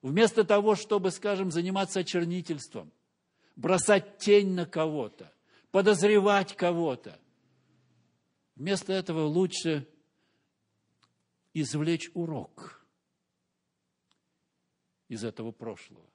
Вместо 0.00 0.42
того, 0.44 0.74
чтобы, 0.74 1.10
скажем, 1.10 1.50
заниматься 1.50 2.00
очернительством, 2.00 2.90
бросать 3.56 4.16
тень 4.16 4.54
на 4.54 4.64
кого-то, 4.64 5.30
подозревать 5.70 6.56
кого-то. 6.56 7.18
Вместо 8.56 8.94
этого 8.94 9.26
лучше 9.26 9.86
извлечь 11.52 12.10
урок 12.14 12.82
из 15.08 15.24
этого 15.24 15.52
прошлого. 15.52 16.09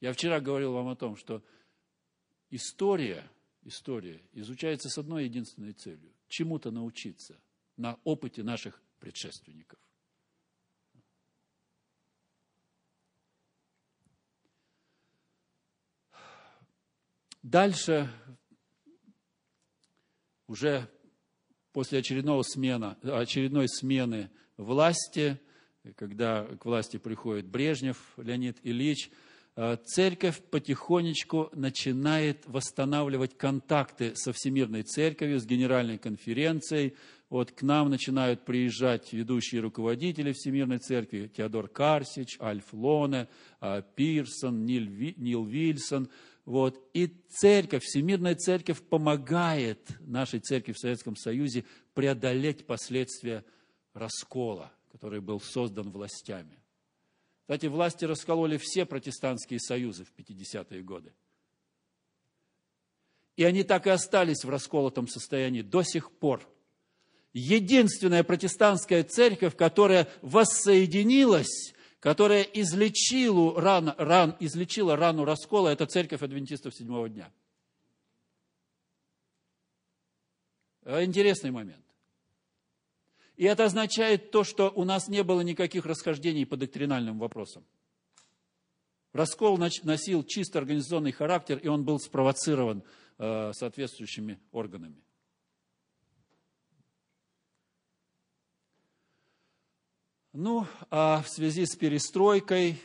Я 0.00 0.14
вчера 0.14 0.40
говорил 0.40 0.72
вам 0.72 0.88
о 0.88 0.96
том, 0.96 1.16
что 1.16 1.44
история, 2.48 3.30
история 3.62 4.22
изучается 4.32 4.88
с 4.88 4.96
одной 4.96 5.24
единственной 5.24 5.72
целью– 5.72 6.12
чему-то 6.28 6.70
научиться 6.70 7.38
на 7.76 7.98
опыте 8.04 8.42
наших 8.42 8.80
предшественников. 8.98 9.78
Дальше, 17.42 18.10
уже 20.46 20.90
после 21.72 21.98
очередного 21.98 22.42
смена, 22.42 22.98
очередной 23.02 23.68
смены 23.68 24.30
власти, 24.56 25.40
когда 25.96 26.44
к 26.56 26.64
власти 26.64 26.96
приходит 26.96 27.46
Брежнев 27.46 28.14
Леонид 28.16 28.58
Ильич– 28.62 29.10
церковь 29.84 30.40
потихонечку 30.50 31.50
начинает 31.54 32.46
восстанавливать 32.46 33.36
контакты 33.36 34.16
со 34.16 34.32
Всемирной 34.32 34.84
Церковью, 34.84 35.38
с 35.38 35.44
Генеральной 35.44 35.98
конференцией. 35.98 36.94
Вот 37.28 37.52
к 37.52 37.62
нам 37.62 37.90
начинают 37.90 38.44
приезжать 38.44 39.12
ведущие 39.12 39.60
руководители 39.60 40.32
Всемирной 40.32 40.78
Церкви, 40.78 41.30
Теодор 41.36 41.68
Карсич, 41.68 42.38
Альф 42.40 42.72
Лоне, 42.72 43.28
э, 43.60 43.82
Пирсон, 43.94 44.64
Нил, 44.64 44.86
Нил 45.16 45.44
Вильсон. 45.44 46.08
Вот. 46.46 46.80
И 46.94 47.08
церковь, 47.28 47.82
Всемирная 47.84 48.36
Церковь 48.36 48.80
помогает 48.82 49.86
нашей 50.00 50.40
церкви 50.40 50.72
в 50.72 50.78
Советском 50.78 51.16
Союзе 51.16 51.64
преодолеть 51.92 52.66
последствия 52.66 53.44
раскола, 53.92 54.72
который 54.90 55.20
был 55.20 55.40
создан 55.40 55.90
властями. 55.90 56.59
Кстати, 57.50 57.66
власти 57.66 58.04
раскололи 58.04 58.58
все 58.58 58.86
протестантские 58.86 59.58
союзы 59.58 60.04
в 60.04 60.12
50-е 60.16 60.84
годы. 60.84 61.12
И 63.34 63.42
они 63.42 63.64
так 63.64 63.88
и 63.88 63.90
остались 63.90 64.44
в 64.44 64.48
расколотом 64.48 65.08
состоянии 65.08 65.62
до 65.62 65.82
сих 65.82 66.12
пор. 66.12 66.48
Единственная 67.32 68.22
протестантская 68.22 69.02
церковь, 69.02 69.56
которая 69.56 70.08
воссоединилась, 70.22 71.74
которая 71.98 72.42
излечила, 72.42 73.60
ран, 73.60 73.94
ран, 73.98 74.36
излечила 74.38 74.94
рану 74.94 75.24
раскола, 75.24 75.70
это 75.70 75.86
церковь 75.86 76.22
адвентистов 76.22 76.72
седьмого 76.72 77.08
дня. 77.08 77.32
Интересный 80.84 81.50
момент. 81.50 81.89
И 83.40 83.44
это 83.44 83.64
означает 83.64 84.30
то, 84.30 84.44
что 84.44 84.70
у 84.70 84.84
нас 84.84 85.08
не 85.08 85.22
было 85.22 85.40
никаких 85.40 85.86
расхождений 85.86 86.44
по 86.44 86.58
доктринальным 86.58 87.18
вопросам. 87.18 87.64
Раскол 89.14 89.56
носил 89.56 90.22
чисто 90.24 90.58
организационный 90.58 91.12
характер, 91.12 91.56
и 91.56 91.66
он 91.66 91.82
был 91.82 91.98
спровоцирован 91.98 92.84
э, 93.16 93.52
соответствующими 93.54 94.38
органами. 94.52 95.02
Ну, 100.34 100.66
а 100.90 101.22
в 101.22 101.30
связи 101.30 101.64
с 101.64 101.74
перестройкой 101.76 102.78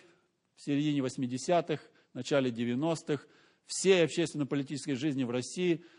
в 0.55 0.61
середине 0.61 1.01
80-х, 1.01 1.83
начале 2.13 2.49
90-х, 2.49 3.25
всей 3.65 4.05
общественно-политической 4.05 4.93
жизни 4.93 5.25
в 5.25 5.31
России– 5.31 5.83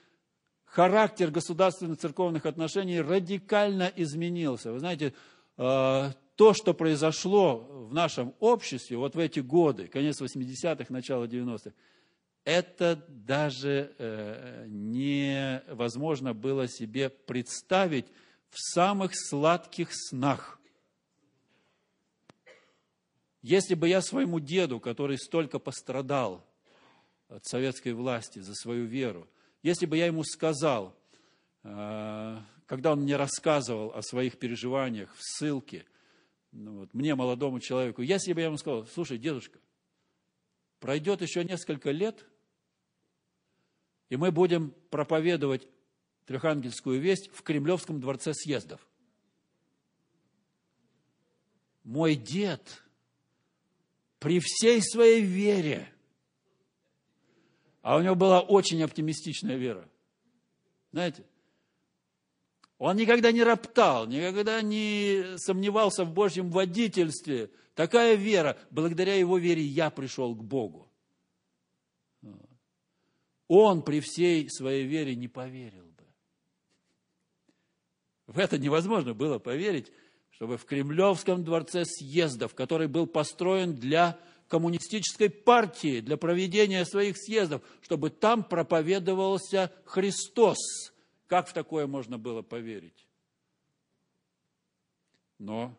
характер 0.76 1.30
государственных 1.30 1.98
церковных 1.98 2.44
отношений 2.44 3.00
радикально 3.00 3.90
изменился. 3.96 4.72
Вы 4.72 4.80
знаете, 4.80 5.14
э, 5.56 6.10
то, 6.34 6.52
что 6.52 6.74
произошло 6.74 7.60
в 7.88 7.94
нашем 7.94 8.34
обществе 8.40 8.98
вот 8.98 9.14
в 9.14 9.18
эти 9.18 9.40
годы, 9.40 9.86
конец 9.86 10.20
80-х, 10.20 10.92
начало 10.92 11.24
90-х, 11.24 11.72
это 12.44 13.02
даже 13.08 13.94
э, 13.96 14.66
невозможно 14.68 16.34
было 16.34 16.68
себе 16.68 17.08
представить 17.08 18.08
в 18.50 18.58
самых 18.58 19.12
сладких 19.14 19.88
снах. 19.92 20.60
Если 23.40 23.74
бы 23.74 23.88
я 23.88 24.02
своему 24.02 24.40
деду, 24.40 24.78
который 24.78 25.16
столько 25.16 25.58
пострадал 25.58 26.44
от 27.30 27.46
советской 27.46 27.94
власти 27.94 28.40
за 28.40 28.54
свою 28.54 28.84
веру, 28.84 29.26
если 29.62 29.86
бы 29.86 29.96
я 29.96 30.06
ему 30.06 30.24
сказал, 30.24 30.96
э, 31.62 32.38
когда 32.66 32.92
он 32.92 33.00
мне 33.00 33.16
рассказывал 33.16 33.92
о 33.94 34.02
своих 34.02 34.38
переживаниях 34.38 35.14
в 35.14 35.18
ссылке, 35.20 35.86
ну 36.52 36.80
вот, 36.80 36.94
мне, 36.94 37.14
молодому 37.14 37.60
человеку, 37.60 38.02
если 38.02 38.32
бы 38.32 38.40
я 38.40 38.46
ему 38.46 38.58
сказал, 38.58 38.86
слушай, 38.86 39.18
дедушка, 39.18 39.58
пройдет 40.80 41.22
еще 41.22 41.44
несколько 41.44 41.90
лет, 41.90 42.24
и 44.08 44.16
мы 44.16 44.30
будем 44.30 44.72
проповедовать 44.90 45.68
трехангельскую 46.26 47.00
весть 47.00 47.30
в 47.32 47.42
Кремлевском 47.42 48.00
дворце 48.00 48.34
съездов. 48.34 48.86
Мой 51.82 52.14
дед 52.14 52.82
при 54.18 54.40
всей 54.40 54.82
своей 54.82 55.22
вере– 55.22 55.92
а 57.86 57.98
у 57.98 58.02
него 58.02 58.16
была 58.16 58.40
очень 58.40 58.82
оптимистичная 58.82 59.54
вера. 59.54 59.88
Знаете, 60.90 61.24
он 62.78 62.96
никогда 62.96 63.30
не 63.30 63.44
роптал, 63.44 64.08
никогда 64.08 64.60
не 64.60 65.38
сомневался 65.38 66.04
в 66.04 66.12
Божьем 66.12 66.50
водительстве. 66.50 67.48
Такая 67.76 68.16
вера, 68.16 68.58
благодаря 68.72 69.14
его 69.14 69.38
вере 69.38 69.62
я 69.62 69.90
пришел 69.90 70.34
к 70.34 70.42
Богу. 70.42 70.90
Он 73.46 73.82
при 73.82 74.00
всей 74.00 74.50
своей 74.50 74.84
вере 74.84 75.14
не 75.14 75.28
поверил 75.28 75.84
бы. 75.84 76.04
В 78.26 78.40
это 78.40 78.58
невозможно 78.58 79.14
было 79.14 79.38
поверить, 79.38 79.92
чтобы 80.30 80.58
в 80.58 80.64
Кремлевском 80.64 81.44
дворце 81.44 81.84
съездов, 81.84 82.52
который 82.56 82.88
был 82.88 83.06
построен 83.06 83.76
для 83.76 84.18
коммунистической 84.48 85.28
партии 85.28 86.00
для 86.00 86.16
проведения 86.16 86.84
своих 86.84 87.16
съездов, 87.16 87.62
чтобы 87.82 88.10
там 88.10 88.44
проповедовался 88.44 89.72
Христос. 89.84 90.58
Как 91.26 91.48
в 91.48 91.52
такое 91.52 91.86
можно 91.86 92.18
было 92.18 92.42
поверить? 92.42 93.06
Но 95.38 95.76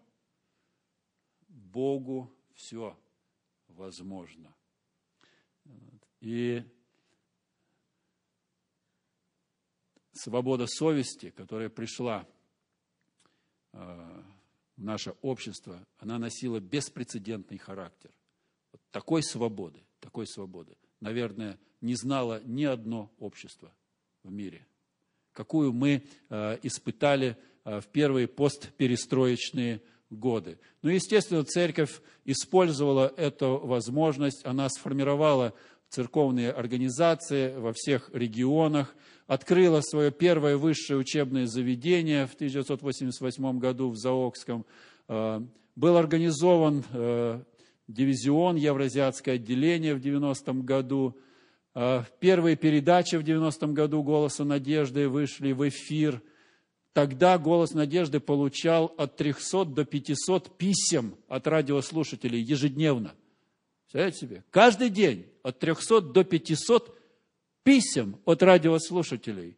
Богу 1.48 2.34
все 2.54 2.98
возможно. 3.70 4.54
И 6.20 6.64
свобода 10.12 10.66
совести, 10.68 11.30
которая 11.30 11.70
пришла 11.70 12.28
э, 13.72 14.24
в 14.76 14.84
наше 14.84 15.12
общество, 15.22 15.86
она 16.00 16.18
носила 16.18 16.60
беспрецедентный 16.60 17.58
характер– 17.58 18.12
такой 18.92 19.24
свободы, 19.24 19.84
такой 20.00 20.28
свободы, 20.28 20.78
наверное, 21.00 21.60
не 21.82 21.96
знало 21.96 22.42
ни 22.46 22.64
одно 22.64 23.12
общество 23.20 23.74
в 24.24 24.32
мире, 24.32 24.66
какую 25.32 25.74
мы 25.74 26.04
э, 26.30 26.58
испытали 26.64 27.38
в 27.64 27.84
первые 27.92 28.28
постперестроечные 28.30 29.82
годы. 30.10 30.58
Ну, 30.82 30.90
естественно, 30.90 31.44
церковь 31.44 32.02
использовала 32.26 33.14
эту 33.18 33.58
возможность, 33.58 34.46
она 34.46 34.70
сформировала 34.70 35.54
церковные 35.90 36.52
организации 36.52 37.56
во 37.56 37.74
всех 37.74 38.10
регионах, 38.14 38.96
открыла 39.26 39.82
свое 39.82 40.12
первое 40.12 40.58
высшее 40.58 41.00
учебное 41.00 41.46
заведение 41.46 42.28
в 42.28 42.34
1988 42.34 43.60
году 43.60 43.90
в 43.90 43.98
Заокском. 43.98 44.66
Э, 45.08 45.42
был 45.76 45.98
организован 45.98 46.84
э, 46.92 47.42
дивизион, 47.88 48.56
евразиатское 48.56 49.36
отделение 49.36 49.96
в 49.96 50.00
90-м 50.00 50.62
году. 50.64 51.18
Э, 51.74 52.04
первые 52.20 52.56
передачи 52.56 53.16
в 53.16 53.24
90-м 53.24 53.74
году 53.74 54.04
«Голоса 54.04 54.44
надежды» 54.44 55.08
вышли 55.08 55.52
в 55.54 55.68
эфир. 55.68 56.22
Тогда 56.94 57.38
«Голос 57.38 57.74
надежды» 57.74 58.20
получал 58.20 58.94
от 58.98 59.16
300 59.16 59.66
до 59.66 59.86
500 59.86 60.58
писем 60.58 61.16
от 61.28 61.48
радиослушателей 61.48 62.42
ежедневно. 62.42 63.14
Представляете 63.84 64.18
себе? 64.18 64.44
Каждый 64.50 64.90
день 64.90 65.28
от 65.44 65.60
300 65.60 66.02
до 66.02 66.24
500 66.24 66.98
писем 67.64 68.20
от 68.26 68.44
радиослушателей. 68.44 69.58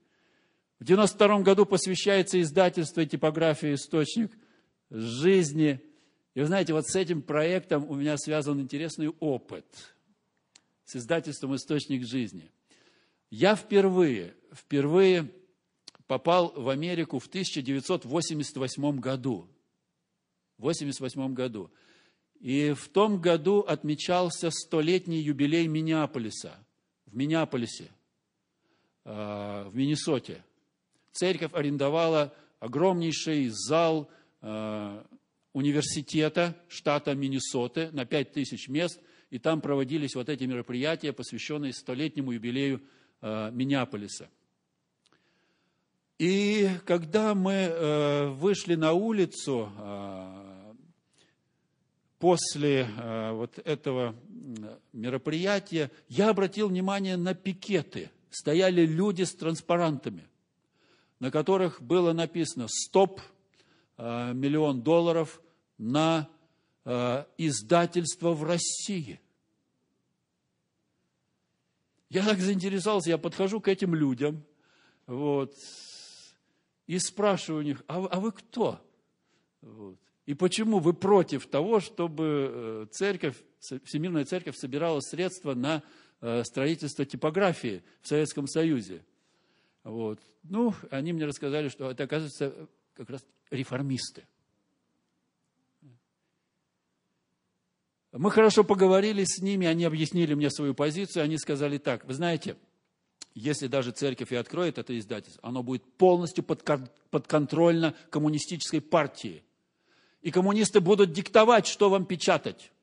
В 0.79 0.83
92 0.83 1.39
году 1.39 1.65
посвящается 1.65 2.39
издательство 2.39 3.01
и 3.01 3.07
типография 3.07 3.73
«Источник 3.73 4.31
жизни». 4.89 5.81
И 6.39 6.41
вы 6.41 6.47
знаете, 6.47 6.71
вот 6.71 6.87
с 6.87 6.95
этим 6.95 7.21
проектом 7.21 7.85
у 7.89 7.95
меня 7.95 8.15
связан 8.17 8.61
интересный 8.61 9.09
опыт 9.19 9.65
с 10.85 10.95
издательством 10.95 11.53
«Источник 11.57 12.07
жизни». 12.07 12.49
Я 13.29 13.57
впервые, 13.57 14.35
впервые 14.53 15.29
попал 16.07 16.53
в 16.55 16.69
Америку 16.69 17.19
в 17.19 17.27
1988 17.27 18.99
году. 19.01 19.49
В 20.57 20.61
1988 20.63 21.33
году. 21.33 21.69
И 22.39 22.71
в 22.71 22.87
том 22.87 23.19
году 23.19 23.59
отмечался 23.59 24.49
столетний 24.49 25.19
юбилей 25.19 25.67
Миннеаполиса. 25.67 26.53
В 27.05 27.17
Миннеаполисе. 27.17 27.91
Э, 29.03 29.67
в 29.67 29.75
Миннесоте. 29.75 30.41
Церковь 31.11 31.51
арендовала 31.53 32.33
огромнейший 32.61 33.49
зал 33.49 34.09
э, 34.41 35.03
университета 35.53 36.55
штата 36.67 37.15
Миннесоты 37.15 37.89
на 37.91 38.05
5000 38.05 38.67
мест, 38.69 38.99
и 39.29 39.39
там 39.39 39.61
проводились 39.61 40.15
вот 40.15 40.29
эти 40.29 40.43
мероприятия, 40.43 41.13
посвященные 41.13 41.73
столетнему 41.73 42.31
юбилею 42.31 42.81
э, 43.21 43.51
Миннеаполиса. 43.51 44.29
И 46.17 46.69
когда 46.85 47.33
мы 47.33 48.33
вышли 48.35 48.75
на 48.75 48.91
улицу 48.91 49.71
после 52.19 52.85
вот 53.31 53.57
этого 53.59 54.13
мероприятия, 54.91 55.89
я 56.09 56.29
обратил 56.29 56.67
внимание 56.67 57.15
на 57.15 57.33
пикеты– 57.33 58.11
стояли 58.29 58.85
люди 58.85 59.23
с 59.23 59.33
транспарантами, 59.33 60.27
на 61.19 61.31
которых 61.31 61.81
было 61.81 62.13
написано 62.13 62.67
«Стоп! 62.67 63.21
Э, 64.01 64.31
миллион 64.33 64.81
долларов 64.81 65.41
на 65.77 66.29
э, 66.85 67.25
издательство 67.37 68.31
в 68.31 68.45
России». 68.45 69.19
Я 72.09 72.25
так 72.25 72.39
заинтересовался, 72.39 73.09
я 73.09 73.17
подхожу 73.17 73.59
к 73.59 73.67
этим 73.67 73.93
людям, 73.93 74.45
вот, 75.05 75.53
и 76.87 76.97
спрашиваю 76.97 77.59
у 77.59 77.65
них, 77.65 77.83
а, 77.89 77.97
а 78.05 78.19
вы 78.21 78.31
кто? 78.31 78.79
Вот. 79.61 79.97
И 80.25 80.33
почему 80.33 80.79
вы 80.79 80.93
против 80.93 81.47
того, 81.47 81.81
чтобы 81.81 82.51
э, 82.51 82.85
церковь, 82.91 83.35
Всемирная 83.59 84.23
церковь 84.23 84.55
собирала 84.55 85.01
средства 85.01 85.55
на 85.55 85.83
строительства 86.43 87.05
типографии 87.05 87.83
в 88.01 88.07
Советском 88.07 88.47
Союзе. 88.47 89.05
Вот. 89.83 90.19
Ну, 90.43 90.73
они 90.89 91.13
мне 91.13 91.25
рассказали, 91.25 91.69
что 91.69 91.91
это, 91.91 92.03
оказывается, 92.03 92.67
как 92.99 93.11
раз 93.11 93.25
реформисты. 93.49 94.27
Мы 98.11 98.29
хорошо 98.29 98.65
поговорили 98.65 99.23
с 99.23 99.41
ними, 99.41 99.67
они 99.67 99.85
объяснили 99.85 100.33
мне 100.33 100.49
свою 100.49 100.73
позицию, 100.73 101.23
они 101.23 101.37
сказали 101.37 101.77
так, 101.77 102.03
вы 102.03 102.13
знаете, 102.13 102.57
если 103.33 103.67
даже 103.67 103.91
церковь 103.91 104.33
и 104.33 104.35
откроет 104.35 104.77
это 104.79 104.99
издательство, 104.99 105.39
оно 105.47 105.63
будет 105.63 105.85
полностью 105.93 106.43
подконтрольно 106.43 107.95
коммунистической 108.09 108.81
партии. 108.81 109.43
И 110.21 110.29
коммунисты 110.29 110.81
будут 110.81 111.13
диктовать, 111.13 111.67
что 111.67 111.89
вам 111.89 112.05
печатать. 112.05 112.73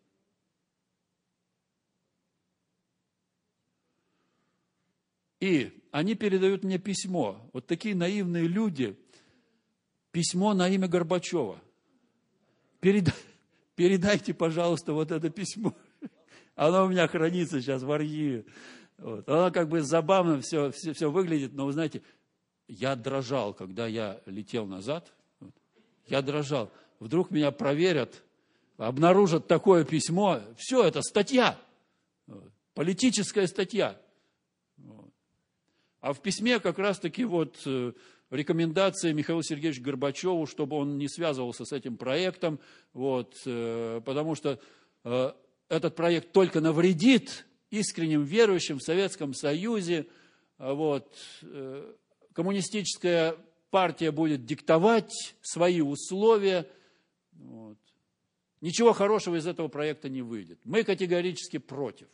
И 5.40 5.78
они 5.90 6.14
передают 6.14 6.64
мне 6.64 6.78
письмо. 6.78 7.50
Вот 7.52 7.66
такие 7.66 7.94
наивные 7.94 8.46
люди. 8.46 8.98
Письмо 10.16 10.54
на 10.54 10.66
имя 10.70 10.88
Горбачева. 10.88 11.60
Переда... 12.80 13.12
Передайте, 13.74 14.32
пожалуйста, 14.32 14.94
вот 14.94 15.10
это 15.12 15.28
письмо. 15.28 15.74
Оно 16.54 16.86
у 16.86 16.88
меня 16.88 17.06
хранится 17.06 17.60
сейчас 17.60 17.82
в 17.82 17.92
архиве. 17.92 18.46
Вот. 18.96 19.28
Оно 19.28 19.50
как 19.50 19.68
бы 19.68 19.82
забавно 19.82 20.40
все, 20.40 20.70
все, 20.70 20.94
все 20.94 21.10
выглядит, 21.10 21.52
но 21.52 21.66
вы 21.66 21.74
знаете, 21.74 22.00
я 22.66 22.96
дрожал, 22.96 23.52
когда 23.52 23.86
я 23.86 24.22
летел 24.24 24.64
назад. 24.64 25.12
Я 26.06 26.22
дрожал. 26.22 26.72
Вдруг 26.98 27.30
меня 27.30 27.50
проверят, 27.50 28.22
обнаружат 28.78 29.46
такое 29.46 29.84
письмо. 29.84 30.40
Все, 30.56 30.82
это 30.82 31.02
статья. 31.02 31.58
Политическая 32.72 33.46
статья. 33.46 34.00
А 36.00 36.14
в 36.14 36.22
письме 36.22 36.58
как 36.58 36.78
раз-таки 36.78 37.26
вот 37.26 37.60
э, 37.66 37.92
рекомендация 38.30 39.12
Михаилу 39.12 39.42
Сергеевичу 39.42 39.82
Горбачеву, 39.82 40.46
чтобы 40.46 40.76
он 40.76 40.98
не 40.98 41.08
связывался 41.08 41.64
с 41.64 41.72
этим 41.72 41.96
проектом, 41.96 42.58
вот, 42.92 43.34
э, 43.46 44.00
потому 44.04 44.34
что 44.34 44.58
э, 45.04 45.32
этот 45.68 45.94
проект 45.94 46.32
только 46.32 46.60
навредит 46.60 47.46
искренним 47.70 48.24
верующим 48.24 48.78
в 48.78 48.82
Советском 48.82 49.34
Союзе. 49.34 50.06
Вот, 50.58 51.18
коммунистическая 52.32 53.36
партия 53.70 54.10
будет 54.10 54.46
диктовать 54.46 55.34
свои 55.42 55.80
условия. 55.80 56.66
Вот. 57.32 57.76
Ничего 58.60 58.92
хорошего 58.92 59.36
из 59.36 59.46
этого 59.46 59.68
проекта 59.68 60.08
не 60.08 60.22
выйдет. 60.22 60.58
Мы 60.64 60.82
категорически 60.82 61.58
против. 61.58 62.08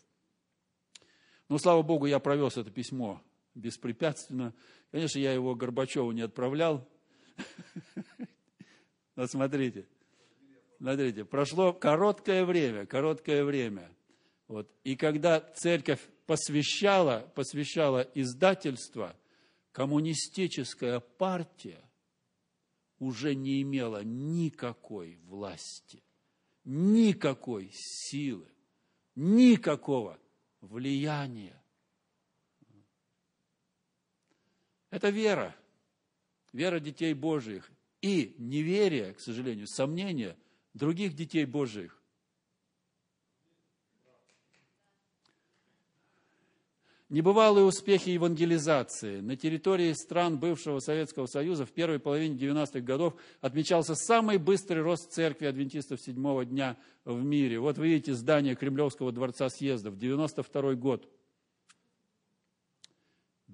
Но, 1.49 1.59
слава 1.59 1.83
Богу, 1.83 2.07
я 2.07 2.19
провез 2.19 2.57
это 2.57 2.71
письмо 2.71 3.23
беспрепятственно. 3.55 4.55
Конечно, 4.91 5.19
я 5.19 5.33
его 5.33 5.55
Горбачеву 5.55 6.13
не 6.13 6.23
отправлял. 6.23 6.89
Но 9.17 9.27
смотрите, 9.27 9.87
смотрите, 10.79 11.25
прошло 11.25 11.73
короткое 11.73 12.45
время, 12.45 12.87
короткое 12.87 13.45
время. 13.45 13.91
Вот. 14.49 14.71
И 14.85 14.97
когда 14.97 15.41
церковь 15.41 16.01
посвящала, 16.27 17.31
посвящала 17.35 18.01
издательство, 18.15 19.17
коммунистическая 19.73 21.01
партия 21.01 21.81
уже 22.99 23.35
не 23.35 23.63
имела 23.63 24.03
никакой 24.05 25.17
власти, 25.25 26.03
никакой 26.65 27.71
силы, 27.73 28.47
никакого 29.15 30.19
влияния. 30.61 31.62
Это 34.93 35.09
вера. 35.09 35.57
Вера 36.53 36.79
детей 36.79 37.15
Божьих. 37.15 37.71
И 38.03 38.35
неверие, 38.39 39.15
к 39.15 39.21
сожалению, 39.21 39.67
сомнение 39.67 40.37
других 40.75 41.15
детей 41.15 41.47
Божьих. 41.47 41.99
Небывалые 47.09 47.65
успехи 47.65 48.11
евангелизации. 48.11 49.21
На 49.21 49.37
территории 49.37 49.95
стран 49.95 50.39
бывшего 50.39 50.79
Советского 50.79 51.25
Союза 51.27 51.65
в 51.65 51.73
первой 51.73 51.99
половине 51.99 52.37
90-х 52.37 52.81
годов 52.81 53.15
отмечался 53.41 53.95
самый 53.95 54.37
быстрый 54.37 54.83
рост 54.83 55.11
церкви 55.11 55.47
адвентистов 55.47 56.03
седьмого 56.03 56.45
дня 56.45 56.77
в 57.07 57.23
мире. 57.23 57.61
Вот 57.61 57.79
вы 57.79 57.89
видите 57.89 58.13
здание 58.13 58.57
Кремлевского 58.57 59.11
дворца 59.11 59.49
съездов, 59.49 59.97
92 59.97 60.75
год– 60.75 61.09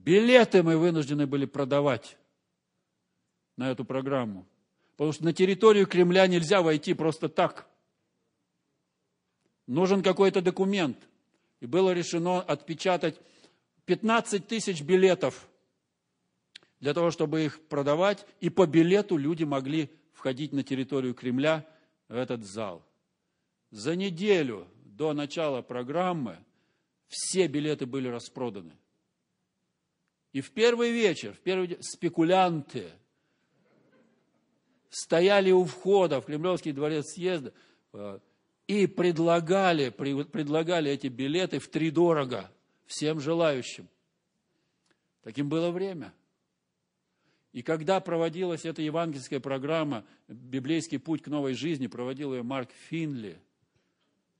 Билеты 0.09 0.63
мы 0.63 0.79
вынуждены 0.79 1.27
были 1.27 1.45
продавать 1.45 2.17
на 3.59 3.71
эту 3.71 3.85
программу. 3.85 4.47
Потому 4.93 5.13
что 5.13 5.25
на 5.27 5.35
территорию 5.35 5.87
Кремля 5.87 6.27
нельзя 6.27 6.63
войти 6.63 6.95
просто 6.95 7.29
так. 7.29 7.69
Нужен 9.67 10.03
какой-то 10.03 10.41
документ. 10.41 10.97
И 11.61 11.67
было 11.67 11.93
решено 11.93 12.41
отпечатать 12.41 13.21
15 13.85 14.47
тысяч 14.47 14.81
билетов 14.81 15.47
для 16.81 16.95
того, 16.95 17.11
чтобы 17.11 17.45
их 17.45 17.61
продавать, 17.69 18.27
и 18.41 18.49
по 18.49 18.67
билету 18.67 19.19
люди 19.19 19.45
могли 19.45 19.91
входить 20.15 20.55
на 20.55 20.63
территорию 20.63 21.13
Кремля 21.13 21.69
в 22.09 22.17
этот 22.17 22.47
зал. 22.47 22.83
За 23.71 23.95
неделю 23.95 24.69
до 24.87 25.13
начала 25.13 25.61
программы 25.61 26.39
все 27.09 27.47
билеты 27.47 27.85
были 27.85 28.09
распроданы. 28.09 28.73
И 30.33 30.41
в 30.41 30.51
первый 30.51 30.91
вечер, 30.91 31.33
в 31.33 31.41
первый 31.41 31.69
день, 31.69 31.83
спекулянты 31.83 32.91
стояли 34.91 35.51
у 35.51 35.65
входа 35.65 36.21
в 36.21 36.27
Кремлевский 36.27 36.73
дворец 36.73 37.13
съезда 37.15 37.53
э, 37.93 38.19
и 38.67 38.87
предлагали, 38.87 39.91
предлагали 39.91 40.91
эти 40.91 41.07
билеты 41.07 41.59
в 41.59 41.69
три 41.69 41.91
дорого 41.91 42.51
всем 42.87 43.21
желающим. 43.21 43.89
Таким 45.23 45.49
было 45.49 45.71
время. 45.71 46.13
И 47.53 47.63
когда 47.63 47.99
проводилась 48.01 48.65
эта 48.65 48.83
евангельская 48.83 49.41
программа 49.41 50.05
«Библейский 50.29 50.99
путь 50.99 51.23
к 51.23 51.29
новой 51.29 51.55
жизни», 51.55 51.87
проводил 51.87 52.35
ее 52.35 52.43
Марк 52.43 52.71
Финли, 52.89 53.41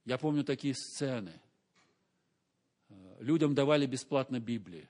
я 0.05 0.19
помню 0.19 0.45
такие 0.45 0.75
сцены. 0.75 1.33
Э, 2.91 3.17
людям 3.21 3.55
давали 3.55 3.87
бесплатно 3.87 4.39
Библии. 4.39 4.89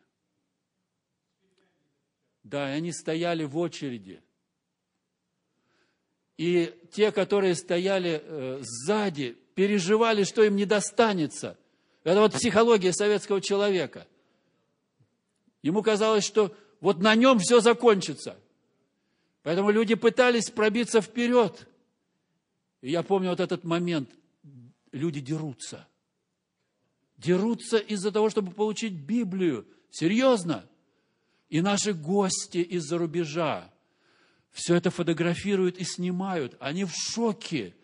Да, 2.42 2.70
и 2.70 2.76
они 2.76 2.92
стояли 2.92 3.44
в 3.44 3.56
очереди. 3.58 4.22
И 6.36 6.72
те, 6.92 7.10
которые 7.10 7.54
стояли 7.56 8.22
э, 8.22 8.60
сзади, 8.62 9.36
переживали, 9.54 10.22
что 10.22 10.44
им 10.44 10.54
не 10.54 10.64
достанется. 10.64 11.58
Это 12.04 12.20
вот 12.20 12.32
психология 12.32 12.92
советского 12.92 13.40
человека. 13.40 14.06
Ему 15.62 15.82
казалось, 15.82 16.24
что 16.24 16.56
вот 16.80 17.00
на 17.00 17.14
нем 17.16 17.40
все 17.40 17.60
закончится. 17.60 18.38
Поэтому 19.42 19.70
люди 19.70 19.94
пытались 19.94 20.50
пробиться 20.50 21.00
вперед. 21.00 21.66
И 22.82 22.90
я 22.90 23.02
помню 23.02 23.30
вот 23.30 23.40
этот 23.40 23.64
момент. 23.64 24.10
Люди 24.92 25.20
дерутся. 25.20 25.86
Дерутся 27.16 27.78
из-за 27.78 28.12
того, 28.12 28.30
чтобы 28.30 28.52
получить 28.52 28.92
Библию. 28.92 29.66
Серьезно. 29.90 30.68
И 31.48 31.60
наши 31.60 31.94
гости 31.94 32.58
из-за 32.58 32.98
рубежа 32.98 33.70
все 34.50 34.74
это 34.74 34.90
фотографируют 34.90 35.78
и 35.78 35.84
снимают. 35.84 36.56
Они 36.60 36.84
в 36.84 36.92
шоке. 36.92 37.74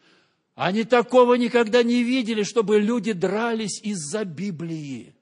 Они 0.54 0.84
такого 0.84 1.34
никогда 1.34 1.82
не 1.82 2.02
видели, 2.02 2.42
чтобы 2.42 2.78
люди 2.78 3.12
дрались 3.12 3.80
из-за 3.82 4.24
Библии. 4.24 5.14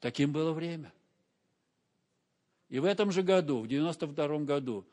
Таким 0.00 0.32
было 0.32 0.52
время. 0.52 0.92
И 2.68 2.78
в 2.78 2.84
этом 2.84 3.10
же 3.10 3.22
году, 3.22 3.60
в 3.60 3.68
92 3.68 4.38
году, 4.40 4.86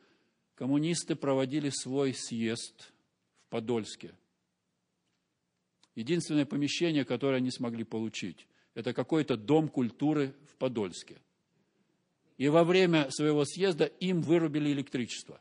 коммунисты 0.54 1.14
проводили 1.16 1.70
свой 1.70 2.14
съезд 2.14 2.92
в 3.46 3.50
Подольске. 3.50 4.12
Единственное 5.94 6.46
помещение, 6.46 7.04
которое 7.04 7.36
они 7.36 7.50
смогли 7.50 7.84
получить, 7.84 8.46
это 8.74 8.92
какой-то 8.92 9.36
дом 9.36 9.68
культуры 9.68 10.34
в 10.50 10.56
Подольске. 10.56 11.16
И 12.36 12.48
во 12.48 12.64
время 12.64 13.10
своего 13.10 13.44
съезда 13.44 13.84
им 13.84 14.20
вырубили 14.20 14.72
электричество. 14.72 15.40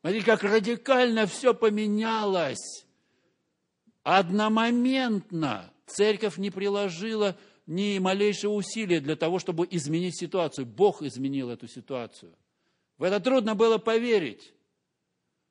Смотрите, 0.00 0.26
как 0.26 0.42
радикально 0.44 1.26
все 1.26 1.54
поменялось. 1.54 2.86
Одномоментно 4.02 5.72
церковь 5.86 6.36
не 6.36 6.50
приложила 6.50 7.36
ни 7.66 7.98
малейшего 7.98 8.52
усилия 8.52 9.00
для 9.00 9.16
того, 9.16 9.38
чтобы 9.38 9.66
изменить 9.70 10.18
ситуацию. 10.18 10.66
Бог 10.66 11.02
изменил 11.02 11.50
эту 11.50 11.66
ситуацию. 11.66 12.34
В 12.98 13.02
это 13.02 13.20
трудно 13.20 13.54
было 13.54 13.78
поверить, 13.78 14.54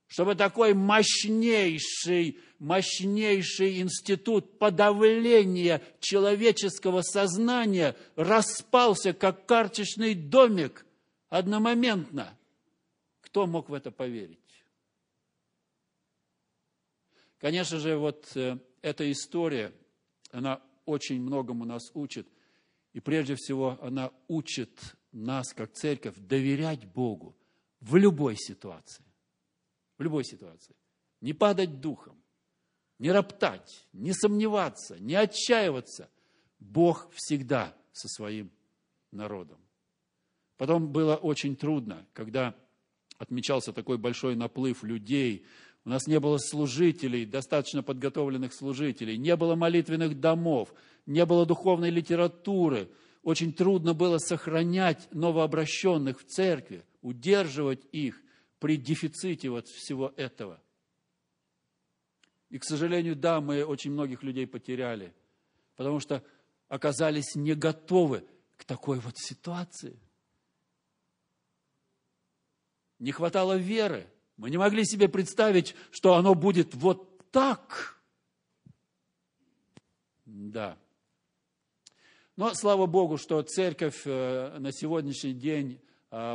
чтобы 0.07 0.35
такой 0.35 0.73
мощнейший, 0.73 2.39
мощнейший 2.59 3.81
институт 3.81 4.59
подавления 4.59 5.81
человеческого 5.99 7.01
сознания 7.01 7.95
распался, 8.15 9.13
как 9.13 9.45
карточный 9.45 10.13
домик, 10.13 10.85
одномоментно. 11.29 12.37
Кто 13.21 13.47
мог 13.47 13.69
в 13.69 13.73
это 13.73 13.91
поверить? 13.91 14.39
Конечно 17.39 17.79
же, 17.79 17.97
вот 17.97 18.31
э, 18.35 18.57
эта 18.81 19.11
история, 19.11 19.71
она 20.31 20.61
очень 20.85 21.21
многому 21.21 21.65
нас 21.65 21.91
учит. 21.93 22.27
И 22.93 22.99
прежде 22.99 23.35
всего 23.35 23.77
она 23.81 24.11
учит 24.27 24.79
нас, 25.11 25.53
как 25.53 25.73
церковь, 25.73 26.15
доверять 26.17 26.85
Богу 26.85 27.35
в 27.81 27.97
любой 27.97 28.35
ситуации. 28.37 29.04
В 29.97 30.03
любой 30.03 30.23
ситуации. 30.23 30.75
Не 31.21 31.33
падать 31.33 31.79
духом, 31.79 32.21
не 32.99 33.11
роптать, 33.11 33.87
не 33.93 34.13
сомневаться, 34.13 34.99
не 34.99 35.15
отчаиваться. 35.15 36.09
Бог 36.59 37.09
всегда 37.13 37.75
со 37.91 38.07
своим 38.07 38.51
народом. 39.11 39.59
Потом 40.57 40.91
было 40.91 41.15
очень 41.15 41.55
трудно, 41.55 42.05
когда 42.13 42.55
отмечался 43.17 43.73
такой 43.73 43.97
большой 43.97 44.35
наплыв 44.35 44.83
людей 44.83 45.45
у 45.85 45.89
нас 45.89 46.07
не 46.07 46.19
было 46.19 46.39
служителей, 46.39 47.25
достаточно 47.25 47.83
подготовленных 47.83 48.53
служителей, 48.53 49.17
не 49.17 49.35
было 49.35 49.53
молитвенных 49.53 50.19
домов, 50.19 50.73
не 51.05 51.23
было 51.25 51.45
духовной 51.45 51.91
литературы. 51.91 52.89
Очень 53.21 53.53
трудно 53.53 53.93
было 53.93 54.17
сохранять 54.17 55.07
новообращенных 55.13 56.21
в 56.21 56.25
церкви, 56.25 56.83
удерживать 57.01 57.85
их 57.91 58.19
при 58.59 58.77
дефиците 58.77 59.49
вот 59.49 59.67
всего 59.67 60.13
этого. 60.15 60.61
И, 62.49 62.59
к 62.59 62.63
сожалению, 62.63 63.15
да, 63.15 63.41
мы 63.41 63.63
очень 63.63 63.91
многих 63.91 64.23
людей 64.23 64.47
потеряли, 64.47 65.13
потому 65.75 65.99
что 65.99 66.23
оказались 66.67 67.35
не 67.35 67.53
готовы 67.53 68.25
к 68.57 68.65
такой 68.65 68.99
вот 68.99 69.17
ситуации. 69.17 69.99
Не 72.99 73.11
хватало 73.11 73.57
веры– 73.57 74.09
мы 74.37 74.49
не 74.49 74.57
могли 74.57 74.83
себе 74.85 75.07
представить, 75.07 75.75
что 75.91 76.15
оно 76.15 76.35
будет 76.35 76.75
вот 76.75 77.31
так. 77.31 78.01
Да. 80.25 80.77
Но 82.35 82.53
слава 82.53 82.85
Богу, 82.85 83.17
что 83.17 83.41
церковь 83.43 84.01
э, 84.05 84.57
на 84.59 84.73
сегодняшний 84.73 85.33
день 85.33 85.79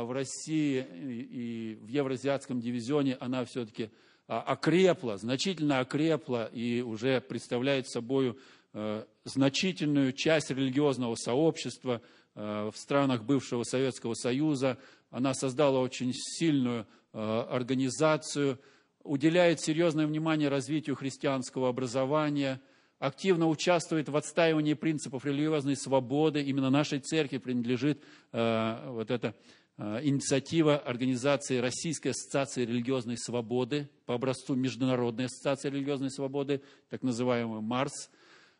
в 0.03 0.11
России 0.11 0.85
и 0.91 1.79
в 1.81 1.87
Евразиатском 1.87 2.59
дивизионе, 2.59 3.15
она 3.19 3.45
все-таки 3.45 3.89
а, 4.27 4.41
окрепла, 4.41 5.17
значительно 5.17 5.79
окрепла 5.79 6.45
и 6.53 6.81
уже 6.81 7.21
представляет 7.21 7.89
собой 7.89 8.37
э, 8.73 9.05
значительную 9.23 10.13
часть 10.13 10.51
религиозного 10.51 11.15
сообщества 11.15 12.01
в 12.33 12.73
странах 12.75 13.23
бывшего 13.25 13.63
Советского 13.63 14.13
Союза. 14.13 14.77
Она 15.09 15.33
создала 15.33 15.79
очень 15.79 16.13
сильную 16.13 16.87
Э, 17.13 17.45
организацию, 17.49 18.57
уделяет 19.03 19.59
серьезное 19.59 20.07
внимание 20.07 20.47
развитию 20.47 20.95
христианского 20.95 21.67
образования, 21.67 22.61
активно 22.99 23.49
участвует 23.49 24.07
в 24.07 24.15
отстаивании 24.15 24.75
принципов 24.75 25.25
религиозной 25.25 25.75
свободы. 25.75 26.41
Именно 26.41 26.69
нашей 26.69 26.99
церкви 26.99 27.39
принадлежит 27.39 28.01
э, 28.31 28.91
вот 28.91 29.11
эта 29.11 29.27
э, 29.27 29.33
инициатива 29.77 30.77
организации 30.77 31.57
Российской 31.57 32.09
ассоциации 32.09 32.65
религиозной 32.65 33.17
свободы 33.17 33.89
по 34.05 34.13
образцу 34.13 34.55
Международной 34.55 35.25
ассоциации 35.25 35.69
религиозной 35.69 36.11
свободы, 36.11 36.61
так 36.89 37.01
называемый 37.01 37.61
МАРС, 37.61 38.09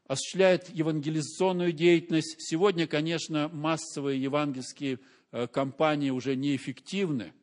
осуществляет 0.07 0.69
евангелизационную 0.69 1.73
деятельность. 1.73 2.35
Сегодня, 2.39 2.87
конечно, 2.87 3.49
массовые 3.49 4.21
евангельские 4.21 4.99
кампании 5.51 6.09
уже 6.09 6.35
неэффективны– 6.35 7.33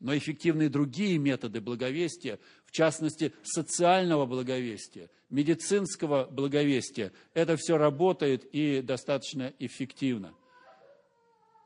но 0.00 0.16
эффективны 0.16 0.68
другие 0.68 1.18
методы 1.18 1.60
благовестия, 1.60 2.40
в 2.64 2.72
частности, 2.72 3.32
социального 3.42 4.26
благовестия, 4.26 5.10
медицинского 5.28 6.24
благовестия. 6.24 7.12
Это 7.34 7.56
все 7.56 7.76
работает 7.76 8.44
и 8.46 8.80
достаточно 8.80 9.52
эффективно. 9.58 10.34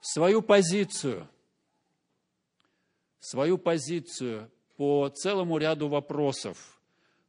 Свою 0.00 0.42
позицию, 0.42 1.28
свою 3.24 3.58
позицию 3.58 4.50
по 4.76 5.08
целому 5.08 5.58
ряду 5.58 5.88
вопросов 5.88 6.80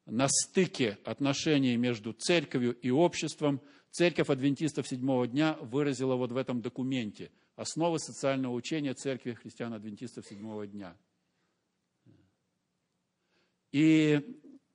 на 0.05 0.27
стыке 0.27 0.97
отношений 1.05 1.77
между 1.77 2.13
церковью 2.13 2.73
и 2.73 2.91
обществом 2.91 3.61
Церковь 3.91 4.30
адвентистов 4.30 4.85
седьмого 4.89 5.26
дня 5.26 5.57
выразила 5.61 6.15
вот 6.15 6.34
в 6.34 6.38
этом 6.38 6.61
документе– 6.61 7.31
основы 7.55 7.99
социального 7.99 8.53
учения 8.53 8.93
Церкви 8.93 9.31
христиан-адвентистов 9.31 10.26
седьмого 10.27 10.67
дня. 10.67 10.97
И 13.72 14.19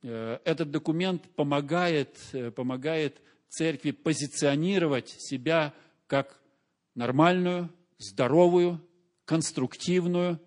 э, 0.01 0.39
этот 0.43 0.71
документ 0.71 1.29
помогает, 1.35 2.17
э, 2.33 2.49
помогает 2.49 3.21
церкви 3.47 3.91
позиционировать 3.91 5.09
себя 5.09 5.75
как 6.07 6.41
нормальную, 6.95 7.69
здоровую, 7.99 8.81
конструктивную, 9.25 10.39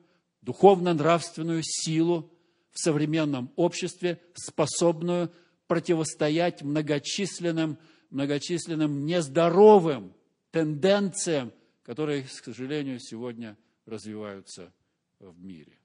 духовно-нравственную 0.45 1.63
силу 1.63 2.31
в 2.71 2.79
современном 2.79 3.53
обществе, 3.57 4.21
способную 4.35 5.33
противостоять 5.67 6.63
многочисленным, 6.63 7.79
многочисленным 8.11 9.07
нездоровым 9.07 10.13
тенденциям, 10.51 11.53
которые, 11.83 12.23
к 12.23 12.31
сожалению, 12.31 13.01
сегодня 13.01 13.57
развиваются 13.87 14.73
в 15.19 15.43
мире. 15.43 15.79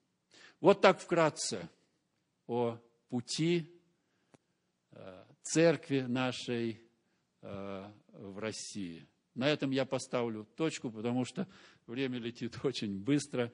Вот 0.60 0.82
так 0.82 1.00
вкратце 1.00 1.70
о 2.48 2.78
пути 3.10 3.72
э, 4.92 5.24
церкви 5.42 6.02
нашей 6.02 6.82
э, 7.42 7.92
в 8.12 8.40
России. 8.40 9.08
На 9.36 9.48
этом 9.48 9.72
я 9.72 9.86
поставлю 9.86 10.46
точку, 10.56 10.92
потому 10.92 11.24
что 11.24 11.48
время 11.88 12.20
летит 12.20 12.58
очень 12.64 13.00
быстро. 13.00 13.54